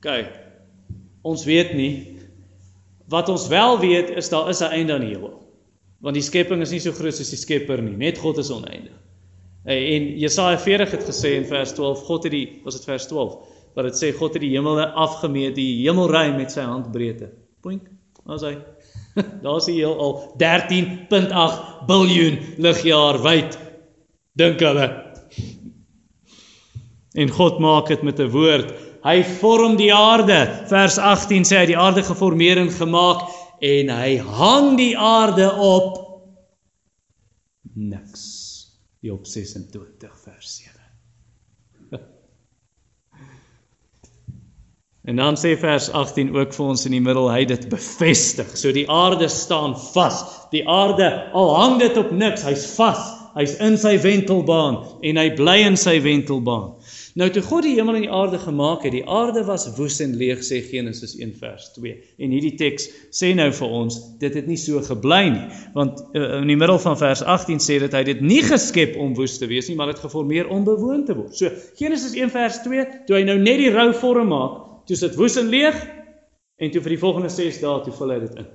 Kyk. 0.04 0.32
Ons 1.28 1.46
weet 1.48 1.76
nie 1.78 1.94
wat 3.10 3.30
ons 3.30 3.48
wel 3.50 3.80
weet 3.82 4.12
is 4.20 4.30
daar 4.30 4.50
is 4.50 4.62
'n 4.62 4.74
einde 4.74 4.94
aan 4.94 5.06
die 5.06 5.16
hemel. 5.16 5.38
Want 6.00 6.16
die 6.16 6.24
skepping 6.24 6.62
is 6.62 6.72
nie 6.72 6.80
so 6.80 6.92
groot 6.92 7.16
soos 7.16 7.30
die 7.30 7.38
Skepper 7.38 7.82
nie. 7.82 7.98
Net 7.98 8.18
God 8.18 8.38
is 8.38 8.52
oneindig. 8.52 8.96
En 9.66 10.06
Jesaja 10.20 10.58
40 10.58 10.92
het 10.92 11.04
gesê 11.04 11.36
in 11.36 11.46
vers 11.46 11.74
12, 11.74 12.04
God 12.08 12.24
het 12.24 12.32
die 12.32 12.62
was 12.64 12.78
dit 12.78 12.86
vers 12.86 13.08
12. 13.08 13.40
wat 13.76 13.86
dit 13.86 14.00
sê 14.00 14.10
God 14.18 14.34
het 14.36 14.44
die 14.44 14.56
hemele 14.56 14.90
afgemeet, 14.98 15.56
die 15.56 15.86
hemelruim 15.86 16.36
met 16.40 16.52
sy 16.52 16.66
handbreedte. 16.68 17.30
Poink. 17.64 17.86
Daar's 18.28 18.44
hy. 18.44 18.56
Daar's 19.46 19.70
hy 19.70 19.78
heel 19.80 19.96
al 20.04 20.16
13.8 20.42 21.86
biljoen 21.88 22.40
ligjaar 22.62 23.22
wyd. 23.24 23.56
Dink 24.40 24.60
hulle. 24.64 24.88
En 27.20 27.32
God 27.34 27.60
maak 27.64 27.88
dit 27.94 28.04
met 28.04 28.20
'n 28.20 28.32
woord. 28.34 28.74
Hy 29.04 29.24
vorm 29.40 29.78
die 29.80 29.94
aarde. 29.94 30.40
Vers 30.68 30.98
18 30.98 31.48
sê 31.48 31.62
hy 31.62 31.66
die 31.72 31.80
aarde 31.80 32.04
geformeer 32.04 32.60
en 32.60 32.72
gemaak 32.72 33.30
en 33.64 33.90
hy 33.90 34.18
hang 34.18 34.78
die 34.78 34.96
aarde 34.98 35.48
op 35.56 35.98
niks. 37.76 38.39
Job 39.02 39.28
26 39.28 40.20
vers 40.24 40.56
7. 40.58 42.00
En 45.10 45.16
dan 45.16 45.38
sê 45.40 45.56
vers 45.58 45.90
18 45.90 46.36
ook 46.36 46.52
vir 46.54 46.66
ons 46.66 46.86
in 46.86 46.94
die 46.94 47.02
middel 47.02 47.30
hy 47.32 47.46
dit 47.50 47.64
bevestig. 47.72 48.52
So 48.60 48.70
die 48.76 48.86
aarde 48.92 49.30
staan 49.32 49.74
vas. 49.94 50.20
Die 50.52 50.62
aarde 50.70 51.08
al 51.34 51.56
hang 51.56 51.80
dit 51.82 51.98
op 51.98 52.12
niks, 52.12 52.44
hy's 52.46 52.68
vas. 52.76 53.08
Hy's 53.34 53.56
in 53.64 53.78
sy 53.80 53.96
wentelbaan 54.04 54.82
en 55.06 55.22
hy 55.22 55.30
bly 55.38 55.56
in 55.66 55.80
sy 55.80 55.96
wentelbaan. 56.04 56.76
Nou 57.20 57.28
toe 57.36 57.42
God 57.44 57.66
die 57.66 57.74
hemel 57.76 57.98
en 57.98 58.04
die 58.06 58.12
aarde 58.16 58.38
gemaak 58.40 58.86
het, 58.86 58.94
die 58.96 59.04
aarde 59.04 59.42
was 59.44 59.66
woes 59.76 59.98
en 60.00 60.14
leeg 60.16 60.40
sê 60.46 60.62
Genesis 60.64 61.18
1 61.18 61.34
vers 61.42 61.66
2. 61.76 61.98
En 62.24 62.32
hierdie 62.32 62.54
teks 62.56 62.86
sê 63.18 63.34
nou 63.36 63.50
vir 63.58 63.74
ons, 63.76 63.98
dit 64.22 64.38
het 64.40 64.48
nie 64.48 64.56
so 64.62 64.80
gebly 64.86 65.26
nie, 65.34 65.48
want 65.76 66.00
uh, 66.14 66.38
in 66.38 66.48
die 66.48 66.56
middel 66.60 66.80
van 66.80 66.96
vers 67.02 67.24
18 67.26 67.60
sê 67.66 67.82
dit 67.84 67.98
hy 67.98 68.04
het 68.06 68.12
dit 68.14 68.22
nie 68.24 68.40
geskep 68.46 68.96
om 69.04 69.18
woes 69.18 69.36
te 69.42 69.50
wees 69.52 69.68
nie, 69.68 69.76
maar 69.76 69.92
dit 69.92 70.00
geformeer 70.00 70.48
om 70.48 70.64
bewoon 70.68 71.04
te 71.10 71.18
word. 71.18 71.36
So 71.36 71.52
Genesis 71.82 72.16
1 72.16 72.32
vers 72.38 72.62
2, 72.64 72.88
toe 73.10 73.20
hy 73.20 73.26
nou 73.28 73.36
net 73.42 73.60
die 73.66 73.74
rou 73.76 73.90
vorm 74.00 74.32
maak, 74.32 74.56
toe 74.88 75.02
sit 75.02 75.20
woes 75.20 75.36
en 75.42 75.52
leeg 75.52 75.76
en 76.56 76.72
toe 76.72 76.86
vir 76.88 76.96
die 76.96 77.02
volgende 77.04 77.34
6 77.36 77.60
dae 77.66 77.84
toe 77.84 77.98
vul 78.00 78.16
hy 78.16 78.22
dit 78.24 78.40
in. 78.46 78.50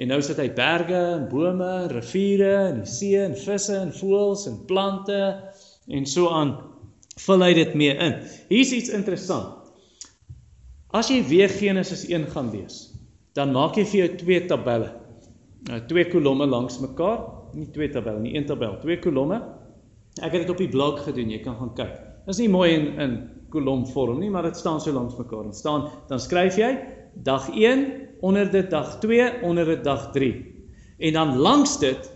En 0.00 0.14
nou 0.14 0.22
sit 0.24 0.40
hy 0.40 0.48
berge 0.56 0.96
en 1.18 1.28
bome, 1.28 1.70
riviere 1.92 2.56
en 2.70 2.80
die 2.80 2.88
see 2.96 3.20
en 3.20 3.36
visse 3.36 3.76
en 3.76 3.92
voëls 3.92 4.48
en 4.48 4.60
plante 4.70 5.22
en 5.90 6.08
so 6.08 6.32
aan 6.32 6.56
vul 7.26 7.44
hy 7.44 7.52
dit 7.56 7.74
mee 7.78 7.94
in. 7.94 8.16
Hier's 8.50 8.72
iets 8.76 8.92
interessant. 8.96 9.56
As 10.96 11.10
jy 11.12 11.20
weer 11.28 11.52
Genesis 11.52 12.06
1 12.08 12.26
gaan 12.32 12.50
lees, 12.50 12.88
dan 13.38 13.52
maak 13.54 13.76
jy 13.78 13.84
vir 13.86 14.00
jou 14.00 14.08
twee 14.24 14.40
tabelle. 14.50 14.90
Nou 15.68 15.78
twee 15.90 16.08
kolomme 16.10 16.48
langs 16.50 16.80
mekaar, 16.82 17.20
nie 17.54 17.68
twee 17.74 17.90
tabelle 17.92 18.22
nie, 18.22 18.34
een 18.34 18.46
tabel, 18.48 18.78
twee 18.82 18.98
kolomme. 19.02 19.38
Ek 20.18 20.32
het 20.32 20.42
dit 20.42 20.50
op 20.50 20.58
die 20.58 20.70
blog 20.70 21.04
gedoen, 21.04 21.30
jy 21.30 21.42
kan 21.44 21.58
gaan 21.60 21.74
kyk. 21.78 21.92
Dit 22.24 22.34
is 22.34 22.40
nie 22.42 22.50
mooi 22.52 22.70
in 22.74 22.88
in 23.02 23.18
kolomvorm 23.50 24.20
nie, 24.22 24.30
maar 24.30 24.46
dit 24.46 24.58
staan 24.58 24.80
so 24.82 24.94
langs 24.94 25.16
mekaar. 25.18 25.48
Dit 25.50 25.58
staan 25.58 25.88
dan 26.08 26.20
skryf 26.22 26.58
jy 26.58 26.70
dag 27.26 27.48
1 27.50 27.86
onder 28.22 28.50
dit 28.50 28.70
dag 28.70 28.98
2 29.02 29.42
onder 29.46 29.66
dit 29.66 29.84
dag 29.84 30.10
3. 30.14 30.30
En 30.98 31.12
dan 31.12 31.36
langs 31.36 31.78
dit 31.82 32.10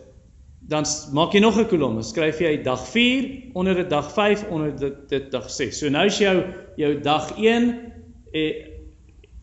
dan 0.68 0.84
maak 1.12 1.32
jy 1.32 1.40
nog 1.40 1.58
'n 1.58 1.68
kolom. 1.68 2.02
Skryf 2.02 2.38
jy 2.40 2.62
dag 2.62 2.80
4 2.88 3.50
onder 3.52 3.74
dit 3.74 3.90
dag 3.90 4.12
5 4.12 4.48
onder 4.48 4.76
dit 4.76 5.08
dit 5.08 5.30
dag 5.30 5.50
6. 5.50 5.78
So 5.78 5.88
nou 5.88 6.06
is 6.06 6.18
jou 6.18 6.44
jou 6.76 7.00
dag 7.00 7.36
1 7.36 7.92
eh 8.32 8.72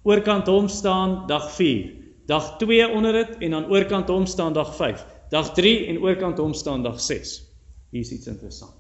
oorkant 0.03 0.47
hom 0.47 0.67
staan 0.67 1.27
dag 1.27 1.51
4. 1.51 1.93
Dag 2.25 2.57
2 2.57 2.89
onder 2.89 3.13
dit 3.13 3.37
en 3.39 3.51
dan 3.51 3.69
oorkant 3.69 4.07
hom 4.07 4.25
staan 4.25 4.53
dag 4.53 4.75
5. 4.75 5.05
Dag 5.29 5.53
3 5.53 5.85
en 5.87 6.01
oorkant 6.01 6.37
hom 6.37 6.53
staan 6.53 6.83
dag 6.83 6.99
6. 7.01 7.45
Hier 7.91 8.01
is 8.01 8.11
iets 8.11 8.27
interessant. 8.27 8.73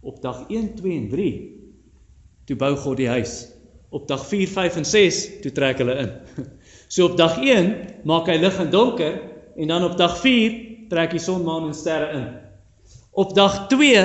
Op 0.00 0.22
dag 0.22 0.44
1, 0.48 0.74
2 0.74 0.96
en 0.96 1.08
3 1.08 1.60
toe 2.44 2.56
bou 2.56 2.76
God 2.76 2.96
die 2.96 3.08
huis. 3.08 3.52
Op 3.90 4.08
dag 4.08 4.26
4, 4.26 4.48
5 4.48 4.76
en 4.76 4.84
6 4.84 5.40
toe 5.40 5.52
trek 5.52 5.78
hulle 5.78 5.94
in. 5.94 6.10
So 6.90 7.04
op 7.04 7.16
dag 7.16 7.38
1 7.38 8.02
maak 8.04 8.26
hy 8.26 8.36
lig 8.36 8.58
en 8.58 8.70
donker 8.70 9.20
en 9.56 9.68
dan 9.68 9.84
op 9.84 9.96
dag 9.96 10.16
trek 10.90 11.14
die 11.14 11.22
son, 11.22 11.44
maan 11.46 11.70
en 11.70 11.74
sterre 11.74 12.10
in. 12.18 12.26
Op 13.10 13.34
dag 13.34 13.66
2 13.72 14.02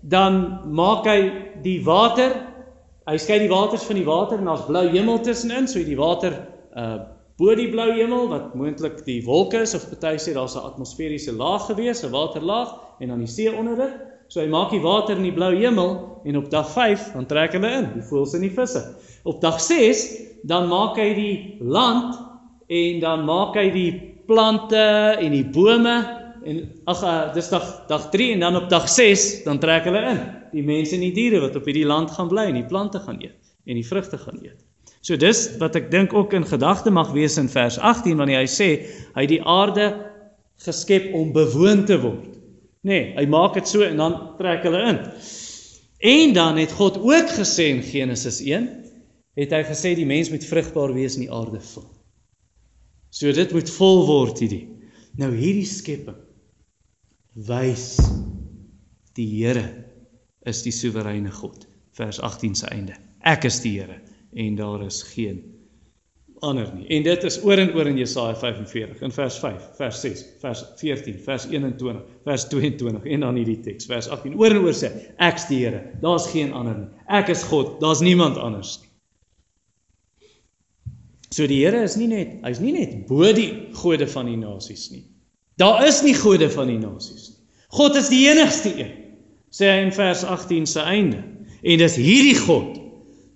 dan 0.00 0.60
maak 0.74 1.06
hy 1.06 1.18
die 1.62 1.78
water, 1.86 2.34
hy 3.06 3.16
skei 3.18 3.38
die 3.42 3.50
waters 3.50 3.84
van 3.86 3.98
die 3.98 4.06
water 4.06 4.38
en 4.38 4.50
daar's 4.50 4.66
blou 4.66 4.86
hemel 4.90 5.20
tussenin, 5.22 5.68
so 5.70 5.82
die 5.82 5.98
water 5.98 6.38
uh 6.76 7.00
bo 7.40 7.54
die 7.56 7.70
blou 7.72 7.88
hemel 7.96 8.28
wat 8.30 8.52
moontlik 8.54 9.00
die 9.06 9.22
wolke 9.24 9.62
is 9.64 9.72
of 9.74 9.86
party 9.90 10.18
sê 10.20 10.34
daar's 10.36 10.54
'n 10.54 10.66
atmosferiese 10.68 11.32
laag 11.32 11.66
gewees, 11.66 12.04
'n 12.04 12.12
waterlaag 12.12 12.74
en 13.00 13.08
dan 13.08 13.18
die 13.18 13.26
see 13.26 13.50
onder 13.50 13.76
dit. 13.76 13.94
So 14.28 14.40
hy 14.40 14.46
maak 14.46 14.70
die 14.70 14.80
water 14.80 15.16
in 15.16 15.22
die 15.22 15.32
blou 15.32 15.54
hemel 15.54 16.20
en 16.24 16.36
op 16.36 16.50
dag 16.50 16.68
5 16.70 17.12
dan 17.12 17.26
trek 17.26 17.52
hulle 17.52 17.70
in, 17.70 17.88
die 17.94 18.02
voëls 18.02 18.34
en 18.34 18.40
die 18.40 18.50
visse. 18.50 18.94
Op 19.24 19.40
dag 19.40 19.60
6 19.60 20.22
dan 20.42 20.68
maak 20.68 20.96
hy 20.96 21.14
die 21.14 21.56
land 21.60 22.16
en 22.68 23.00
dan 23.00 23.24
maak 23.24 23.54
hy 23.54 23.70
die 23.70 24.11
plante 24.26 24.82
en 25.18 25.34
die 25.34 25.44
bome 25.44 25.96
en 26.42 26.58
ag 26.90 27.02
uh, 27.06 27.16
dis 27.34 27.48
dag 27.52 27.66
dag 27.88 28.08
3 28.10 28.32
en 28.34 28.42
dan 28.42 28.56
op 28.58 28.68
dag 28.70 28.88
6 28.90 29.44
dan 29.44 29.60
trek 29.62 29.86
hulle 29.86 30.02
in 30.10 30.20
die 30.52 30.64
mense 30.66 30.96
en 30.96 31.04
die 31.06 31.14
diere 31.14 31.40
wat 31.44 31.56
op 31.56 31.68
hierdie 31.68 31.86
land 31.86 32.10
gaan 32.10 32.30
bly 32.32 32.48
en 32.50 32.58
die 32.58 32.68
plante 32.68 33.00
gaan 33.02 33.20
eet 33.22 33.38
en 33.66 33.78
die 33.78 33.86
vrugte 33.86 34.18
gaan 34.18 34.40
eet. 34.42 34.58
So 35.02 35.18
dis 35.18 35.44
wat 35.58 35.76
ek 35.78 35.90
dink 35.90 36.14
ook 36.14 36.34
in 36.34 36.46
gedagte 36.46 36.90
mag 36.90 37.12
wees 37.14 37.38
in 37.38 37.50
vers 37.50 37.78
18 37.78 38.18
wanneer 38.18 38.42
hy 38.42 38.50
sê 38.50 38.68
hy 39.16 39.26
die 39.30 39.40
aarde 39.42 39.88
geskep 40.62 41.10
om 41.18 41.32
bewoon 41.34 41.86
te 41.86 41.98
word. 42.02 42.36
Nee, 42.86 43.12
hy 43.14 43.26
maak 43.30 43.54
dit 43.58 43.68
so 43.70 43.86
en 43.86 43.98
dan 43.98 44.18
trek 44.38 44.66
hulle 44.66 44.82
in. 44.90 45.00
En 46.02 46.34
dan 46.34 46.58
het 46.58 46.74
God 46.74 46.98
ook 46.98 47.30
gesê 47.30 47.70
in 47.70 47.82
Genesis 47.86 48.40
1 48.42 48.68
het 49.38 49.54
hy 49.54 49.62
gesê 49.66 49.94
die 49.98 50.06
mens 50.06 50.30
moet 50.30 50.44
vrugbaar 50.46 50.94
wees 50.94 51.14
en 51.16 51.26
die 51.26 51.32
aarde 51.32 51.62
vul. 51.62 51.86
So 53.12 53.32
dit 53.36 53.52
moet 53.52 53.70
vol 53.76 54.06
word 54.08 54.40
hierdie. 54.40 54.66
Nou 55.20 55.28
hierdie 55.36 55.68
skepping 55.68 56.16
wys 57.48 57.96
die 59.16 59.28
Here 59.28 59.64
is 60.48 60.62
die 60.64 60.72
soewereine 60.72 61.32
God. 61.32 61.66
Vers 61.98 62.20
18 62.24 62.56
se 62.56 62.70
einde. 62.72 62.96
Ek 63.28 63.44
is 63.48 63.60
die 63.64 63.76
Here 63.80 64.00
en 64.32 64.56
daar 64.56 64.80
is 64.86 65.02
geen 65.12 65.42
ander 66.42 66.70
nie. 66.74 66.86
En 66.96 67.04
dit 67.04 67.24
is 67.28 67.36
oor 67.44 67.60
en 67.60 67.74
oor 67.76 67.90
in 67.90 68.00
Jesaja 68.00 68.32
45 68.40 69.04
in 69.04 69.12
vers 69.14 69.36
5, 69.38 69.66
vers 69.78 70.00
6, 70.02 70.22
vers 70.42 70.62
14, 70.80 71.18
vers 71.26 71.44
21, 71.52 72.00
vers 72.24 72.46
22 72.50 73.04
en 73.14 73.26
dan 73.26 73.38
hierdie 73.38 73.60
teks 73.62 73.86
vers 73.90 74.08
18 74.08 74.34
oor 74.40 74.56
en 74.56 74.64
oor 74.64 74.78
sê 74.78 74.90
ek's 75.22 75.46
die 75.52 75.60
Here. 75.66 75.84
Daar's 76.02 76.30
geen 76.32 76.56
ander 76.56 76.80
nie. 76.80 76.88
Ek 77.12 77.30
is 77.36 77.44
God. 77.52 77.76
Daar's 77.84 78.00
niemand 78.02 78.40
anders 78.40 78.78
nie. 78.80 78.91
So 81.32 81.48
die 81.48 81.62
Here 81.64 81.82
is 81.82 81.96
nie 81.96 82.10
net 82.10 82.38
hy's 82.44 82.60
nie 82.60 82.74
net 82.76 83.06
bo 83.08 83.32
die 83.32 83.72
gode 83.78 84.06
van 84.06 84.28
die 84.28 84.36
nasies 84.36 84.90
nie. 84.92 85.04
Daar 85.60 85.84
is 85.88 86.02
nie 86.04 86.14
gode 86.16 86.50
van 86.52 86.68
die 86.68 86.80
nasies 86.80 87.30
nie. 87.30 87.38
God 87.72 87.96
is 87.96 88.10
die 88.12 88.26
enigste 88.28 88.72
een. 88.76 88.92
Sê 89.52 89.68
hy 89.68 89.80
in 89.86 89.92
vers 89.96 90.24
18 90.28 90.68
se 90.68 90.84
einde. 90.84 91.22
En 91.62 91.80
dis 91.80 91.96
hierdie 91.96 92.36
God 92.36 92.82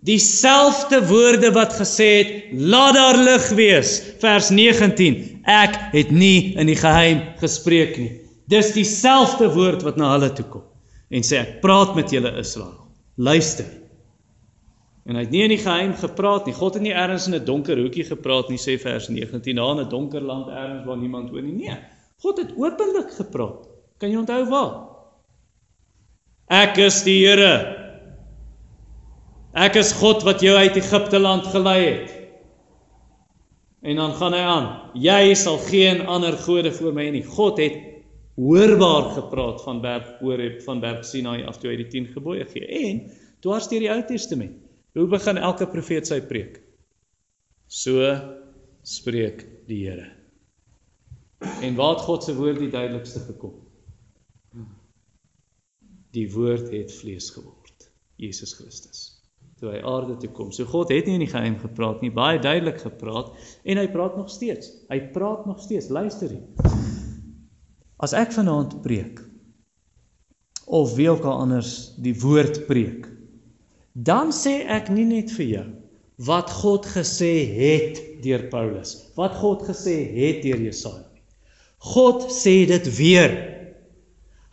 dieselfde 0.06 1.00
woorde 1.08 1.50
wat 1.52 1.72
gesê 1.74 2.08
het 2.18 2.32
laat 2.52 2.94
daar 2.94 3.18
lig 3.18 3.48
wees 3.58 3.96
vers 4.22 4.50
19 4.54 5.16
ek 5.50 5.78
het 5.92 6.12
nie 6.14 6.54
in 6.54 6.70
die 6.70 6.78
geheim 6.78 7.24
gespreek 7.40 7.96
nie 7.98 8.12
dis 8.52 8.70
dieselfde 8.76 9.48
woord 9.56 9.82
wat 9.86 9.98
na 9.98 10.12
hulle 10.12 10.30
toe 10.36 10.46
kom 10.52 10.66
en 11.10 11.26
sê 11.26 11.40
ek 11.42 11.56
praat 11.64 11.96
met 11.98 12.14
julle 12.14 12.30
Israel 12.38 12.76
luister 13.16 13.66
En 15.06 15.14
hy 15.14 15.22
het 15.22 15.30
nie 15.30 15.44
in 15.46 15.52
die 15.54 15.62
geheim 15.62 15.92
gepraat 15.94 16.48
nie. 16.48 16.54
God 16.56 16.74
het 16.74 16.82
nie 16.82 16.94
ergens 16.94 17.28
in 17.30 17.36
'n 17.38 17.44
donker 17.44 17.78
hoekie 17.78 18.04
gepraat 18.04 18.48
nie, 18.50 18.58
sê 18.58 18.74
vers 18.78 19.08
19, 19.08 19.54
na 19.54 19.74
'n 19.74 19.88
donker 19.88 20.20
land 20.20 20.48
ergens 20.48 20.84
waar 20.84 20.96
niemand 20.96 21.30
woon 21.30 21.44
nie. 21.44 21.68
Nee, 21.68 21.78
God 22.18 22.38
het 22.38 22.50
openlik 22.56 23.10
gepraat. 23.14 23.68
Kan 23.98 24.10
jy 24.10 24.16
onthou 24.16 24.44
waar? 24.50 24.88
Ek 26.48 26.76
is 26.78 27.02
die 27.02 27.26
Here. 27.26 27.76
Ek 29.54 29.76
is 29.76 29.92
God 29.92 30.22
wat 30.22 30.40
jou 30.40 30.56
uit 30.56 30.76
Egipte 30.76 31.18
land 31.18 31.46
gelei 31.46 31.84
het. 31.84 32.12
En 33.82 33.96
dan 33.96 34.12
gaan 34.12 34.32
hy 34.32 34.40
aan. 34.40 34.90
Jy 34.94 35.34
sal 35.34 35.58
geen 35.58 36.06
ander 36.06 36.32
gode 36.32 36.72
voor 36.72 36.92
my 36.92 37.06
hê 37.06 37.12
nie. 37.12 37.22
God 37.22 37.58
het 37.58 37.78
hoorbaar 38.36 39.14
gepraat 39.14 39.62
van 39.62 39.80
berg 39.80 40.18
Horeb, 40.20 40.62
van 40.62 40.80
berg 40.80 41.04
Sinai 41.04 41.44
af 41.44 41.58
toe 41.58 41.70
hy 41.70 41.76
die 41.76 41.88
10 41.88 42.06
gebooie 42.06 42.44
gee. 42.44 42.66
En 42.66 43.10
dwars 43.40 43.68
deur 43.68 43.80
die 43.80 43.90
Ou 43.90 44.02
Testament 44.02 44.65
Hoe 44.96 45.04
begin 45.12 45.36
elke 45.36 45.66
profeet 45.68 46.08
sy 46.08 46.22
preek? 46.24 46.54
So 47.68 48.00
spreek 48.80 49.42
die 49.68 49.82
Here. 49.84 50.06
En 51.60 51.74
waar 51.76 51.98
het 51.98 52.04
God 52.06 52.24
se 52.24 52.32
woord 52.36 52.62
die 52.62 52.70
duidelikste 52.72 53.20
gekom? 53.26 53.58
Die 56.16 56.24
woord 56.32 56.70
het 56.72 56.94
vlees 56.96 57.28
geword. 57.34 57.90
Jesus 58.16 58.54
Christus. 58.56 59.02
Toe 59.60 59.74
hy 59.74 59.82
aarde 59.84 60.16
toe 60.22 60.30
kom. 60.32 60.48
So 60.52 60.64
God 60.64 60.94
het 60.94 61.04
nie 61.04 61.18
in 61.18 61.26
die 61.26 61.32
geheim 61.32 61.58
gepraat 61.60 62.00
nie, 62.00 62.12
baie 62.12 62.40
duidelik 62.40 62.80
gepraat 62.80 63.34
en 63.68 63.80
hy 63.82 63.84
praat 63.92 64.16
nog 64.16 64.32
steeds. 64.32 64.70
Hy 64.88 65.00
praat 65.12 65.44
nog 65.44 65.60
steeds. 65.60 65.90
Luister 65.92 66.32
hier. 66.32 66.72
As 68.00 68.16
ek 68.16 68.32
vanaand 68.32 68.78
preek 68.84 69.20
of 70.64 70.96
wie 70.96 71.10
ook 71.12 71.28
al 71.28 71.44
anders 71.44 71.92
die 72.00 72.16
woord 72.16 72.64
preek, 72.64 73.12
dan 73.96 74.32
sê 74.34 74.60
ek 74.68 74.90
nie 74.92 75.06
net 75.08 75.32
vir 75.32 75.46
jou 75.48 75.66
wat 76.28 76.50
God 76.52 76.86
gesê 76.88 77.32
het 77.48 78.00
deur 78.24 78.46
Paulus, 78.52 78.94
wat 79.16 79.36
God 79.40 79.64
gesê 79.68 79.96
het 80.16 80.42
deur 80.44 80.60
Jesaja 80.60 81.04
nie. 81.04 81.22
God 81.92 82.28
sê 82.32 82.64
dit 82.68 82.86
weer. 82.96 83.34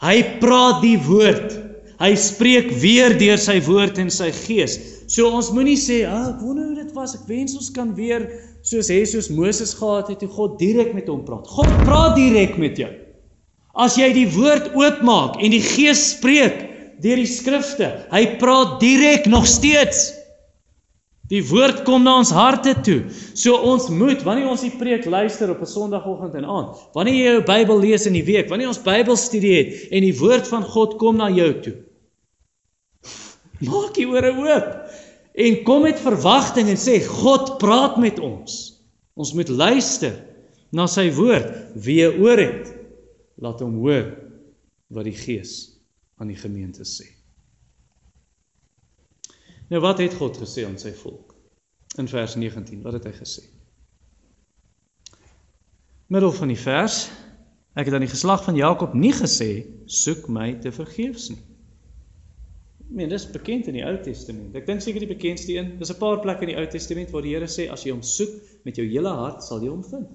Hy 0.03 0.17
praat 0.41 0.81
die 0.83 0.97
woord. 0.99 1.55
Hy 2.03 2.11
spreek 2.19 2.71
weer 2.81 3.15
deur 3.19 3.39
sy 3.39 3.61
woord 3.63 3.99
en 4.01 4.11
sy 4.11 4.27
gees. 4.35 4.75
So 5.07 5.29
ons 5.31 5.51
moenie 5.55 5.79
sê, 5.79 6.03
"Ag, 6.03 6.35
ah, 6.35 6.41
wonder 6.41 6.65
hoe 6.65 6.83
dit 6.83 6.91
was. 6.93 7.15
Ek 7.15 7.27
wens 7.27 7.55
ons 7.55 7.69
kan 7.69 7.95
weer 7.95 8.27
soos 8.61 8.87
soos 8.87 9.29
Moses 9.29 9.73
gehad 9.73 10.07
het, 10.09 10.21
hoe 10.21 10.29
God 10.29 10.59
direk 10.59 10.93
met 10.93 11.07
hom 11.07 11.23
praat." 11.23 11.47
God 11.47 11.67
praat 11.85 12.15
direk 12.15 12.57
met 12.57 12.77
jou. 12.77 12.91
As 13.75 13.95
jy 13.95 14.11
die 14.13 14.27
woord 14.27 14.75
oopmaak 14.75 15.41
en 15.41 15.51
die 15.51 15.61
gees 15.61 16.17
spreek, 16.17 16.72
deur 17.03 17.19
die 17.19 17.29
skrifte. 17.29 17.89
Hy 18.11 18.23
praat 18.41 18.79
direk 18.81 19.27
nog 19.31 19.47
steeds. 19.49 20.11
Die 21.31 21.41
woord 21.47 21.81
kom 21.87 22.03
na 22.03 22.17
ons 22.19 22.33
harte 22.35 22.75
toe. 22.85 22.99
So 23.39 23.55
ons 23.55 23.87
moet 23.93 24.21
wanneer 24.27 24.51
ons 24.51 24.63
die 24.65 24.73
preek 24.75 25.07
luister 25.09 25.49
op 25.51 25.61
'n 25.61 25.69
Sondagoggend 25.69 26.35
en 26.35 26.45
aand, 26.45 26.75
wanneer 26.93 27.15
jy 27.15 27.31
jou 27.31 27.43
Bybel 27.47 27.79
lees 27.79 28.05
in 28.05 28.13
die 28.13 28.25
week, 28.25 28.49
wanneer 28.49 28.67
ons 28.67 28.83
Bybelstudie 28.83 29.55
het 29.55 29.91
en 29.91 30.03
die 30.03 30.17
woord 30.19 30.47
van 30.47 30.63
God 30.63 30.97
kom 30.97 31.17
na 31.17 31.29
jou 31.29 31.61
toe. 31.61 31.75
Maak 33.61 33.95
die 33.95 34.07
ore 34.07 34.31
oop 34.35 34.89
en 35.33 35.63
kom 35.63 35.81
met 35.81 35.99
verwagting 35.99 36.69
en 36.69 36.77
sê 36.77 36.99
God 37.01 37.57
praat 37.57 37.97
met 37.97 38.19
ons. 38.19 38.79
Ons 39.15 39.33
moet 39.33 39.49
luister 39.49 40.13
na 40.71 40.87
sy 40.87 41.09
woord. 41.11 41.73
Wie 41.75 42.05
oor 42.05 42.37
het, 42.37 42.73
laat 43.39 43.59
hom 43.59 43.79
hoor 43.79 44.11
wat 44.89 45.05
die 45.05 45.17
Gees 45.17 45.72
aan 46.23 46.31
die 46.31 46.39
gemeente 46.39 46.87
sê. 46.87 47.09
Nou 49.67 49.81
wat 49.83 49.99
het 49.99 50.15
God 50.15 50.39
gesê 50.39 50.63
aan 50.67 50.79
sy 50.79 50.93
volk? 50.95 51.33
In 51.99 52.07
vers 52.07 52.35
19, 52.39 52.81
wat 52.85 52.97
het 52.97 53.07
hy 53.09 53.13
gesê? 53.17 53.43
Middel 56.13 56.31
van 56.35 56.51
die 56.51 56.59
vers, 56.59 57.07
ek 57.73 57.89
het 57.89 57.95
aan 57.97 58.05
die 58.05 58.11
geslag 58.11 58.43
van 58.45 58.57
Jakob 58.57 58.93
nie 58.95 59.13
gesê 59.17 59.49
soek 59.89 60.29
my 60.31 60.53
te 60.63 60.71
vergeefs 60.71 61.29
nie. 61.33 61.41
Ek 62.83 62.95
meen 62.99 63.11
dis 63.11 63.25
bekend 63.33 63.67
in 63.71 63.79
die 63.79 63.85
Ou 63.87 63.95
Testament. 64.05 64.55
Ek 64.55 64.67
dink 64.69 64.83
seker 64.85 65.03
die 65.03 65.09
bekendste 65.09 65.55
een, 65.57 65.73
dis 65.79 65.91
'n 65.91 65.99
paar 65.99 66.21
plekke 66.21 66.45
in 66.45 66.53
die 66.53 66.59
Ou 66.61 66.67
Testament 66.69 67.11
waar 67.11 67.25
die 67.25 67.33
Here 67.33 67.49
sê 67.49 67.67
as 67.71 67.83
jy 67.83 67.91
hom 67.95 68.03
soek 68.05 68.63
met 68.63 68.77
jou 68.77 68.85
hele 68.85 69.09
hart, 69.09 69.43
sal 69.43 69.63
jy 69.63 69.73
hom 69.73 69.83
vind. 69.83 70.07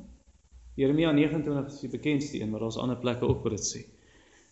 Jeremia 0.79 1.13
29 1.13 1.67
is 1.67 1.81
die 1.81 1.91
bekendste 1.91 2.39
een, 2.41 2.51
maar 2.51 2.61
daar's 2.61 2.79
ander 2.79 2.97
plekke 2.97 3.27
ook 3.27 3.43
waar 3.43 3.57
dit 3.57 3.67
sê. 3.67 3.83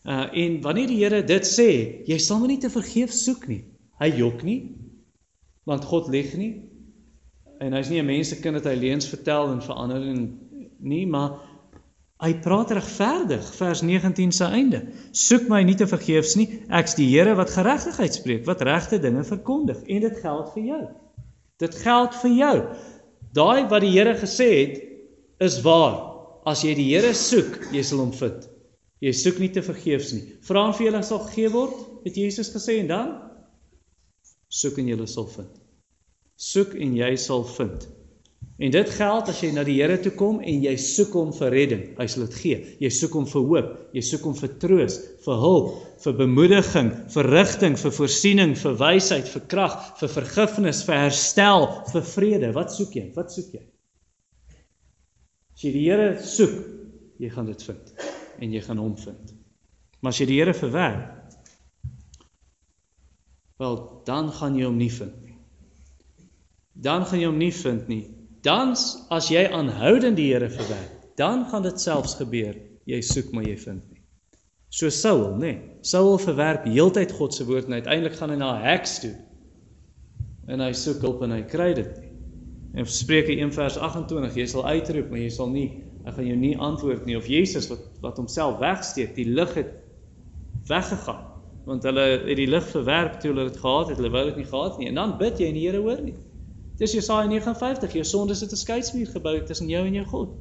Uh 0.06 0.28
en 0.32 0.60
wanneer 0.62 0.86
die 0.86 1.00
Here 1.02 1.24
dit 1.26 1.46
sê, 1.48 1.70
jy 2.06 2.18
sal 2.22 2.38
my 2.38 2.52
nie 2.52 2.60
te 2.62 2.70
vergeef 2.70 3.10
soek 3.10 3.48
nie. 3.50 3.64
Hy 3.98 4.12
jok 4.20 4.44
nie. 4.46 4.60
Want 5.66 5.88
God 5.90 6.12
lieg 6.14 6.36
nie. 6.38 6.52
En 7.58 7.74
hy's 7.74 7.90
nie 7.90 7.98
'n 7.98 8.06
mensekind 8.06 8.60
dat 8.60 8.70
hy 8.70 8.76
leuns 8.78 9.08
vertel 9.10 9.50
en 9.50 9.62
verander 9.62 10.02
en 10.02 10.22
nie, 10.78 11.06
maar 11.06 11.40
hy 12.22 12.32
praat 12.34 12.70
regverdig, 12.70 13.54
vers 13.58 13.82
19 13.82 14.32
se 14.32 14.44
einde. 14.44 14.82
Soek 15.12 15.48
my 15.48 15.62
nie 15.62 15.74
te 15.74 15.86
vergeefs 15.86 16.36
nie. 16.36 16.62
Ek's 16.70 16.94
die 16.94 17.08
Here 17.10 17.34
wat 17.34 17.50
geregtigheid 17.50 18.14
spreek, 18.14 18.46
wat 18.46 18.62
regte 18.62 18.98
dinge 18.98 19.24
verkondig 19.24 19.82
en 19.86 20.00
dit 20.00 20.20
geld 20.22 20.52
vir 20.54 20.62
jou. 20.62 20.82
Dit 21.58 21.74
geld 21.74 22.14
vir 22.14 22.30
jou. 22.30 22.56
Daai 23.32 23.68
wat 23.68 23.80
die 23.82 23.90
Here 23.90 24.14
gesê 24.14 24.50
het, 24.54 24.82
is 25.40 25.62
waar. 25.62 26.14
As 26.46 26.62
jy 26.62 26.74
die 26.74 26.94
Here 26.94 27.12
soek, 27.12 27.72
jy 27.72 27.82
sal 27.82 28.04
hom 28.04 28.12
vind. 28.12 28.46
Jy 29.04 29.12
soek 29.12 29.40
nie 29.42 29.50
te 29.52 29.60
vergeefs 29.64 30.14
nie. 30.16 30.24
Vra 30.46 30.62
en 30.70 30.76
vir 30.76 30.88
julle 30.88 31.02
sal 31.04 31.20
gegee 31.26 31.52
word, 31.52 31.76
het 32.06 32.16
Jesus 32.16 32.52
gesê 32.54 32.78
en 32.80 32.88
dan 32.92 33.12
soek 34.56 34.78
en 34.80 34.88
julle 34.88 35.08
sal 35.10 35.26
vind. 35.28 35.52
Soek 36.40 36.76
en 36.80 36.96
jy 36.96 37.12
sal 37.20 37.44
vind. 37.56 37.84
En 38.56 38.72
dit 38.72 38.92
geld 38.96 39.28
as 39.28 39.40
jy 39.44 39.50
na 39.52 39.66
die 39.68 39.74
Here 39.76 39.98
toe 40.00 40.14
kom 40.16 40.38
en 40.40 40.62
jy 40.64 40.72
soek 40.80 41.12
hom 41.18 41.34
vir 41.36 41.52
redding. 41.52 41.82
Hy 41.98 42.06
sal 42.08 42.24
dit 42.24 42.38
gee. 42.40 42.62
Jy 42.80 42.90
soek 42.98 43.18
hom 43.18 43.28
vir 43.28 43.46
hoop, 43.50 43.68
jy 43.92 44.04
soek 44.08 44.24
hom 44.30 44.36
vir 44.38 44.54
troos, 44.62 44.98
vir 45.26 45.42
hulp, 45.44 45.70
vir 46.00 46.16
bemoediging, 46.22 46.90
vir 47.12 47.30
rigting, 47.36 47.76
vir 47.82 47.96
voorsiening, 47.98 48.56
vir 48.64 48.80
wysheid, 48.80 49.28
vir 49.28 49.46
krag, 49.52 49.78
vir 50.00 50.14
vergifnis, 50.16 50.84
vir 50.88 51.02
herstel, 51.04 51.68
vir 51.92 52.10
vrede. 52.14 52.54
Wat 52.56 52.72
soek 52.72 52.96
jy? 52.96 53.10
Wat 53.16 53.32
soek 53.36 53.58
jy? 53.58 53.64
As 55.52 55.64
jy 55.68 55.76
die 55.76 55.88
Here 55.90 56.12
soek, 56.24 56.62
jy 57.20 57.36
gaan 57.36 57.52
dit 57.52 57.68
vind 57.68 58.15
en 58.40 58.52
jy 58.52 58.62
gaan 58.64 58.80
hom 58.82 58.96
vind. 59.00 59.32
Maar 60.00 60.12
as 60.12 60.20
jy 60.20 60.26
die 60.30 60.38
Here 60.40 60.54
verwerp, 60.54 61.12
wel 63.56 63.76
dan 64.04 64.28
gaan 64.36 64.58
jy 64.58 64.66
hom 64.68 64.76
nie 64.78 64.92
vind 64.92 65.16
nie. 65.24 65.38
Dan 66.72 67.06
gaan 67.08 67.20
jy 67.22 67.30
hom 67.30 67.40
nie 67.40 67.52
vind 67.56 67.88
nie. 67.88 68.04
Dan 68.44 68.74
as 69.10 69.30
jy 69.32 69.46
aanhoudend 69.48 70.18
die 70.20 70.28
Here 70.32 70.50
verwerp, 70.52 71.06
dan 71.16 71.46
gaan 71.50 71.64
dit 71.64 71.80
selfs 71.80 72.18
gebeur, 72.20 72.58
jy 72.86 73.00
soek 73.02 73.32
maar 73.32 73.46
jy 73.48 73.56
vind 73.58 73.82
nie. 73.90 74.02
So 74.68 74.90
Saul, 74.90 75.38
nê? 75.40 75.40
Nee, 75.40 75.80
Saul 75.86 76.18
verwerp 76.20 76.66
heeltyd 76.68 77.14
God 77.16 77.34
se 77.34 77.46
woord 77.48 77.70
en 77.70 77.78
uiteindelik 77.78 78.18
gaan 78.18 78.34
hy 78.34 78.36
na 78.36 78.50
'n 78.56 78.62
heks 78.66 78.98
toe. 79.00 79.14
En 80.48 80.60
hy 80.60 80.72
soek 80.72 81.00
hulp 81.00 81.22
en 81.22 81.30
hy 81.30 81.42
kry 81.42 81.72
dit 81.74 81.92
nie. 82.00 82.10
En 82.76 82.86
Spreuke 82.86 83.32
1 83.32 83.52
vers 83.52 83.78
28, 83.78 84.34
jy 84.36 84.46
sal 84.46 84.66
uitroep, 84.66 85.10
maar 85.10 85.18
jy 85.18 85.30
sal 85.30 85.48
nie 85.48 85.84
Hy 86.06 86.12
gaan 86.14 86.26
jou 86.28 86.36
nie 86.38 86.54
antwoord 86.62 87.06
nie 87.08 87.16
of 87.18 87.26
Jesus 87.26 87.66
wat 87.66 87.82
wat 88.04 88.18
homself 88.20 88.60
wegsteek, 88.62 89.16
die 89.16 89.26
lig 89.26 89.54
het 89.58 89.72
weggegaan. 90.70 91.24
Want 91.66 91.82
hulle 91.82 92.04
het 92.22 92.38
die 92.38 92.46
lig 92.46 92.66
verwerp 92.70 93.18
toe 93.18 93.32
hulle 93.32 93.48
dit 93.48 93.58
gehad 93.58 93.90
het, 93.90 93.98
hulle 93.98 94.12
wou 94.14 94.24
dit 94.28 94.36
nie 94.38 94.46
gehad 94.46 94.78
nie. 94.78 94.90
En 94.92 95.00
dan 95.00 95.16
bid 95.18 95.40
jy 95.42 95.48
en 95.50 95.58
die 95.58 95.64
Here 95.66 95.80
hoor 95.82 96.02
nie. 96.04 96.14
Dis 96.78 96.92
Jesaja 96.94 97.26
59, 97.26 97.96
jou 97.98 98.04
sondes 98.04 98.44
het 98.44 98.52
'n 98.52 98.60
skeidsmuur 98.60 99.06
gebou 99.06 99.40
tussen 99.42 99.68
jou 99.68 99.86
en 99.86 99.94
jou 99.94 100.04
God. 100.06 100.36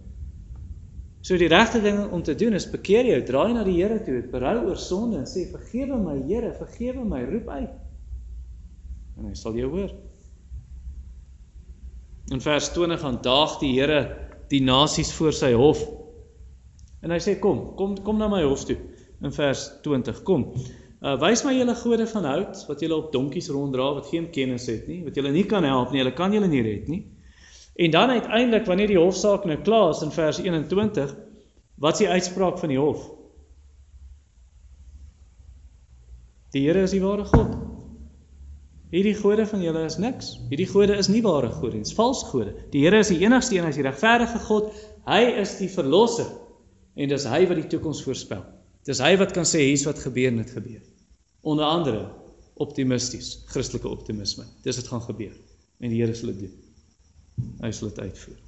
So 1.21 1.37
die 1.37 1.47
regte 1.49 1.81
ding 1.81 2.11
om 2.11 2.21
te 2.23 2.35
doen 2.35 2.53
is 2.53 2.69
bekeer 2.69 3.05
jou, 3.05 3.23
draai 3.23 3.53
na 3.53 3.63
die 3.63 3.81
Here 3.81 4.03
toe, 4.03 4.21
berou 4.31 4.67
oor 4.67 4.77
sonde 4.77 5.17
en 5.17 5.25
sê 5.25 5.47
vergewe 5.49 5.97
my 5.97 6.21
Here, 6.27 6.53
vergewe 6.53 7.05
my, 7.05 7.23
roep 7.23 7.47
uit. 7.47 7.71
En 9.17 9.25
hy 9.25 9.33
sal 9.33 9.55
jou 9.55 9.69
hoor. 9.69 9.95
In 12.31 12.41
vers 12.41 12.69
20 12.73 12.99
gaan 12.99 13.17
daag 13.21 13.59
die 13.59 13.73
Here 13.79 14.24
die 14.51 14.61
nasies 14.63 15.13
voor 15.17 15.33
sy 15.33 15.51
hof. 15.57 15.81
En 17.01 17.13
hy 17.13 17.19
sê 17.21 17.37
kom, 17.41 17.75
kom 17.79 17.95
kom 18.05 18.19
na 18.21 18.29
my 18.31 18.43
hof 18.45 18.65
toe 18.67 18.77
in 19.23 19.33
vers 19.33 19.67
20. 19.85 20.21
Kom. 20.27 20.47
Uh 21.05 21.15
wys 21.21 21.43
my 21.45 21.53
julle 21.53 21.75
gode 21.77 22.07
van 22.09 22.25
hout 22.25 22.61
wat 22.69 22.81
julle 22.81 22.97
op 22.97 23.11
donkies 23.13 23.49
ronddra 23.53 23.91
wat 23.97 24.09
geen 24.09 24.29
kennis 24.33 24.65
het 24.71 24.87
nie, 24.89 25.03
wat 25.05 25.17
julle 25.17 25.33
nie 25.33 25.45
kan 25.49 25.65
help 25.67 25.91
nie, 25.93 26.01
hulle 26.01 26.15
kan 26.17 26.33
julle 26.33 26.49
nie 26.49 26.63
red 26.65 26.89
nie. 26.89 27.03
En 27.75 27.91
dan 27.91 28.09
uiteindelik 28.15 28.65
wanneer 28.65 28.93
die 28.93 29.01
hofsaak 29.01 29.45
nou 29.45 29.57
klaar 29.61 29.91
is 29.91 30.01
in 30.01 30.13
vers 30.15 30.39
21, 30.39 31.11
wat 31.83 31.99
is 31.99 32.05
die 32.05 32.09
uitspraak 32.09 32.59
van 32.61 32.71
die 32.71 32.79
hof? 32.79 33.09
Die 36.55 36.63
Here 36.63 36.87
is 36.87 36.95
die 36.95 37.03
ware 37.03 37.25
God. 37.27 37.64
Hierdie 38.95 39.15
gode 39.19 39.43
van 39.43 39.59
julle 39.59 39.81
is 39.83 39.97
niks. 39.99 40.27
Hierdie 40.47 40.69
gode 40.71 40.95
is 40.95 41.09
nie 41.11 41.19
ware 41.25 41.49
gode 41.51 41.75
nie, 41.75 41.83
dit 41.83 41.91
is 41.91 41.97
valse 41.97 42.29
gode. 42.29 42.53
Die 42.71 42.85
Here 42.85 43.01
is 43.03 43.09
die 43.11 43.17
enigste 43.25 43.57
een, 43.57 43.65
hy 43.67 43.71
is 43.73 43.79
die 43.81 43.83
regverdige 43.83 44.39
God. 44.45 44.69
Hy 45.03 45.23
is 45.41 45.57
die 45.59 45.67
verlosser 45.67 46.29
en 46.95 47.11
dis 47.11 47.25
hy 47.27 47.41
wat 47.49 47.59
die 47.59 47.65
toekoms 47.73 47.99
voorspel. 48.05 48.45
Dis 48.87 49.01
hy 49.03 49.11
wat 49.19 49.33
kan 49.35 49.47
sê 49.49 49.65
hier's 49.65 49.83
wat 49.83 49.99
gebeur 49.99 50.31
en 50.31 50.39
dit 50.39 50.53
gebeur. 50.55 50.79
Onder 51.43 51.67
andere 51.67 52.05
optimisties, 52.63 53.33
Christelike 53.51 53.91
optimisme. 53.91 54.47
Dis 54.63 54.79
wat 54.79 54.87
gaan 54.93 55.03
gebeur 55.09 55.33
en 55.83 55.91
die 55.91 55.99
Here 55.99 56.15
sal 56.15 56.31
dit 56.31 56.45
doen. 56.45 56.55
Hy 57.65 57.73
sal 57.75 57.91
dit 57.91 57.99
uitvoer. 58.05 58.39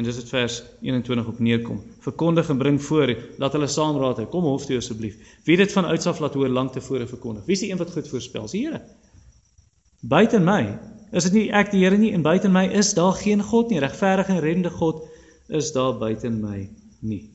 En 0.00 0.06
dis 0.06 0.16
dit 0.16 0.32
vers 0.32 0.56
21 0.86 1.28
op 1.28 1.44
neerkom. 1.44 1.82
Verkondig 2.06 2.48
en 2.48 2.62
bring 2.62 2.80
voor, 2.88 3.12
laat 3.42 3.52
hulle 3.58 3.68
saamraad. 3.68 4.22
Kom 4.32 4.48
hof 4.48 4.64
toe 4.64 4.78
asseblief. 4.80 5.20
Wie 5.44 5.58
dit 5.60 5.76
van 5.76 5.92
ouds 5.92 6.08
af 6.08 6.24
laat 6.24 6.40
hoor 6.40 6.48
lank 6.48 6.72
tevore 6.72 7.10
verkondig. 7.10 7.44
Wie 7.44 7.58
is 7.58 7.66
die 7.66 7.72
een 7.74 7.82
wat 7.82 7.92
goed 7.92 8.08
voorspel? 8.08 8.48
Die 8.54 8.64
Here. 8.64 8.80
Buiten 10.00 10.44
my 10.44 10.78
is 11.12 11.26
dit 11.28 11.34
nie 11.34 11.48
ek 11.52 11.72
die 11.74 11.82
Here 11.82 11.98
nie 11.98 12.12
en 12.16 12.22
buiten 12.24 12.52
my 12.52 12.64
is 12.80 12.94
daar 12.96 13.12
geen 13.18 13.42
God 13.42 13.68
nie. 13.68 13.80
Regverdige 13.82 14.32
en 14.32 14.40
reddende 14.40 14.70
God 14.70 15.02
is 15.48 15.72
daar 15.72 15.98
buiten 15.98 16.40
my 16.40 16.70
nie. 17.00 17.28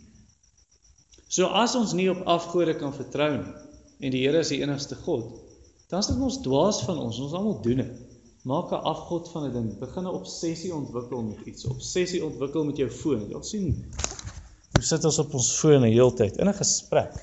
So 1.29 1.51
as 1.51 1.75
ons 1.75 1.93
nie 1.93 2.07
op 2.09 2.23
afgode 2.25 2.77
kan 2.79 2.93
vertrou 2.95 3.35
nie 3.37 3.53
en 4.01 4.11
die 4.11 4.23
Here 4.25 4.41
is 4.41 4.49
die 4.53 4.61
enigste 4.63 4.97
God, 5.05 5.29
dan 5.91 6.01
is 6.01 6.09
dit 6.09 6.17
ons 6.19 6.41
dwaas 6.43 6.81
van 6.87 6.97
ons. 6.99 7.19
Ons 7.21 7.37
almal 7.37 7.61
doen 7.63 7.83
dit. 7.83 8.01
Maak 8.45 8.71
'n 8.71 8.81
afgod 8.85 9.29
van 9.33 9.49
'n 9.49 9.53
ding. 9.53 9.69
Begin 9.79 10.03
'n 10.03 10.17
obsessie 10.17 10.73
ontwikkel 10.73 11.21
met 11.21 11.45
iets. 11.45 11.65
Obsessie 11.65 12.25
ontwikkel 12.25 12.63
met 12.63 12.77
jou 12.77 12.89
foon. 12.89 13.29
Jy 13.29 13.41
sien 13.41 13.85
hoe 14.75 14.83
sit 14.83 15.05
ons 15.05 15.19
op 15.19 15.33
ons 15.33 15.57
fone 15.59 15.87
heeltyd 15.87 16.37
in 16.37 16.49
'n 16.49 16.53
gesprek. 16.53 17.13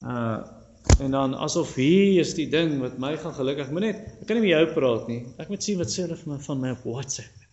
Uh 0.00 0.63
En 0.98 1.10
dan 1.10 1.34
asof 1.34 1.74
hier 1.74 2.20
is 2.20 2.34
die 2.38 2.48
ding 2.50 2.76
wat 2.80 2.98
my 3.02 3.16
gaan 3.18 3.34
gelukkig. 3.34 3.70
Moet 3.74 3.86
net 3.86 4.02
ek 4.20 4.28
kan 4.28 4.38
nie 4.38 4.44
met 4.44 4.52
jou 4.52 4.66
praat 4.76 5.08
nie. 5.10 5.22
Ek 5.42 5.50
moet 5.50 5.64
sien 5.64 5.80
wat 5.80 5.90
sê 5.90 6.04
hulle 6.04 6.18
van 6.20 6.34
my 6.34 6.38
van 6.46 6.60
my 6.60 6.72
op 6.76 6.84
WhatsApp. 6.86 7.44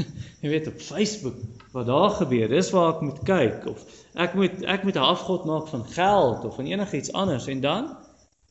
Jy 0.42 0.50
weet 0.52 0.68
op 0.70 0.80
Facebook 0.82 1.38
wat 1.74 1.86
daar 1.86 2.14
gebeur. 2.18 2.48
Dis 2.50 2.70
waar 2.74 2.94
ek 2.96 3.02
moet 3.06 3.20
kyk 3.28 3.66
of 3.70 3.84
ek 4.26 4.34
moet 4.38 4.62
ek 4.64 4.86
moet 4.88 4.98
'n 4.98 5.10
afgod 5.12 5.46
maak 5.50 5.68
van 5.70 5.84
geld 5.94 6.44
of 6.48 6.56
van 6.58 6.70
enigiets 6.70 7.12
anders 7.12 7.46
en 7.46 7.60
dan 7.60 7.90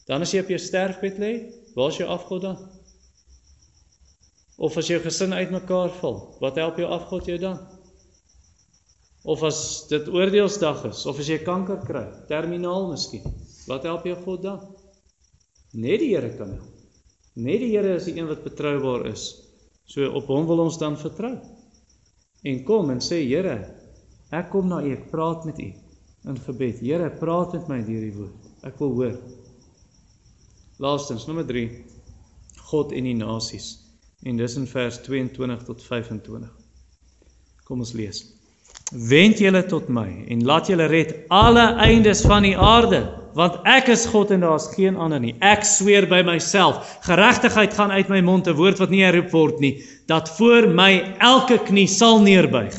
dan 0.10 0.26
as 0.26 0.32
jy 0.34 0.42
op 0.42 0.48
jou 0.50 0.58
sterfbed 0.58 1.20
lê, 1.22 1.34
waar 1.76 1.92
is 1.94 2.00
jou 2.02 2.08
afgod 2.10 2.42
dan? 2.42 2.58
Of 4.58 4.78
as 4.78 4.88
jou 4.90 4.98
gesin 5.04 5.36
uitmekaar 5.38 5.92
val, 6.00 6.18
wat 6.42 6.58
help 6.58 6.80
jou 6.82 6.88
afgod 6.90 7.30
jou 7.30 7.38
dan? 7.38 7.60
Of 9.24 9.44
as 9.44 9.86
dit 9.92 10.10
oordeelsdag 10.10 10.82
is, 10.90 11.04
of 11.06 11.20
as 11.22 11.30
jy 11.30 11.38
kanker 11.46 11.78
kry, 11.86 12.08
terminaal 12.32 12.90
miskien, 12.90 13.28
wat 13.70 13.86
help 13.88 14.08
jou 14.10 14.18
God 14.26 14.44
dan? 14.44 14.64
Net 15.78 16.02
die 16.02 16.14
Here 16.16 16.32
kan 16.38 16.56
help. 16.58 16.76
Net 17.40 17.62
die 17.62 17.72
Here 17.76 17.96
is 17.96 18.08
die 18.10 18.18
een 18.18 18.28
wat 18.30 18.44
betroubaar 18.44 19.06
is. 19.12 19.30
So 19.90 20.10
op 20.18 20.30
hom 20.30 20.48
wil 20.50 20.66
ons 20.66 20.80
dan 20.82 20.98
vertrou. 20.98 21.36
En 22.44 22.64
kom 22.66 22.90
en 22.94 23.02
sê 23.04 23.22
Here, 23.26 23.58
ek 24.34 24.50
kom 24.54 24.70
na 24.72 24.82
U, 24.84 24.92
ek 24.94 25.10
praat 25.12 25.46
met 25.50 25.60
U 25.62 25.70
in 26.30 26.40
gebed. 26.46 26.82
Here, 26.84 27.10
praat 27.20 27.54
met 27.56 27.70
my 27.72 27.80
deur 27.86 28.02
die 28.04 28.16
woord. 28.16 28.50
Ek 28.68 28.80
wil 28.82 28.96
hoor. 28.98 29.16
Laastens, 30.84 31.28
nommer 31.28 31.48
3. 31.48 31.68
God 32.72 32.92
en 32.96 33.08
die 33.08 33.16
nasies. 33.18 33.72
En 34.28 34.40
dis 34.40 34.58
in 34.60 34.68
vers 34.68 35.00
22 35.06 35.64
tot 35.68 35.84
25. 35.84 36.52
Kom 37.68 37.86
ons 37.86 37.96
lees. 37.96 38.26
Wend 38.90 39.38
julle 39.38 39.62
tot 39.70 39.90
my 39.94 40.08
en 40.34 40.40
laat 40.50 40.70
julle 40.72 40.88
red 40.90 41.12
alle 41.30 41.76
eindes 41.78 42.24
van 42.26 42.42
die 42.48 42.56
aarde, 42.58 43.04
want 43.38 43.60
ek 43.70 43.92
is 43.94 44.08
God 44.10 44.32
en 44.34 44.42
daar's 44.42 44.66
geen 44.74 44.98
ander 44.98 45.22
nie. 45.22 45.36
Ek 45.46 45.62
sweer 45.68 46.08
by 46.10 46.24
myself, 46.26 46.98
geregtigheid 47.06 47.76
gaan 47.78 47.94
uit 47.94 48.10
my 48.10 48.22
mond, 48.26 48.48
'n 48.48 48.58
woord 48.58 48.80
wat 48.82 48.90
nie 48.90 49.04
herroep 49.06 49.30
word 49.32 49.60
nie, 49.62 49.84
dat 50.08 50.30
voor 50.38 50.68
my 50.68 51.16
elke 51.22 51.60
knie 51.70 51.88
sal 51.88 52.20
neerbuig. 52.20 52.74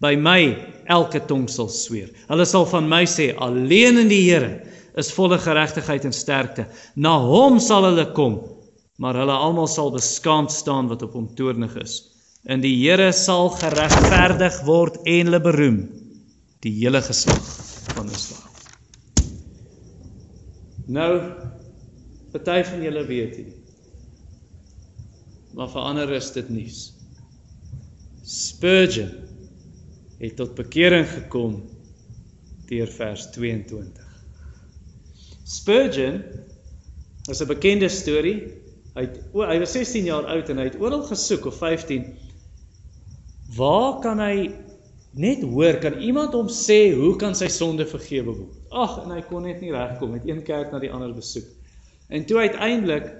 By 0.00 0.16
my 0.16 0.56
elke 0.88 1.20
tong 1.20 1.48
sal 1.48 1.68
sweer. 1.68 2.08
Hulle 2.28 2.46
sal 2.46 2.64
van 2.64 2.88
my 2.88 3.04
sê, 3.04 3.36
alleen 3.36 3.98
in 3.98 4.08
die 4.08 4.24
Here 4.30 4.62
is 4.96 5.12
volle 5.12 5.38
geregtigheid 5.38 6.04
en 6.04 6.12
sterkte. 6.12 6.66
Na 6.96 7.18
hom 7.18 7.60
sal 7.60 7.84
hulle 7.84 8.12
kom, 8.12 8.40
maar 8.98 9.14
hulle 9.14 9.32
almal 9.32 9.68
sal 9.68 9.90
beskaamd 9.90 10.50
staan 10.50 10.88
wat 10.88 11.02
op 11.02 11.12
hom 11.12 11.28
toornig 11.36 11.76
is. 11.76 12.11
In 12.42 12.58
die 12.58 12.74
Here 12.74 13.12
sal 13.14 13.52
geregverdig 13.54 14.56
word 14.66 14.96
en 15.06 15.28
hulle 15.28 15.38
beroem 15.42 15.76
die 16.66 16.72
hele 16.74 16.98
geslag 17.06 17.42
van 17.94 18.08
Israel. 18.10 18.48
Nou 20.90 21.10
party 22.32 22.64
van 22.66 22.82
julle 22.82 23.04
weet 23.06 23.36
dit. 23.38 23.52
Maar 25.54 25.70
vir 25.70 25.86
ander 25.86 26.14
is 26.16 26.32
dit 26.34 26.50
nuus. 26.50 26.80
Spurgeon 28.26 29.12
het 30.18 30.34
tot 30.40 30.56
bekering 30.58 31.06
gekom 31.12 31.60
deur 32.66 32.90
vers 32.90 33.28
22. 33.36 34.10
Spurgeon 35.46 36.18
is 37.30 37.40
'n 37.40 37.46
bekende 37.46 37.88
storie. 37.88 38.50
Hy 38.98 39.06
het, 39.06 39.22
o, 39.32 39.46
hy 39.46 39.58
was 39.62 39.78
16 39.78 40.10
jaar 40.10 40.26
oud 40.26 40.48
en 40.48 40.58
hy 40.58 40.64
het 40.64 40.80
oral 40.80 41.06
gesoek 41.06 41.46
of 41.46 41.62
15 41.62 42.10
Waar 43.56 43.98
kan 44.00 44.20
hy 44.22 44.48
net 45.12 45.42
hoor 45.44 45.76
kan 45.82 45.98
iemand 46.00 46.32
hom 46.32 46.48
sê 46.48 46.94
hoe 46.96 47.12
kan 47.20 47.34
sy 47.36 47.50
sonde 47.52 47.84
vergewe 47.88 48.32
word? 48.32 48.54
Ag, 48.70 48.94
en 49.02 49.10
hy 49.12 49.20
kon 49.28 49.44
net 49.44 49.60
nie 49.60 49.72
regkom 49.74 50.14
met 50.14 50.28
een 50.28 50.40
kerk 50.46 50.70
na 50.72 50.78
die 50.80 50.92
ander 50.92 51.12
besoek. 51.12 51.48
En 52.08 52.24
toe 52.28 52.38
uiteindelik 52.46 53.10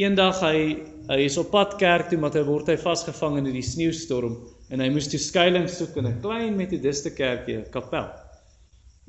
eendag 0.00 0.40
hy 0.44 0.60
hy 1.10 1.18
is 1.22 1.36
op 1.38 1.52
pad 1.52 1.76
kerk 1.80 2.08
toe, 2.10 2.18
maar 2.18 2.32
hy 2.34 2.44
word 2.46 2.70
hy 2.72 2.76
vasgevang 2.80 3.36
in 3.42 3.50
die 3.52 3.64
sneeustorm 3.64 4.38
en 4.72 4.82
hy 4.82 4.88
moes 4.94 5.10
toe 5.12 5.20
skuilings 5.22 5.76
soek 5.78 5.98
in 6.00 6.08
'n 6.08 6.22
klein 6.24 6.56
metodiste 6.56 7.12
kerkie, 7.14 7.60
kapel. 7.74 8.08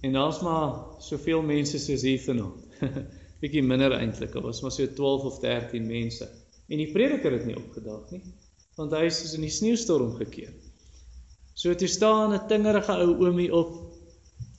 En 0.03 0.19
daar's 0.19 0.41
maar 0.45 0.99
soveel 1.01 1.41
mense 1.41 1.79
soos 1.79 2.03
hier 2.03 2.19
vanaand. 2.21 2.83
Bietjie 3.41 3.63
minder 3.63 3.95
eintlik, 3.95 4.33
daar 4.33 4.45
was 4.45 4.61
maar 4.61 4.75
so 4.75 4.85
12 4.85 5.23
of 5.31 5.39
13 5.39 5.87
mense. 5.87 6.27
En 6.67 6.77
die 6.77 6.91
prediker 6.91 7.31
het 7.31 7.45
nie 7.45 7.57
opgedaag 7.57 8.11
nie 8.11 8.21
want 8.77 8.93
hy 8.93 9.07
is 9.09 9.33
in 9.33 9.41
die 9.41 9.53
sneeustorm 9.53 10.13
gekeer. 10.19 10.53
So 11.57 11.73
toe 11.73 11.89
staan 11.89 12.33
'n 12.33 12.47
tingerige 12.47 12.93
ou 12.93 13.15
oomie 13.25 13.49
op, 13.53 13.71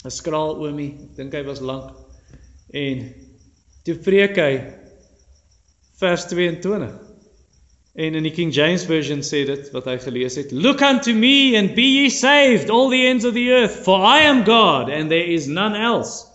'n 0.04 0.10
skraal 0.10 0.58
oomie, 0.58 0.92
ek 1.04 1.16
dink 1.16 1.34
hy 1.34 1.44
was 1.46 1.60
lank. 1.60 1.94
En 2.74 3.14
toe 3.84 3.94
preek 3.96 4.36
hy 4.36 4.74
vers 5.98 6.26
22. 6.26 6.90
En 7.98 8.14
in 8.14 8.22
die 8.22 8.34
King 8.34 8.54
James 8.54 8.84
version 8.84 9.22
sê 9.22 9.44
dit 9.46 9.70
wat 9.74 9.84
hy 9.84 9.98
gelees 9.98 10.36
het, 10.36 10.52
"Look 10.52 10.80
unto 10.82 11.12
me 11.12 11.56
and 11.56 11.74
be 11.74 11.82
ye 11.82 12.10
saved 12.10 12.70
all 12.70 12.90
the 12.90 13.06
ends 13.06 13.24
of 13.24 13.34
the 13.34 13.48
earth, 13.50 13.84
for 13.84 13.98
I 13.98 14.26
am 14.26 14.44
God 14.44 14.90
and 14.90 15.10
there 15.10 15.26
is 15.26 15.46
none 15.46 15.74
else." 15.74 16.27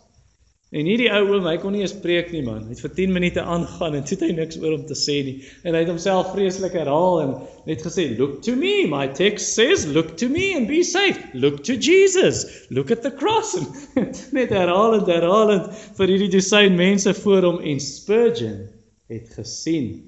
En 0.73 0.87
hierdie 0.89 1.09
ou 1.13 1.35
oom, 1.35 1.45
hy 1.45 1.59
kon 1.61 1.75
nie 1.75 1.83
eens 1.83 1.93
preek 2.01 2.31
nie 2.33 2.41
man. 2.41 2.63
Hy 2.65 2.73
het 2.73 2.81
vir 2.81 2.93
10 2.97 3.11
minute 3.13 3.41
aangaan 3.55 3.93
en 3.99 4.05
het 4.09 4.23
hy 4.25 4.31
niks 4.33 4.57
oor 4.57 4.73
om 4.79 4.85
te 4.89 4.97
sê 4.97 5.19
nie. 5.27 5.35
En 5.61 5.75
hy 5.75 5.83
het 5.83 5.91
homself 5.91 6.31
vreeslik 6.33 6.73
herhaal 6.79 7.19
en 7.21 7.35
net 7.69 7.83
gesê, 7.85 8.07
"Look 8.17 8.41
to 8.47 8.55
me. 8.57 8.87
My 8.89 9.05
text 9.07 9.53
says, 9.53 9.85
look 9.85 10.15
to 10.17 10.29
me 10.29 10.55
and 10.57 10.67
be 10.67 10.81
saved. 10.81 11.21
Look 11.33 11.61
to 11.69 11.77
Jesus. 11.77 12.65
Look 12.71 12.89
at 12.89 13.03
the 13.03 13.11
cross." 13.11 13.53
En 13.99 14.09
net 14.31 14.49
herhaal 14.49 14.97
en 14.97 15.05
herhaal 15.05 15.51
en 15.51 15.63
vir 15.99 16.07
hierdie 16.07 16.31
dosyn 16.39 16.75
mense 16.75 17.13
voor 17.21 17.43
hom 17.51 17.61
en 17.61 17.79
Spurgeon 17.79 18.65
het 19.13 19.29
gesien 19.37 20.01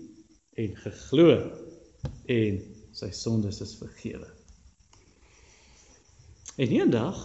en 0.57 0.75
geglo 0.81 1.51
en 2.25 2.61
sy 2.91 3.11
sondes 3.13 3.61
is 3.61 3.77
vergewe. 3.77 4.27
En 6.57 6.71
eendag 6.71 7.19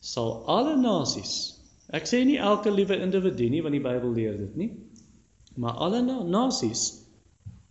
sal 0.00 0.42
alle 0.50 0.74
nasies 0.80 1.54
Ek 1.94 2.08
sê 2.10 2.24
nie 2.26 2.40
elke 2.42 2.72
liewe 2.74 2.96
individu 3.04 3.46
nie 3.50 3.62
want 3.62 3.76
die 3.76 3.82
Bybel 3.82 4.14
leer 4.16 4.38
dit 4.40 4.56
nie. 4.58 4.70
Maar 5.56 5.78
alle 5.86 6.02
na 6.02 6.22
nasies 6.26 6.82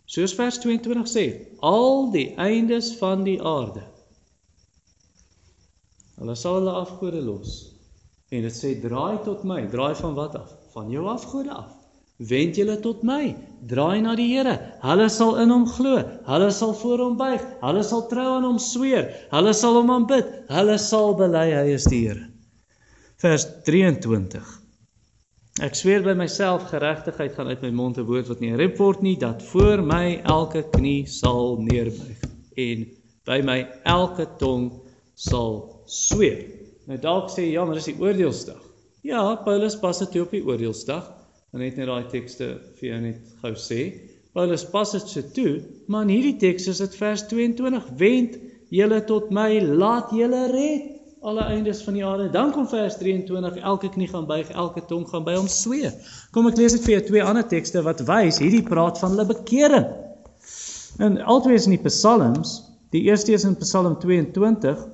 soos 0.08 0.32
vers 0.36 0.56
22 0.62 1.08
sê, 1.08 1.24
al 1.60 2.10
die 2.14 2.30
eindes 2.40 2.94
van 3.00 3.24
die 3.26 3.36
aarde. 3.40 3.82
Hulle 6.20 6.36
sal 6.38 6.60
hulle 6.60 6.74
afgode 6.80 7.20
los. 7.24 7.54
En 8.32 8.44
dit 8.46 8.56
sê 8.56 8.74
draai 8.80 9.20
tot 9.26 9.44
my, 9.48 9.64
draai 9.72 9.94
van 10.00 10.16
wat 10.16 10.36
af? 10.40 10.52
Van 10.74 10.92
jou 10.92 11.06
afgode 11.10 11.52
af. 11.52 11.72
Wend 12.30 12.56
julle 12.56 12.76
tot 12.80 13.02
my, 13.04 13.34
draai 13.68 14.00
na 14.04 14.14
die 14.16 14.30
Here. 14.30 14.54
Hulle 14.84 15.08
sal 15.12 15.40
in 15.42 15.52
hom 15.52 15.66
glo. 15.68 15.96
Hulle 16.28 16.52
sal 16.54 16.76
voor 16.80 17.08
hom 17.08 17.16
buig. 17.20 17.42
Hulle 17.64 17.82
sal 17.84 18.06
trou 18.12 18.28
aan 18.36 18.46
hom 18.46 18.60
sweer. 18.62 19.10
Hulle 19.34 19.56
sal 19.56 19.80
hom 19.80 19.90
aanbid. 19.98 20.30
Hulle 20.52 20.78
sal 20.78 21.18
bely 21.18 21.48
hy 21.56 21.66
is 21.74 21.90
die 21.90 22.06
Here 22.06 22.30
vers 23.22 23.46
23. 23.66 24.42
Ek 25.62 25.76
sweer 25.78 26.02
by 26.02 26.16
myself 26.18 26.66
geregtigheid 26.72 27.36
gaan 27.36 27.50
uit 27.52 27.62
my 27.62 27.70
mond 27.70 27.98
'n 27.98 28.06
woord 28.08 28.26
wat 28.28 28.40
nie 28.42 28.54
rep 28.58 28.78
word 28.78 29.02
nie 29.06 29.14
dat 29.16 29.42
voor 29.52 29.82
my 29.86 30.20
elke 30.24 30.64
knie 30.72 31.06
sal 31.06 31.60
neerbuig 31.62 32.24
en 32.58 32.86
by 33.26 33.40
my 33.40 33.58
elke 33.84 34.26
tong 34.38 34.72
sal 35.14 35.84
sweer. 35.86 36.42
Nou 36.86 36.98
dalk 36.98 37.30
sê 37.30 37.46
ja, 37.52 37.64
maar 37.64 37.78
dis 37.78 37.92
die 37.92 38.00
oordeelsdag. 38.02 38.60
Ja, 39.02 39.36
Paulus 39.44 39.76
pas 39.76 39.98
dit 39.98 40.20
op 40.20 40.30
die 40.30 40.42
oordeelsdag. 40.44 41.06
Dan 41.52 41.60
net 41.60 41.76
net 41.76 41.86
daai 41.86 42.08
tekste 42.10 42.58
vir 42.80 42.88
jou 42.88 43.00
net 43.00 43.20
gou 43.42 43.54
sê. 43.54 43.80
Paulus 44.34 44.64
pas 44.64 44.90
dit 44.90 45.08
so 45.08 45.22
toe, 45.22 45.62
maar 45.86 46.02
in 46.02 46.16
hierdie 46.16 46.38
teks 46.42 46.66
is 46.66 46.82
dit 46.82 46.94
vers 46.98 47.22
22: 47.30 47.88
Wend 47.96 48.38
julle 48.74 49.04
tot 49.06 49.30
my, 49.30 49.60
laat 49.60 50.10
julle 50.10 50.50
red 50.50 50.90
alle 51.24 51.44
eindes 51.48 51.82
van 51.82 51.96
die 51.96 52.04
aarde. 52.04 52.28
Dan 52.30 52.52
kom 52.52 52.66
vers 52.68 52.96
23, 53.00 53.56
elke 53.62 53.88
knie 53.88 54.08
gaan 54.08 54.26
buig, 54.28 54.48
elke 54.52 54.84
tong 54.84 55.06
gaan 55.08 55.24
by 55.24 55.36
hom 55.38 55.48
sweer. 55.48 55.94
Kom 56.36 56.48
ek 56.50 56.58
lees 56.60 56.76
dit 56.76 56.84
vir 56.84 56.98
jou 56.98 57.04
twee 57.08 57.24
ander 57.24 57.46
tekste 57.48 57.82
wat 57.86 58.02
wys 58.08 58.40
hierdie 58.42 58.64
praat 58.66 59.00
van 59.00 59.14
hulle 59.14 59.26
bekering. 59.30 59.88
En 61.00 61.16
albei 61.24 61.56
is 61.56 61.68
in 61.70 61.78
die 61.78 61.84
Psalms. 61.88 62.58
Die 62.94 63.06
eerste 63.08 63.32
is 63.34 63.46
in 63.48 63.56
Psalm 63.62 63.96
22 64.02 64.84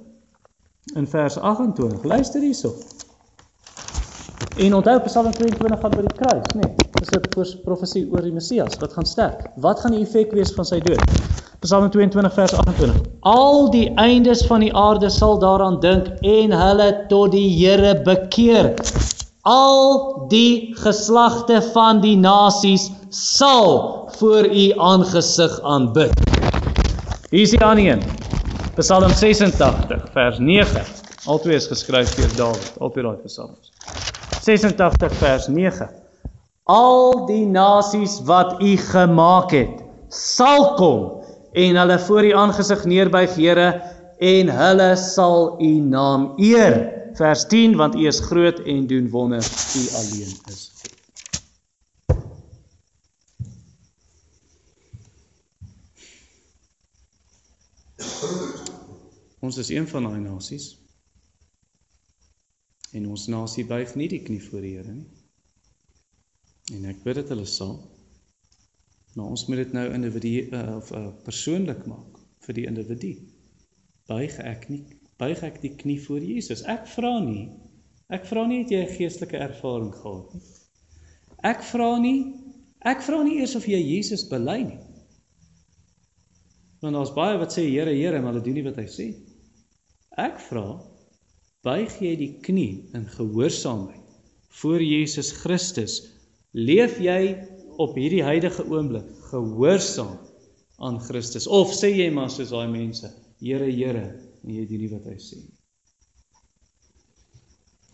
in 0.97 1.11
vers 1.11 1.37
28. 1.37 2.07
Luister 2.09 2.41
hierso. 2.47 2.73
En 4.57 4.75
onthou 4.75 4.97
Psalm 5.09 5.33
22 5.35 5.83
gaan 5.83 5.99
by 5.99 6.07
die 6.07 6.17
kruis, 6.23 6.55
nê? 6.55 6.65
Nee, 6.65 6.89
dis 7.01 7.55
'n 7.55 7.61
profesie 7.67 8.07
oor 8.13 8.23
die 8.23 8.33
Messias 8.33 8.79
wat 8.81 8.93
gaan 8.93 9.07
sterk. 9.07 9.51
Wat 9.57 9.81
gaan 9.81 9.99
die 9.99 10.07
effek 10.07 10.33
wees 10.33 10.55
van 10.55 10.65
sy 10.65 10.81
dood? 10.81 11.30
Psalm 11.61 11.91
22 11.91 12.33
vers 12.33 12.53
28. 12.55 13.01
Al 13.21 13.67
die 13.71 13.91
eindes 14.01 14.47
van 14.49 14.63
die 14.65 14.71
aarde 14.73 15.11
sal 15.13 15.37
daaraan 15.43 15.75
dink 15.83 16.07
en 16.25 16.55
hulle 16.57 16.87
tot 17.11 17.35
die 17.35 17.51
Here 17.53 17.99
bekeer. 18.07 18.71
Al 19.45 20.25
die 20.33 20.73
geslagte 20.81 21.61
van 21.75 22.01
die 22.01 22.15
nasies 22.17 22.89
sal 23.13 24.09
voor 24.17 24.49
u 24.49 24.65
aangesig 24.81 25.59
aanbid. 25.61 26.17
Hier 27.29 27.45
is 27.45 27.53
die 27.53 27.61
ander 27.61 27.93
een. 27.93 28.03
Psalm 28.81 29.13
86 29.13 30.09
vers 30.17 30.41
9. 30.41 30.89
Albei 31.29 31.61
is 31.61 31.69
geskryf 31.69 32.17
deur 32.17 32.33
Dawid, 32.41 32.73
albei 32.81 33.05
daai 33.05 33.21
psalms. 33.29 33.69
86 34.41 35.13
vers 35.21 35.53
9. 35.53 35.93
Al 36.65 37.27
die 37.29 37.45
nasies 37.45 38.23
wat 38.25 38.57
U 38.65 38.77
gemaak 38.89 39.53
het, 39.53 39.83
sal 40.09 40.71
kom 40.81 41.20
en 41.53 41.77
hulle 41.77 41.99
voor 41.99 42.25
u 42.25 42.33
aangesig 42.33 42.85
neerbuig, 42.85 43.35
Here, 43.35 43.69
en 44.19 44.49
hulle 44.49 44.97
sal 44.97 45.63
u 45.63 45.71
naam 45.81 46.33
eer. 46.37 46.99
Vers 47.15 47.47
10, 47.47 47.77
want 47.77 47.95
u 47.95 48.07
is 48.07 48.21
groot 48.21 48.59
en 48.59 48.87
doen 48.87 49.09
wonder, 49.09 49.45
u 49.77 49.83
alleen 49.95 50.37
is. 50.51 50.71
Ons 59.41 59.57
is 59.57 59.69
een 59.69 59.89
van 59.89 60.03
daai 60.03 60.21
nasies. 60.21 60.77
En 62.93 63.09
ons 63.09 63.27
nasie 63.27 63.65
buig 63.65 63.95
nie 63.95 64.09
die 64.09 64.23
knie 64.23 64.43
voor 64.43 64.61
die 64.61 64.77
Here 64.77 64.93
nie. 64.93 65.09
En 66.77 66.85
ek 66.93 67.03
bid 67.03 67.17
dat 67.23 67.33
hulle 67.33 67.47
sal 67.49 67.79
Maar 69.15 69.27
ons 69.27 69.47
moet 69.49 69.57
dit 69.65 69.73
nou 69.75 69.87
individu 69.95 70.33
uh, 70.55 70.77
of 70.77 70.91
uh, 70.95 71.09
persoonlik 71.27 71.83
maak 71.91 72.19
vir 72.47 72.59
die 72.61 72.67
individu. 72.71 73.15
Buig 74.11 74.37
ek 74.43 74.69
nie 74.71 74.85
buig 75.21 75.43
ek 75.45 75.59
die 75.61 75.75
knie 75.77 75.99
voor 76.01 76.23
Jesus. 76.25 76.63
Ek 76.65 76.87
vra 76.89 77.19
nie. 77.21 77.51
Ek 78.11 78.25
vra 78.27 78.47
nie 78.49 78.63
het 78.63 78.71
jy 78.73 78.81
'n 78.85 78.95
geestelike 78.97 79.37
ervaring 79.37 79.93
gehad 79.95 80.35
nie. 80.35 80.47
Ek 81.45 81.63
vra 81.63 81.99
nie 82.01 82.35
ek 82.81 83.03
vra 83.05 83.23
nie 83.23 83.41
eers 83.41 83.57
of 83.57 83.67
jy 83.69 83.81
Jesus 83.81 84.25
bely 84.29 84.63
nie. 84.65 84.81
Want 86.81 86.97
daar's 86.97 87.13
baie 87.13 87.37
wat 87.39 87.53
sê 87.53 87.67
Here, 87.69 87.93
Here, 87.93 88.21
maar 88.21 88.33
hulle 88.33 88.45
doen 88.45 88.57
nie 88.57 88.65
wat 88.65 88.81
hy 88.81 88.87
sê. 88.89 89.07
Ek 90.17 90.41
vra, 90.41 90.81
buig 91.63 92.01
jy 92.01 92.15
die 92.17 92.33
knie 92.41 92.89
in 92.97 93.05
gehoorsaamheid 93.05 94.01
voor 94.63 94.81
Jesus 94.81 95.33
Christus? 95.43 96.01
Leef 96.57 96.99
jy 96.99 97.37
op 97.81 97.97
hierdie 97.97 98.25
huidige 98.25 98.67
oomblik 98.69 99.09
gehoorsaam 99.31 100.19
aan 100.81 100.99
Christus 101.05 101.49
of 101.49 101.73
sê 101.77 101.93
jy 101.93 102.11
maar 102.13 102.31
soos 102.33 102.53
daai 102.53 102.69
mense, 102.73 103.09
Here, 103.41 103.71
Here, 103.73 104.05
en 104.45 104.53
jy 104.53 104.67
doen 104.69 104.85
nie 104.85 104.91
wat 104.93 105.09
hy 105.09 105.17
sê 105.21 105.39
nie? 105.41 105.57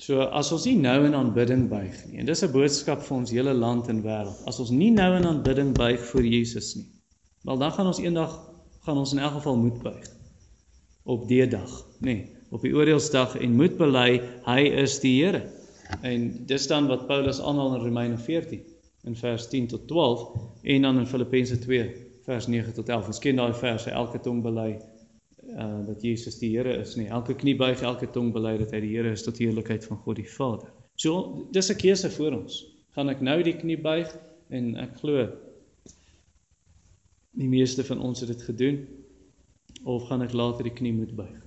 So 0.03 0.27
as 0.39 0.51
ons 0.55 0.67
nie 0.69 0.77
nou 0.79 0.99
in 1.07 1.15
aanbidding 1.19 1.65
buig 1.71 1.95
nie, 2.07 2.21
en 2.21 2.29
dis 2.29 2.43
'n 2.45 2.53
boodskap 2.53 3.03
vir 3.03 3.17
ons 3.17 3.33
hele 3.33 3.55
land 3.55 3.89
en 3.89 4.03
wêreld. 4.03 4.43
As 4.47 4.61
ons 4.61 4.71
nie 4.71 4.91
nou 4.91 5.17
in 5.17 5.27
aanbidding 5.27 5.73
buig 5.75 6.01
voor 6.11 6.27
Jesus 6.27 6.75
nie, 6.77 6.87
wel 7.45 7.59
dan 7.59 7.73
gaan 7.73 7.87
ons 7.87 8.03
eendag 8.03 8.35
gaan 8.87 8.99
ons 8.99 9.13
in 9.13 9.19
elk 9.19 9.39
geval 9.39 9.57
moet 9.57 9.83
buig 9.83 10.07
op 11.05 11.29
die 11.29 11.47
dag, 11.47 11.71
nê, 12.01 12.13
nee, 12.13 12.37
op 12.51 12.63
die 12.63 12.75
oordeelsdag 12.75 13.37
en 13.39 13.57
moet 13.57 13.77
bely 13.79 14.21
hy 14.47 14.61
is 14.85 14.99
die 15.01 15.23
Here. 15.23 15.43
En 16.03 16.47
dis 16.47 16.67
dan 16.67 16.87
wat 16.91 17.07
Paulus 17.07 17.41
aanhaal 17.41 17.77
in 17.77 17.83
Romeine 17.83 18.19
14 18.19 18.76
in 19.07 19.17
vers 19.17 19.49
10 19.49 19.67
tot 19.67 19.87
12 19.89 20.27
en 20.63 20.83
dan 20.83 20.99
in 20.99 21.07
Filippense 21.07 21.59
2 21.59 21.87
vers 22.27 22.47
9 22.47 22.73
tot 22.75 22.89
11. 22.89 23.07
Ons 23.07 23.23
ken 23.23 23.37
daai 23.37 23.55
verse, 23.55 23.91
elke 23.91 24.21
tong 24.21 24.43
bely 24.43 24.77
uh 25.47 25.87
dat 25.87 26.03
Jesus 26.03 26.39
die 26.41 26.51
Here 26.57 26.73
is, 26.81 26.97
nie. 26.99 27.07
Elke 27.07 27.35
knie 27.39 27.55
buig, 27.57 27.83
elke 27.87 28.11
tong 28.11 28.33
bely 28.35 28.57
dat 28.59 28.73
hy 28.75 28.81
die 28.83 28.95
Here 28.97 29.13
is 29.15 29.23
tot 29.23 29.39
heerlikheid 29.39 29.85
van 29.87 30.01
God 30.03 30.19
die 30.19 30.27
Vader. 30.27 30.73
So 30.99 31.47
dis 31.55 31.71
'n 31.71 31.79
keuse 31.79 32.11
vir 32.11 32.35
ons. 32.35 32.65
Gaan 32.97 33.09
ek 33.09 33.21
nou 33.21 33.43
die 33.43 33.55
knie 33.55 33.79
buig 33.79 34.11
en 34.51 34.75
ek 34.77 34.99
glo 34.99 35.29
Die 37.37 37.49
meeste 37.49 37.85
van 37.85 38.01
ons 38.01 38.21
het 38.21 38.31
dit 38.33 38.43
gedoen 38.43 38.79
of 39.85 40.07
gaan 40.09 40.23
ek 40.25 40.33
later 40.33 40.65
die 40.65 40.73
knie 40.73 40.93
moet 40.97 41.13
buig? 41.17 41.43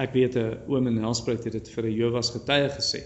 Ek 0.00 0.14
weet 0.16 0.36
'n 0.36 0.56
oom 0.66 0.86
in 0.86 0.94
Nelspruit 0.94 1.44
het 1.44 1.52
dit 1.52 1.68
vir 1.68 1.84
'n 1.84 1.92
Jehovah's 1.92 2.30
getuie 2.30 2.70
gesê. 2.72 3.04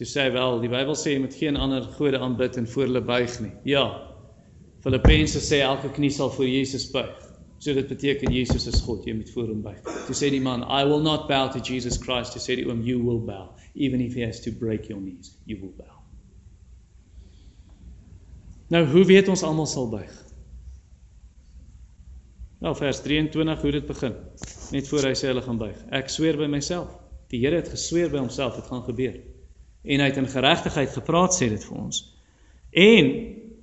Toe 0.00 0.06
sê 0.08 0.22
hy 0.24 0.30
wel, 0.32 0.62
die 0.62 0.68
Bybel 0.72 0.96
sê 0.96 1.10
jy 1.12 1.20
moet 1.20 1.34
geen 1.36 1.58
ander 1.60 1.84
gode 1.98 2.16
aanbid 2.24 2.54
en 2.56 2.64
voor 2.72 2.86
hulle 2.86 3.02
buig 3.04 3.34
nie. 3.44 3.50
Ja. 3.68 3.82
Filippense 4.80 5.42
sê 5.44 5.58
elke 5.60 5.90
knie 5.92 6.08
sal 6.08 6.30
voor 6.32 6.46
Jesus 6.48 6.86
buig. 6.88 7.18
So 7.60 7.74
dit 7.76 7.90
beteken 7.90 8.32
Jesus 8.32 8.64
is 8.64 8.78
God, 8.80 9.04
jy 9.04 9.12
moet 9.18 9.28
voor 9.34 9.50
hom 9.50 9.58
buig. 9.60 9.82
Toe 10.06 10.14
sê 10.16 10.30
die 10.32 10.40
man, 10.40 10.62
I 10.64 10.86
will 10.88 11.02
not 11.04 11.26
bow 11.28 11.50
to 11.52 11.60
Jesus 11.60 11.98
Christ. 12.00 12.32
Toe 12.32 12.40
sê 12.40 12.56
die 12.56 12.64
oom, 12.64 12.80
you 12.80 13.02
will 13.04 13.20
bow, 13.26 13.50
even 13.76 14.00
if 14.00 14.16
he 14.16 14.24
has 14.24 14.40
to 14.46 14.52
break 14.56 14.88
your 14.88 15.02
knees, 15.02 15.34
you 15.44 15.60
will 15.60 15.74
bow. 15.76 15.98
Nou 18.72 18.86
hoe 18.88 19.02
weet 19.04 19.28
ons 19.28 19.44
almal 19.44 19.68
sal 19.68 19.90
buig? 19.92 20.14
Nou 22.64 22.72
vers 22.78 23.02
23 23.04 23.60
hoe 23.66 23.74
dit 23.76 23.92
begin. 23.92 24.16
Net 24.72 24.88
voor 24.88 25.10
hy 25.10 25.12
sê 25.12 25.28
hulle 25.28 25.44
gaan 25.44 25.60
buig. 25.60 25.76
Ek 25.92 26.08
sweer 26.08 26.40
by 26.40 26.48
myself. 26.48 26.96
Die 27.28 27.42
Here 27.44 27.60
het 27.60 27.68
gesweer 27.68 28.08
by 28.08 28.24
homself 28.24 28.56
dit 28.56 28.72
gaan 28.72 28.88
gebeur. 28.88 29.20
En 29.84 30.00
hy 30.00 30.08
het 30.10 30.18
in 30.20 30.28
geregtigheid 30.28 30.90
gepraat 30.92 31.36
sê 31.36 31.48
dit 31.48 31.64
vir 31.64 31.76
ons. 31.78 32.00
En 32.70 33.12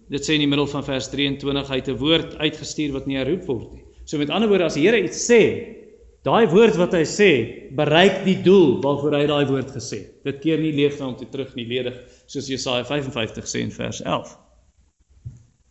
dit 0.07 0.23
sê 0.23 0.37
in 0.37 0.43
die 0.45 0.49
middel 0.49 0.69
van 0.71 0.85
vers 0.87 1.09
23 1.11 1.69
hy 1.69 1.79
het 1.81 1.89
'n 1.89 1.99
woord 1.99 2.37
uitgestuur 2.37 2.93
wat 2.93 3.07
nie 3.07 3.17
herroep 3.17 3.45
word 3.45 3.73
nie. 3.73 3.83
So 4.05 4.17
met 4.17 4.29
ander 4.29 4.49
woorde 4.49 4.65
as 4.65 4.75
die 4.75 4.87
Here 4.87 5.03
iets 5.03 5.19
sê, 5.29 5.75
daai 6.23 6.47
woord 6.47 6.75
wat 6.75 6.93
hy 6.93 7.03
sê, 7.03 7.31
bereik 7.75 8.23
die 8.25 8.41
doel 8.41 8.81
waarvoor 8.81 9.13
hy 9.19 9.25
daai 9.27 9.45
woord 9.45 9.71
gesê 9.71 9.97
het. 9.97 10.23
Dit 10.23 10.39
keer 10.39 10.59
nie 10.59 10.71
leeg 10.71 10.99
na 10.99 11.05
hom 11.05 11.15
toe 11.15 11.27
terug 11.31 11.55
nie, 11.55 11.65
ledig 11.65 11.95
soos 12.25 12.47
Jesaja 12.47 12.83
55 12.83 13.45
sê 13.47 13.59
in 13.59 13.71
vers 13.71 14.01
11. 14.01 14.37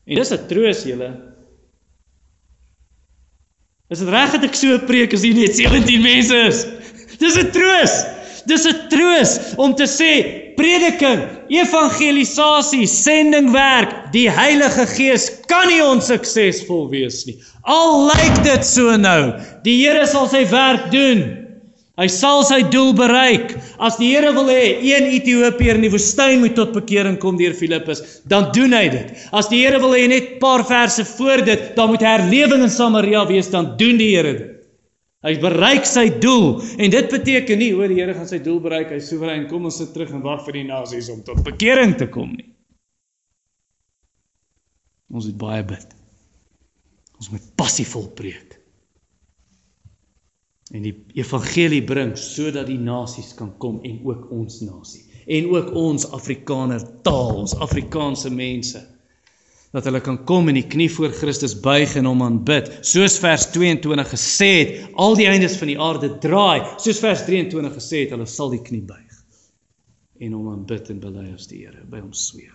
En 0.06 0.16
dis 0.16 0.32
'n 0.32 0.46
troos 0.48 0.84
julle. 0.84 1.10
Is 3.90 3.98
dit 3.98 4.08
reg 4.08 4.32
dat 4.32 4.44
ek 4.44 4.54
so 4.54 4.78
preek 4.86 5.12
as 5.14 5.22
hier 5.22 5.34
net 5.34 5.54
17 5.54 6.02
mense 6.02 6.34
is? 6.34 6.64
Dis 7.18 7.36
'n 7.38 7.50
troos. 7.50 8.15
Dis 8.46 8.66
'n 8.66 8.88
troos 8.88 9.38
om 9.56 9.74
te 9.74 9.86
sê 9.86 10.12
prediking, 10.56 11.22
evangelisasie, 11.48 12.86
sendingwerk, 12.86 14.12
die 14.12 14.28
Heilige 14.30 14.86
Gees 14.86 15.28
kan 15.50 15.68
nie 15.68 15.82
ons 15.84 16.06
suksesvol 16.06 16.88
wees 16.90 17.24
nie. 17.26 17.36
Al 17.66 18.06
lyk 18.06 18.38
dit 18.46 18.64
so 18.64 18.96
nou, 18.96 19.34
die 19.66 19.76
Here 19.82 20.06
sal 20.06 20.28
sy 20.28 20.46
werk 20.50 20.90
doen. 20.94 21.26
Hy 21.96 22.06
sal 22.12 22.42
sy 22.44 22.58
doel 22.68 22.92
bereik. 22.96 23.54
As 23.80 23.96
die 23.96 24.10
Here 24.12 24.34
wil 24.36 24.50
hê 24.52 24.76
een 24.84 25.08
Ethiopiër 25.16 25.78
in 25.80 25.86
die 25.86 25.92
woestyn 25.92 26.42
moet 26.42 26.56
tot 26.58 26.74
bekering 26.76 27.16
kom 27.22 27.38
deur 27.40 27.56
Filippus, 27.56 28.02
dan 28.28 28.50
doen 28.52 28.76
hy 28.76 28.84
dit. 28.92 29.14
As 29.32 29.48
die 29.48 29.62
Here 29.64 29.80
wil 29.80 29.96
hê 29.96 30.04
net 30.08 30.36
'n 30.36 30.38
paar 30.38 30.64
verse 30.64 31.04
voor 31.16 31.44
dit, 31.44 31.72
dan 31.76 31.88
moet 31.90 32.04
herlewing 32.04 32.62
in 32.62 32.70
Samaria 32.70 33.24
wees, 33.26 33.48
dan 33.50 33.76
doen 33.76 33.96
die 33.96 34.14
Here 34.16 34.32
dit. 34.32 34.55
Hy 35.24 35.32
bereik 35.40 35.86
sy 35.88 36.10
doel 36.20 36.60
en 36.76 36.92
dit 36.92 37.08
beteken 37.10 37.58
nie 37.58 37.72
hoor 37.72 37.88
die 37.88 38.02
Here 38.02 38.14
gaan 38.14 38.28
sy 38.28 38.42
doel 38.44 38.60
bereik, 38.62 38.92
hy 38.92 39.00
soewerein 39.00 39.48
kom 39.50 39.64
ons 39.66 39.80
sit 39.80 39.94
terug 39.94 40.12
en 40.14 40.24
wag 40.26 40.44
vir 40.44 40.60
die 40.60 40.66
nasies 40.68 41.08
om 41.12 41.24
tot 41.26 41.40
bekering 41.46 41.96
te 41.96 42.10
kom 42.12 42.34
nie. 42.36 42.50
Ons 45.10 45.30
moet 45.30 45.40
baie 45.40 45.64
bid. 45.66 45.96
Ons 47.16 47.32
moet 47.32 47.50
passievol 47.56 48.10
preek 48.18 48.58
en 50.74 50.82
die 50.82 50.94
evangelie 51.20 51.82
bring 51.86 52.16
sodat 52.18 52.66
die 52.66 52.80
nasies 52.80 53.32
kan 53.38 53.52
kom 53.62 53.78
en 53.86 54.00
ook 54.06 54.30
ons 54.34 54.60
nasie 54.66 55.04
en 55.26 55.48
ook 55.52 55.72
ons 55.78 56.06
Afrikaner 56.14 56.82
taal, 57.06 57.42
ons 57.44 57.54
Afrikaanse 57.62 58.30
mense 58.34 58.82
dat 59.76 59.84
hulle 59.84 60.00
kan 60.00 60.16
kom 60.24 60.48
en 60.48 60.56
die 60.56 60.64
knie 60.64 60.88
voor 60.88 61.12
Christus 61.12 61.52
buig 61.60 61.98
en 62.00 62.08
hom 62.08 62.22
aanbid. 62.24 62.70
Soos 62.86 63.18
vers 63.20 63.44
22 63.52 64.08
gesê 64.08 64.52
het, 64.54 64.76
al 64.96 65.18
die 65.18 65.28
eindes 65.28 65.58
van 65.60 65.68
die 65.68 65.76
aarde 65.76 66.14
draai, 66.22 66.64
soos 66.80 67.02
vers 67.02 67.26
23 67.28 67.74
gesê 67.76 68.06
het, 68.06 68.14
hulle 68.16 68.28
sal 68.30 68.54
die 68.54 68.62
knie 68.64 68.80
buig 68.80 69.02
en 70.24 70.32
hom 70.32 70.48
aanbid 70.48 70.88
en 70.94 71.00
bely 71.02 71.26
as 71.34 71.48
die 71.50 71.66
Here 71.66 71.82
by 71.92 72.00
hom 72.00 72.14
sweer. 72.16 72.54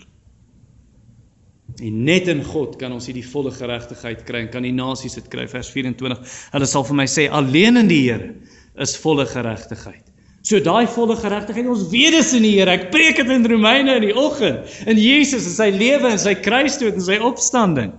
En 1.78 2.00
net 2.08 2.26
in 2.32 2.42
God 2.44 2.74
kan 2.82 2.94
ons 2.96 3.06
hierdie 3.08 3.26
volle 3.26 3.54
geregtigheid 3.54 4.26
kry 4.28 4.42
en 4.48 4.50
kan 4.52 4.66
die 4.66 4.74
nasies 4.76 5.20
dit 5.20 5.28
kry. 5.32 5.46
Vers 5.50 5.70
24. 5.72 6.34
Hulle 6.56 6.68
sal 6.68 6.88
vir 6.90 6.98
my 7.04 7.06
sê 7.10 7.28
alleen 7.30 7.78
in 7.84 7.92
die 7.92 8.02
Here 8.08 8.34
is 8.82 8.98
volle 8.98 9.28
geregtigheid. 9.30 10.11
So 10.52 10.60
daai 10.60 10.84
volle 10.92 11.16
geregtigheid, 11.16 11.68
ons 11.72 11.86
weet 11.94 12.12
dis 12.18 12.34
in 12.36 12.44
die 12.44 12.58
Here. 12.58 12.74
Ek 12.76 12.90
preek 12.92 13.22
dit 13.22 13.30
in 13.32 13.46
Romeine 13.48 13.94
in 14.02 14.04
die 14.10 14.16
oggend. 14.18 14.68
In 14.84 15.00
Jesus 15.00 15.46
en 15.48 15.54
sy 15.56 15.70
lewe 15.72 16.10
en 16.12 16.20
sy 16.20 16.34
kruisdood 16.44 16.98
en 17.00 17.06
sy 17.06 17.20
opstanding. 17.24 17.94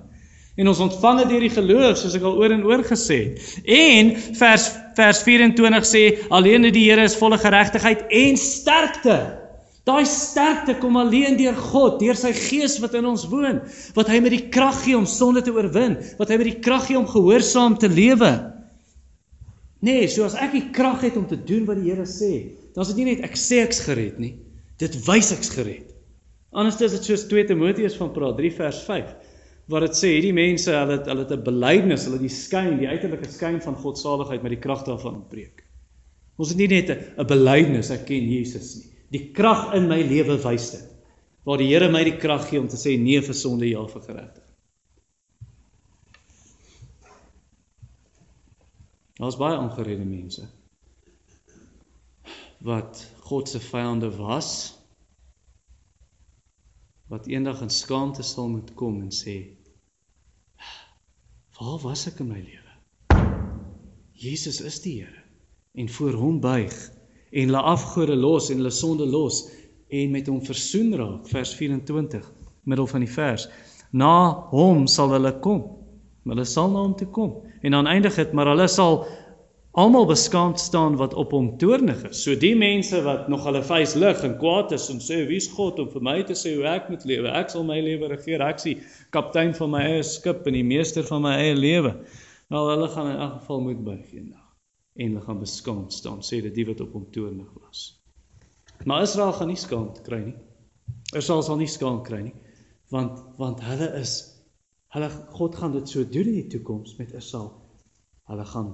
En 0.61 0.69
ons 0.69 0.83
ontvang 0.85 1.23
dit 1.23 1.31
deur 1.33 1.47
die 1.47 1.55
geloof, 1.55 1.97
soos 1.97 2.19
ek 2.19 2.27
al 2.29 2.37
oor 2.43 2.53
en 2.53 2.67
oor 2.69 2.85
gesê 2.85 3.23
het. 3.23 3.55
En 3.65 4.13
vers 4.37 4.69
vers 4.99 5.23
24 5.25 5.87
sê 5.89 6.03
alleen 6.29 6.69
in 6.69 6.75
die 6.75 6.85
Here 6.91 7.07
is 7.09 7.17
volle 7.17 7.41
geregtigheid 7.41 8.05
en 8.13 8.37
sterkte. 8.37 9.17
Daai 9.89 10.05
sterkte 10.05 10.77
kom 10.83 11.01
alleen 11.01 11.39
deur 11.41 11.57
God, 11.57 11.97
deur 12.03 12.21
sy 12.21 12.35
Gees 12.37 12.77
wat 12.85 12.93
in 13.01 13.09
ons 13.09 13.25
woon, 13.33 13.63
wat 13.97 14.13
hy 14.13 14.21
met 14.21 14.37
die 14.37 14.45
krag 14.53 14.77
gee 14.85 14.99
om 14.99 15.09
sonde 15.09 15.41
te 15.43 15.57
oorwin, 15.57 15.97
wat 16.21 16.29
hy 16.29 16.37
met 16.43 16.53
die 16.53 16.61
krag 16.61 16.85
gee 16.91 17.01
om 17.01 17.09
gehoorsaam 17.09 17.81
te 17.81 17.89
lewe. 17.89 18.35
Nee, 19.83 20.07
so 20.09 20.25
as 20.25 20.37
ek 20.39 20.53
die 20.55 20.67
krag 20.75 21.03
het 21.03 21.17
om 21.19 21.27
te 21.27 21.37
doen 21.37 21.65
wat 21.67 21.81
die 21.81 21.91
Here 21.91 22.07
sê, 22.07 22.55
dan 22.75 22.85
is 22.85 22.93
dit 22.93 23.03
nie 23.03 23.09
net 23.11 23.25
ek 23.27 23.35
sê 23.39 23.65
ek's 23.65 23.83
gered 23.83 24.21
nie, 24.23 24.37
dit 24.79 24.95
wys 25.09 25.33
ek's 25.35 25.51
gered. 25.51 25.89
Anders 26.55 26.79
is 26.85 26.95
dit 26.95 27.09
soos 27.09 27.25
2 27.31 27.49
Timoteus 27.49 27.97
van 27.99 28.13
praat 28.15 28.37
3 28.39 28.53
vers 28.61 28.83
5 28.87 29.13
waar 29.73 29.87
dit 29.87 29.97
sê 29.97 30.11
hierdie 30.17 30.35
mense 30.37 30.71
hulle 30.75 30.97
het 30.99 31.07
hulle 31.09 31.23
het 31.25 31.33
'n 31.33 31.45
belydenis, 31.47 32.05
hulle 32.07 32.19
die 32.19 32.33
skyn, 32.33 32.79
die 32.79 32.89
uiterlike 32.89 33.29
skyn 33.31 33.61
van 33.63 33.77
God 33.79 33.97
se 33.97 34.03
saligheid 34.03 34.43
met 34.43 34.53
die 34.53 34.61
krag 34.61 34.83
daarvan 34.85 35.23
preek. 35.31 35.63
Ons 36.37 36.51
het 36.51 36.59
nie 36.59 36.69
net 36.69 36.91
'n 36.91 37.27
belydenis 37.27 37.91
ek 37.91 38.07
ken 38.07 38.29
Jesus 38.29 38.77
nie. 38.77 38.91
Die 39.13 39.33
krag 39.33 39.75
in 39.75 39.89
my 39.89 40.03
lewe 40.03 40.37
wys 40.43 40.71
dit. 40.71 40.89
Waar 41.45 41.59
die 41.59 41.69
Here 41.69 41.89
my 41.91 42.05
die 42.05 42.19
krag 42.19 42.49
gee 42.49 42.61
om 42.61 42.69
te 42.69 42.77
sê 42.77 42.99
nee 42.99 43.21
vir 43.21 43.35
sonde, 43.35 43.69
ja 43.69 43.87
vir 43.87 44.03
geregtigheid. 44.03 44.42
Daar's 49.23 49.37
baie 49.37 49.59
ongeredde 49.59 50.05
mense. 50.05 50.49
Wat 52.59 53.11
God 53.21 53.49
se 53.49 53.61
vyande 53.61 54.17
was 54.17 54.79
wat 57.07 57.27
eendag 57.27 57.61
in 57.61 57.71
skaamte 57.71 58.23
sal 58.23 58.49
moet 58.49 58.73
kom 58.75 58.97
en 59.01 59.13
sê 59.15 59.35
waar 61.59 61.79
was 61.85 62.03
ek 62.11 62.19
in 62.25 62.33
my 62.33 62.41
lewe? 62.41 62.73
Jesus 64.11 64.59
is 64.61 64.81
die 64.83 64.97
Here. 65.05 65.23
En 65.73 65.89
voor 65.89 66.19
hom 66.19 66.41
buig 66.41 66.75
en 67.31 67.47
hulle 67.47 67.63
afgode 67.75 68.17
los 68.17 68.51
en 68.51 68.59
hulle 68.59 68.75
sonde 68.75 69.07
los 69.07 69.45
en 69.87 70.11
met 70.11 70.27
hom 70.27 70.43
versoen 70.43 70.91
raak 70.99 71.31
vers 71.31 71.55
24 71.61 72.27
middel 72.65 72.91
van 72.91 73.07
die 73.07 73.15
vers. 73.15 73.47
Na 73.95 74.17
hom 74.51 74.89
sal 74.91 75.15
hulle 75.15 75.37
kom 75.47 75.63
hulle 76.31 76.45
sal 76.47 76.71
na 76.71 76.85
hom 76.85 76.95
toe 76.99 77.09
kom 77.11 77.35
en 77.63 77.75
dan 77.75 77.91
eindig 77.91 78.15
dit 78.15 78.33
maar 78.33 78.53
hulle 78.53 78.69
sal 78.71 79.03
almal 79.73 80.05
beskaamd 80.07 80.61
staan 80.61 80.99
wat 81.01 81.15
op 81.15 81.31
hom 81.33 81.47
toornig 81.59 82.03
is. 82.05 82.21
So 82.23 82.37
die 82.37 82.55
mense 82.57 83.01
wat 83.07 83.29
nog 83.33 83.47
hulle 83.49 83.63
vuis 83.65 83.95
lig 83.97 84.21
en 84.27 84.37
kwaad 84.39 84.75
is 84.77 84.91
en 84.93 85.01
sê 85.01 85.23
wie's 85.29 85.49
God 85.57 85.81
om 85.81 85.89
vir 85.95 86.05
my 86.05 86.19
te 86.29 86.37
sê 86.37 86.53
hoe 86.59 86.67
ek 86.69 86.91
moet 86.93 87.07
lewe? 87.09 87.33
Ek 87.33 87.51
sal 87.55 87.65
my 87.65 87.79
lewe 87.81 88.11
regeer. 88.13 88.45
Ek 88.45 88.61
sien 88.61 88.85
kaptein 89.17 89.55
van 89.57 89.73
my 89.73 89.83
eie 89.95 90.05
skip 90.05 90.45
en 90.47 90.59
die 90.59 90.67
meester 90.67 91.07
van 91.09 91.25
my 91.25 91.33
eie 91.41 91.57
lewe. 91.57 91.95
Wel 92.53 92.71
hulle 92.75 92.91
gaan 92.93 93.11
in 93.15 93.19
elk 93.25 93.41
geval 93.41 93.65
moet 93.71 93.83
buig 93.87 94.13
eendag 94.13 94.47
en 95.01 95.15
hulle 95.15 95.25
gaan 95.25 95.41
beskaamd 95.41 95.93
staan 95.97 96.21
sê 96.21 96.43
dit 96.45 96.55
die 96.55 96.69
wat 96.69 96.85
op 96.85 96.93
hom 96.93 97.09
toornig 97.17 97.49
was. 97.65 97.87
Maar 98.85 99.07
Israel 99.07 99.33
gaan 99.33 99.49
nie 99.49 99.57
skaamd 99.57 100.03
kry 100.05 100.21
nie. 100.27 100.37
Israel 101.17 101.41
sal 101.47 101.57
nie 101.57 101.71
skaamd 101.71 102.05
kry 102.05 102.27
nie 102.29 102.37
want 102.93 103.23
want 103.41 103.63
hulle 103.65 103.89
is 103.97 104.19
hulle 104.93 105.11
God 105.33 105.57
gaan 105.57 105.73
dit 105.77 105.89
so 105.89 106.05
doen 106.05 106.29
in 106.33 106.41
die 106.43 106.49
toekoms 106.53 106.97
met 106.99 107.15
Israel. 107.17 107.53
Hulle 108.29 108.45
gaan 108.49 108.73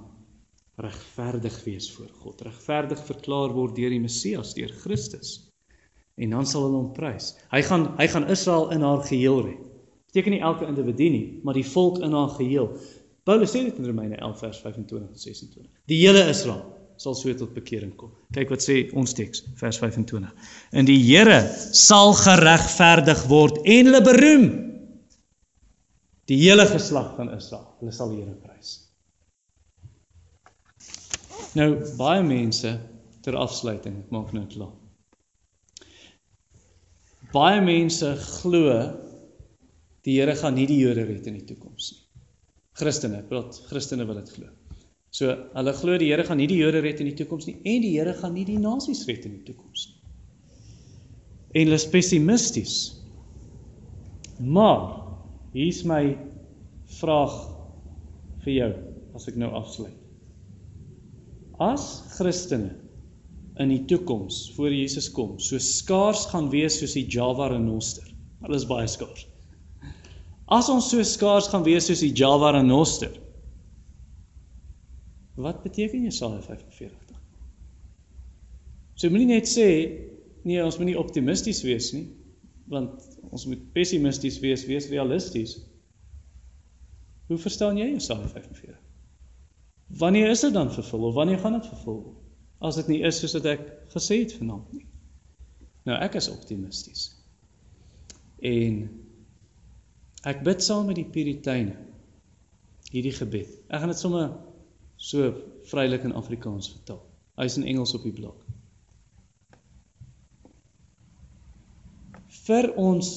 regverdig 0.78 1.56
wees 1.64 1.88
voor 1.94 2.10
God, 2.22 2.42
regverdig 2.46 3.00
verklaar 3.06 3.54
word 3.54 3.74
deur 3.78 3.90
die 3.90 4.02
Messias, 4.02 4.54
deur 4.54 4.70
Christus. 4.82 5.38
En 6.18 6.34
dan 6.34 6.46
sal 6.46 6.66
hulle 6.66 6.78
hom 6.78 6.92
prys. 6.94 7.32
Hy 7.50 7.62
gaan 7.66 7.88
hy 7.98 8.06
gaan 8.10 8.28
Israel 8.30 8.70
in 8.74 8.86
haar 8.86 9.02
geheel 9.06 9.42
red. 9.46 9.64
Beteken 10.08 10.34
nie 10.34 10.42
elke 10.42 10.66
individu 10.66 11.10
nie, 11.12 11.26
maar 11.44 11.58
die 11.58 11.66
volk 11.66 11.98
in 12.02 12.14
haar 12.16 12.30
geheel. 12.38 12.70
Paulus 13.28 13.52
sê 13.52 13.66
dit 13.66 13.78
in 13.78 13.86
Romeine 13.86 14.16
11 14.16 14.38
vers 14.40 14.60
25 14.64 15.10
tot 15.12 15.20
26. 15.20 15.66
Die 15.90 15.98
hele 16.00 16.22
Israel 16.30 16.64
sal 16.98 17.14
so 17.14 17.34
tot 17.38 17.52
bekering 17.54 17.92
kom. 17.98 18.10
Kyk 18.34 18.50
wat 18.50 18.64
sê 18.64 18.80
ons 18.98 19.12
teks, 19.14 19.44
vers 19.60 19.78
25. 19.78 20.54
En 20.74 20.88
die 20.88 20.98
Here 20.98 21.42
sal 21.76 22.16
geregverdig 22.18 23.20
word 23.30 23.60
en 23.62 23.92
hulle 23.92 24.02
beroem. 24.06 24.48
Die 26.28 26.36
hele 26.42 26.66
geslag 26.68 27.14
van 27.16 27.30
Israel, 27.32 27.64
hulle 27.80 27.92
sal 27.94 28.12
die 28.12 28.20
Here 28.20 28.36
prys. 28.42 28.74
Nou 31.56 31.70
baie 31.96 32.20
mense 32.26 32.74
ter 33.24 33.38
afsluiting, 33.40 34.02
ek 34.04 34.12
maak 34.12 34.34
nou 34.36 34.44
klaar. 34.52 34.74
Baie 37.32 37.62
mense 37.64 38.12
glo 38.40 38.74
die 40.04 40.18
Here 40.18 40.36
gaan 40.36 40.56
nie 40.56 40.68
die 40.68 40.78
Jode 40.82 41.06
red 41.08 41.26
in 41.28 41.40
die 41.40 41.46
toekoms 41.48 41.92
nie. 41.94 42.04
Christene, 42.78 43.24
praat 43.26 43.56
Christene 43.68 44.06
wil 44.06 44.20
dit 44.20 44.30
glo. 44.36 44.52
So 45.10 45.32
hulle 45.56 45.74
glo 45.80 45.96
die 46.00 46.12
Here 46.12 46.28
gaan 46.28 46.40
nie 46.40 46.50
die 46.50 46.60
Jode 46.60 46.84
red 46.84 47.00
in 47.00 47.08
die 47.08 47.16
toekoms 47.18 47.48
nie 47.48 47.56
en 47.64 47.82
die 47.84 47.96
Here 47.96 48.12
gaan 48.20 48.36
nie 48.36 48.46
die 48.48 48.60
nasies 48.60 49.06
red 49.08 49.24
in 49.24 49.40
die 49.40 49.46
toekoms 49.48 49.88
nie. 49.88 49.96
En 51.56 51.70
hulle 51.70 51.80
is 51.80 51.88
pessimisties. 51.88 52.78
Maar 54.44 54.97
hier's 55.54 55.84
my 55.88 56.02
vraag 56.98 57.34
vir 58.44 58.54
jou 58.54 58.68
as 59.18 59.28
ek 59.30 59.38
nou 59.40 59.50
afsluit. 59.58 59.96
As 61.58 61.84
Christene 62.14 62.76
in 63.58 63.72
die 63.72 63.82
toekoms 63.90 64.52
voor 64.54 64.74
Jesus 64.74 65.08
kom, 65.10 65.38
so 65.42 65.58
skaars 65.58 66.28
gaan 66.30 66.50
wees 66.52 66.78
soos 66.78 66.94
die 66.94 67.06
Java 67.10 67.48
renoster. 67.50 68.06
Hulle 68.44 68.60
is 68.60 68.68
baie 68.70 68.86
skaars. 68.86 69.26
As 70.54 70.70
ons 70.72 70.88
so 70.92 71.02
skaars 71.04 71.50
gaan 71.52 71.66
wees 71.66 71.88
soos 71.90 72.04
die 72.04 72.14
Java 72.14 72.54
renoster. 72.54 73.10
Wat 75.38 75.60
beteken 75.62 76.06
Jesaja 76.06 76.40
45? 76.46 76.94
So 78.98 79.10
moenie 79.10 79.28
net 79.30 79.46
sê 79.50 79.68
nee, 80.46 80.58
ons 80.62 80.78
moenie 80.80 80.96
optimisties 80.98 81.60
wees 81.66 81.92
nie, 81.94 82.06
want 82.72 83.17
ons 83.30 83.46
moet 83.46 83.64
pessimisties 83.74 84.38
wees, 84.42 84.64
wees 84.68 84.88
realisties. 84.92 85.56
Hoe 87.28 87.38
verstaan 87.38 87.76
jy 87.80 87.90
Jesaja 87.92 88.28
45? 88.28 88.76
Wanneer 90.00 90.30
is 90.32 90.44
dit 90.44 90.52
dan 90.52 90.72
vervul 90.72 91.08
of 91.08 91.14
wanneer 91.14 91.38
gaan 91.38 91.58
dit 91.58 91.68
vervul 91.68 92.00
word? 92.02 92.24
As 92.58 92.76
dit 92.80 92.88
nie 92.90 93.02
is 93.06 93.20
soos 93.20 93.36
wat 93.38 93.46
ek 93.52 93.66
gesê 93.94 94.22
het 94.24 94.34
vanaand 94.34 94.72
nie. 94.74 94.86
Nou 95.86 95.96
ek 96.02 96.18
is 96.18 96.30
optimisties. 96.32 97.04
En 98.44 98.80
ek 100.28 100.42
bid 100.46 100.64
saam 100.64 100.88
met 100.90 100.98
die 100.98 101.06
Puriteine 101.06 101.76
hierdie 102.90 103.14
gebed. 103.14 103.52
Ek 103.68 103.82
gaan 103.82 103.92
dit 103.92 104.00
sommer 104.00 104.32
so 104.98 105.30
vrylik 105.70 106.04
in 106.08 106.16
Afrikaans 106.18 106.72
vertaal. 106.72 107.04
Hy's 107.38 107.58
in 107.60 107.68
Engels 107.70 107.94
op 107.94 108.04
die 108.08 108.14
blok. 108.14 108.47
Vir 112.48 112.70
ons 112.80 113.08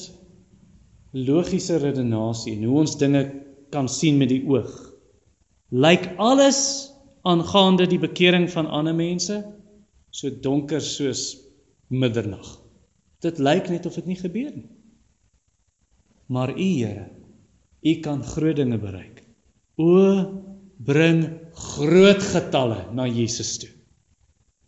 logiese 1.16 1.78
redenasie 1.80 2.52
en 2.56 2.64
hoe 2.68 2.80
ons 2.82 2.98
dinge 3.00 3.22
kan 3.72 3.88
sien 3.88 4.18
met 4.20 4.28
die 4.32 4.42
oog 4.44 4.72
lyk 5.72 6.10
alles 6.20 6.58
aangaande 7.24 7.86
die 7.88 8.00
bekering 8.02 8.44
van 8.52 8.68
ander 8.68 8.92
mense 8.96 9.38
so 10.12 10.28
donker 10.44 10.82
soos 10.84 11.22
middernag. 11.88 12.44
Dit 13.24 13.40
lyk 13.40 13.70
net 13.72 13.88
of 13.88 13.96
dit 13.96 14.10
nie 14.10 14.18
gebeur 14.20 14.50
nie. 14.52 14.68
Maar 16.28 16.52
U 16.52 16.68
Here, 16.68 17.08
U 17.80 17.92
kan 18.04 18.20
groot 18.24 18.56
dinge 18.56 18.78
bereik. 18.80 19.22
O 19.80 19.96
bring 20.76 21.24
groot 21.56 22.20
getalle 22.20 22.82
na 22.92 23.06
Jesus 23.08 23.56
toe. 23.62 23.70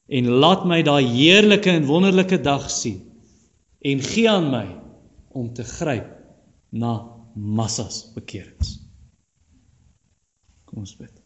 En 0.09 0.29
laat 0.41 0.65
my 0.69 0.81
daai 0.87 1.05
heerlike 1.05 1.69
en 1.69 1.89
wonderlike 1.89 2.41
dag 2.41 2.71
sien 2.73 3.03
en 3.85 4.01
gee 4.01 4.31
aan 4.31 4.49
my 4.53 4.65
om 5.37 5.53
te 5.53 5.65
gryp 5.65 6.09
na 6.73 6.95
massas 7.35 8.05
bekerings. 8.15 8.79
Kom 10.65 10.85
ons 10.85 10.97
bid. 10.97 11.24